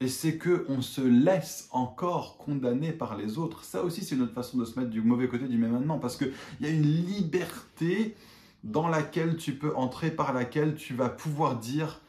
Et 0.00 0.08
c'est 0.08 0.38
que 0.38 0.64
on 0.68 0.82
se 0.82 1.00
laisse 1.00 1.68
encore 1.70 2.38
condamner 2.38 2.92
par 2.92 3.16
les 3.16 3.38
autres. 3.38 3.64
Ça 3.64 3.84
aussi, 3.84 4.02
c'est 4.02 4.16
une 4.16 4.22
autre 4.22 4.34
façon 4.34 4.58
de 4.58 4.64
se 4.64 4.78
mettre 4.78 4.90
du 4.90 5.02
mauvais 5.02 5.28
côté 5.28 5.46
du 5.46 5.58
mais 5.58 5.68
maintenant, 5.68 5.98
parce 5.98 6.16
qu'il 6.16 6.32
y 6.60 6.66
a 6.66 6.70
une 6.70 6.82
liberté 6.82 8.16
dans 8.64 8.88
laquelle 8.88 9.36
tu 9.36 9.54
peux 9.54 9.74
entrer, 9.76 10.10
par 10.10 10.32
laquelle 10.32 10.74
tu 10.74 10.94
vas 10.94 11.10
pouvoir 11.10 11.58
dire, 11.58 12.00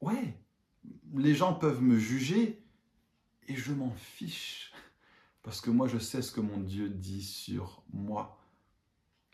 ouais, 0.00 0.38
les 1.18 1.34
gens 1.34 1.54
peuvent 1.54 1.82
me 1.82 1.98
juger 1.98 2.62
et 3.48 3.56
je 3.56 3.72
m'en 3.72 3.92
fiche. 3.92 4.72
Parce 5.42 5.60
que 5.60 5.70
moi, 5.70 5.88
je 5.88 5.98
sais 5.98 6.22
ce 6.22 6.32
que 6.32 6.40
mon 6.40 6.58
Dieu 6.58 6.88
dit 6.88 7.22
sur 7.22 7.82
moi. 7.92 8.38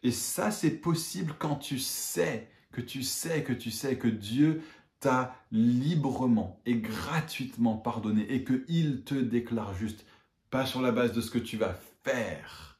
Et 0.02 0.10
ça, 0.10 0.50
c'est 0.50 0.70
possible 0.70 1.34
quand 1.38 1.56
tu 1.56 1.78
sais, 1.78 2.48
que 2.72 2.80
tu 2.80 3.02
sais, 3.02 3.44
que 3.44 3.52
tu 3.52 3.70
sais 3.70 3.96
que 3.96 4.08
Dieu 4.08 4.62
t'a 4.98 5.36
librement 5.50 6.60
et 6.66 6.76
gratuitement 6.76 7.76
pardonné 7.76 8.30
et 8.32 8.44
qu'il 8.44 9.02
te 9.04 9.14
déclare 9.14 9.74
juste, 9.74 10.04
pas 10.50 10.66
sur 10.66 10.82
la 10.82 10.92
base 10.92 11.12
de 11.12 11.20
ce 11.20 11.30
que 11.30 11.38
tu 11.38 11.56
vas 11.56 11.74
faire, 12.02 12.78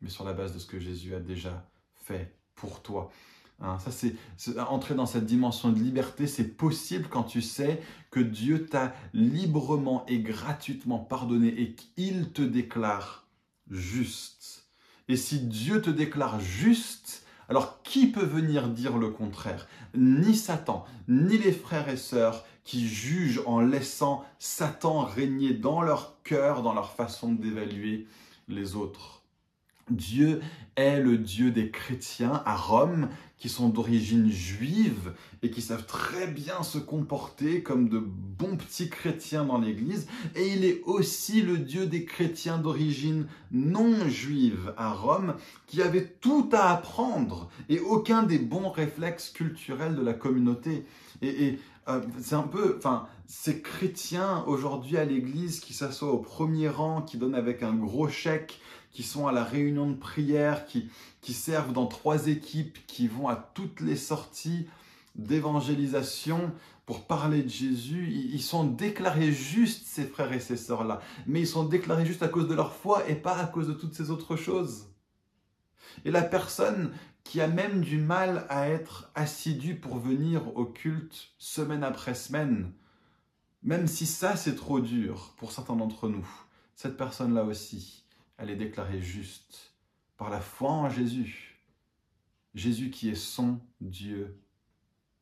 mais 0.00 0.08
sur 0.08 0.24
la 0.24 0.32
base 0.32 0.52
de 0.54 0.58
ce 0.58 0.66
que 0.66 0.80
Jésus 0.80 1.14
a 1.14 1.20
déjà 1.20 1.68
fait 1.94 2.36
pour 2.54 2.82
toi. 2.82 3.12
Hein, 3.60 3.78
ça, 3.78 3.90
c'est 3.90 4.14
entrer 4.58 4.94
dans 4.94 5.06
cette 5.06 5.26
dimension 5.26 5.70
de 5.70 5.78
liberté, 5.78 6.26
c'est 6.26 6.56
possible 6.56 7.08
quand 7.08 7.22
tu 7.22 7.40
sais 7.40 7.80
que 8.10 8.20
Dieu 8.20 8.66
t'a 8.66 8.94
librement 9.12 10.04
et 10.06 10.18
gratuitement 10.18 10.98
pardonné 10.98 11.48
et 11.48 11.74
qu'il 11.74 12.32
te 12.32 12.42
déclare 12.42 13.26
juste. 13.70 14.66
Et 15.08 15.16
si 15.16 15.40
Dieu 15.40 15.80
te 15.80 15.90
déclare 15.90 16.40
juste, 16.40 17.26
alors 17.48 17.82
qui 17.82 18.06
peut 18.06 18.24
venir 18.24 18.68
dire 18.68 18.96
le 18.98 19.10
contraire? 19.10 19.66
Ni 19.94 20.34
Satan, 20.34 20.84
ni 21.08 21.38
les 21.38 21.52
frères 21.52 21.88
et 21.88 21.96
sœurs 21.96 22.44
qui 22.64 22.88
jugent 22.88 23.42
en 23.46 23.60
laissant 23.60 24.24
Satan 24.38 25.04
régner 25.04 25.52
dans 25.52 25.82
leur 25.82 26.22
cœur, 26.22 26.62
dans 26.62 26.72
leur 26.72 26.92
façon 26.92 27.32
d'évaluer 27.32 28.06
les 28.48 28.74
autres. 28.74 29.23
Dieu 29.90 30.40
est 30.76 31.00
le 31.00 31.18
Dieu 31.18 31.50
des 31.50 31.70
chrétiens 31.70 32.42
à 32.46 32.56
Rome 32.56 33.08
qui 33.38 33.48
sont 33.48 33.68
d'origine 33.68 34.30
juive 34.30 35.12
et 35.42 35.50
qui 35.50 35.60
savent 35.60 35.84
très 35.84 36.26
bien 36.26 36.62
se 36.62 36.78
comporter 36.78 37.62
comme 37.62 37.88
de 37.90 37.98
bons 37.98 38.56
petits 38.56 38.88
chrétiens 38.88 39.44
dans 39.44 39.58
l'Église. 39.58 40.06
Et 40.34 40.48
il 40.48 40.64
est 40.64 40.80
aussi 40.84 41.42
le 41.42 41.58
Dieu 41.58 41.86
des 41.86 42.06
chrétiens 42.06 42.56
d'origine 42.56 43.26
non 43.52 44.08
juive 44.08 44.72
à 44.78 44.92
Rome 44.94 45.34
qui 45.66 45.82
avaient 45.82 46.06
tout 46.20 46.48
à 46.52 46.70
apprendre 46.70 47.50
et 47.68 47.80
aucun 47.80 48.22
des 48.22 48.38
bons 48.38 48.70
réflexes 48.70 49.28
culturels 49.28 49.94
de 49.94 50.02
la 50.02 50.14
communauté. 50.14 50.86
Et, 51.20 51.58
euh, 51.88 52.00
c'est 52.18 52.34
un 52.34 52.42
peu, 52.42 52.76
enfin, 52.78 53.06
ces 53.26 53.60
chrétiens 53.60 54.42
aujourd'hui 54.46 54.96
à 54.96 55.04
l'Église 55.04 55.60
qui 55.60 55.74
s'assoient 55.74 56.12
au 56.12 56.18
premier 56.18 56.68
rang, 56.68 57.02
qui 57.02 57.18
donnent 57.18 57.34
avec 57.34 57.62
un 57.62 57.74
gros 57.74 58.08
chèque, 58.08 58.58
qui 58.94 59.02
sont 59.02 59.26
à 59.26 59.32
la 59.32 59.44
réunion 59.44 59.90
de 59.90 59.96
prière, 59.96 60.66
qui, 60.66 60.88
servent 61.32 61.72
dans 61.72 61.86
trois 61.86 62.28
équipes, 62.28 62.78
qui 62.86 63.08
vont 63.08 63.28
à 63.28 63.34
toutes 63.34 63.80
les 63.80 63.96
sorties 63.96 64.68
d'évangélisation 65.16 66.52
pour 66.86 67.06
parler 67.06 67.42
de 67.42 67.48
Jésus. 67.48 68.08
Ils 68.12 68.42
sont 68.42 68.64
déclarés 68.64 69.32
justes, 69.32 69.84
ces 69.86 70.04
frères 70.04 70.32
et 70.32 70.38
ces 70.38 70.56
sœurs-là. 70.56 71.00
Mais 71.26 71.40
ils 71.40 71.46
sont 71.46 71.64
déclarés 71.64 72.06
justes 72.06 72.22
à 72.22 72.28
cause 72.28 72.46
de 72.46 72.54
leur 72.54 72.72
foi 72.72 73.08
et 73.08 73.16
pas 73.16 73.36
à 73.36 73.46
cause 73.46 73.66
de 73.66 73.72
toutes 73.72 73.94
ces 73.94 74.10
autres 74.10 74.36
choses. 74.36 74.86
Et 76.04 76.12
la 76.12 76.22
personne 76.22 76.92
qui 77.24 77.40
a 77.40 77.48
même 77.48 77.80
du 77.80 77.98
mal 77.98 78.46
à 78.48 78.68
être 78.68 79.10
assidue 79.16 79.74
pour 79.74 79.98
venir 79.98 80.56
au 80.56 80.66
culte 80.66 81.32
semaine 81.38 81.82
après 81.82 82.14
semaine, 82.14 82.70
même 83.64 83.88
si 83.88 84.06
ça 84.06 84.36
c'est 84.36 84.54
trop 84.54 84.78
dur 84.80 85.34
pour 85.36 85.50
certains 85.50 85.74
d'entre 85.74 86.08
nous, 86.08 86.26
cette 86.76 86.96
personne-là 86.96 87.44
aussi, 87.44 88.03
elle 88.36 88.50
est 88.50 88.56
déclarée 88.56 89.00
juste 89.00 89.74
par 90.16 90.30
la 90.30 90.40
foi 90.40 90.70
en 90.70 90.90
Jésus. 90.90 91.60
Jésus 92.54 92.90
qui 92.90 93.08
est 93.08 93.14
son 93.14 93.60
Dieu 93.80 94.40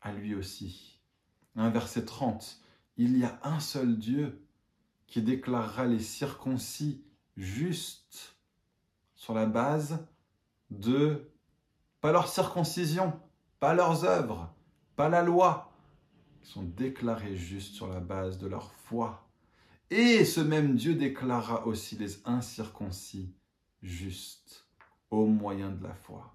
à 0.00 0.12
lui 0.12 0.34
aussi. 0.34 1.00
Un 1.56 1.70
verset 1.70 2.04
30, 2.04 2.60
il 2.96 3.16
y 3.16 3.24
a 3.24 3.38
un 3.42 3.60
seul 3.60 3.98
Dieu 3.98 4.44
qui 5.06 5.22
déclarera 5.22 5.86
les 5.86 6.00
circoncis 6.00 7.04
justes 7.36 8.36
sur 9.14 9.34
la 9.34 9.46
base 9.46 10.06
de, 10.70 11.30
pas 12.00 12.12
leur 12.12 12.28
circoncision, 12.28 13.18
pas 13.60 13.74
leurs 13.74 14.04
œuvres, 14.04 14.52
pas 14.96 15.08
la 15.08 15.22
loi, 15.22 15.72
ils 16.42 16.48
sont 16.48 16.62
déclarés 16.62 17.36
justes 17.36 17.74
sur 17.74 17.88
la 17.88 18.00
base 18.00 18.38
de 18.38 18.46
leur 18.46 18.72
foi 18.72 19.22
et 19.93 20.24
ce 20.24 20.40
même 20.40 20.74
Dieu 20.74 20.95
déclara 20.95 21.66
aussi 21.66 21.97
les 21.97 22.26
incirconcis 22.26 23.34
justes 23.82 24.66
au 25.11 25.26
moyen 25.26 25.70
de 25.70 25.82
la 25.82 25.93
foi. 25.95 26.34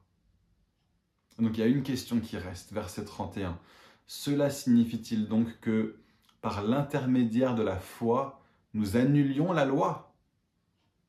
Donc 1.39 1.57
il 1.57 1.61
y 1.61 1.63
a 1.63 1.67
une 1.67 1.81
question 1.81 2.19
qui 2.19 2.37
reste, 2.37 2.71
verset 2.71 3.05
31. 3.05 3.57
Cela 4.05 4.51
signifie-t-il 4.51 5.27
donc 5.27 5.59
que 5.59 5.97
par 6.41 6.61
l'intermédiaire 6.61 7.55
de 7.55 7.63
la 7.63 7.77
foi, 7.77 8.41
nous 8.75 8.95
annulions 8.95 9.51
la 9.53 9.65
loi? 9.65 10.13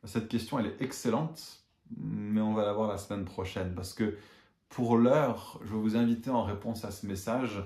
Cette 0.04 0.28
question, 0.28 0.58
elle 0.58 0.66
est 0.66 0.80
excellente, 0.80 1.64
mais 1.98 2.40
on 2.40 2.54
va 2.54 2.64
la 2.64 2.72
voir 2.72 2.88
la 2.88 2.96
semaine 2.96 3.26
prochaine 3.26 3.74
parce 3.74 3.92
que 3.92 4.16
pour 4.70 4.96
l'heure, 4.96 5.60
je 5.64 5.74
vais 5.74 5.80
vous 5.80 5.96
inviter 5.96 6.30
en 6.30 6.44
réponse 6.44 6.84
à 6.86 6.92
ce 6.92 7.06
message 7.06 7.62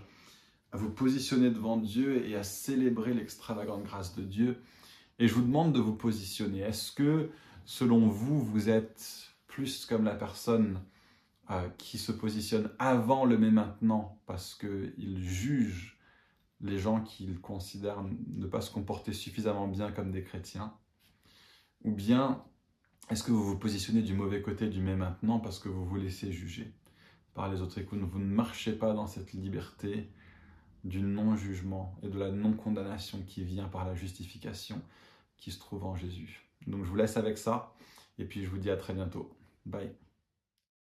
à 0.73 0.77
vous 0.79 0.91
positionner 0.91 1.51
devant 1.51 1.77
Dieu 1.77 2.27
et 2.27 2.35
à 2.35 2.43
célébrer 2.43 3.15
l'extravagante 3.15 3.85
grâce 3.85 4.17
de 4.17 4.23
Dieu. 4.23 4.61
Et 5.19 5.29
je 5.29 5.35
vous 5.35 5.43
demande 5.43 5.73
de 5.75 5.81
vous 5.81 5.95
positionner. 5.95 6.61
Est-ce 6.61 6.93
que, 6.93 7.31
selon 7.65 8.09
vous, 8.09 8.41
vous 8.41 8.71
êtes 8.71 9.29
plus 9.47 9.85
comme 9.85 10.05
la 10.05 10.15
personne 10.15 10.81
euh, 11.51 11.69
qui 11.77 11.99
se 11.99 12.11
positionne 12.11 12.71
avant 12.79 13.27
le 13.27 13.37
mais 13.37 13.51
maintenant 13.51 14.19
parce 14.27 14.55
qu'il 14.55 15.19
juge 15.23 15.99
les 16.63 16.79
gens 16.79 17.03
qu'il 17.03 17.39
considère 17.41 18.03
ne 18.03 18.47
pas 18.47 18.61
se 18.61 18.71
comporter 18.71 19.13
suffisamment 19.13 19.69
bien 19.69 19.93
comme 19.93 20.11
des 20.11 20.23
chrétiens? 20.23 20.73
Ou 21.85 21.93
bien 21.93 22.43
est-ce 23.11 23.25
que 23.25 23.33
vous 23.33 23.45
vous 23.45 23.59
positionnez 23.59 24.01
du 24.01 24.15
mauvais 24.15 24.41
côté 24.41 24.69
du 24.69 24.81
mais 24.81 24.97
maintenant 24.97 25.39
parce 25.39 25.59
que 25.59 25.69
vous 25.69 25.85
vous 25.85 25.97
laissez 25.97 26.33
juger 26.33 26.73
par 27.35 27.53
les 27.53 27.61
autres? 27.61 27.77
Et 27.79 27.85
que 27.85 27.95
vous 27.95 28.19
ne 28.19 28.25
marchez 28.25 28.73
pas 28.73 28.95
dans 28.95 29.07
cette 29.07 29.35
liberté 29.35 30.09
du 30.85 31.01
non-jugement 31.01 31.97
et 32.03 32.09
de 32.09 32.19
la 32.19 32.31
non-condamnation 32.31 33.23
qui 33.27 33.45
vient 33.45 33.69
par 33.69 33.87
la 33.87 33.95
justification 33.95 34.81
qui 35.37 35.51
se 35.51 35.59
trouve 35.59 35.85
en 35.85 35.97
Jésus. 35.97 36.49
Donc 36.67 36.85
je 36.85 36.91
vous 36.91 36.97
laisse 36.97 37.17
avec 37.17 37.39
ça 37.39 37.75
et 38.19 38.25
puis 38.25 38.45
je 38.45 38.49
vous 38.49 38.59
dis 38.59 38.71
à 38.71 38.77
très 38.77 38.95
bientôt. 38.95 39.37
Bye. 39.67 39.93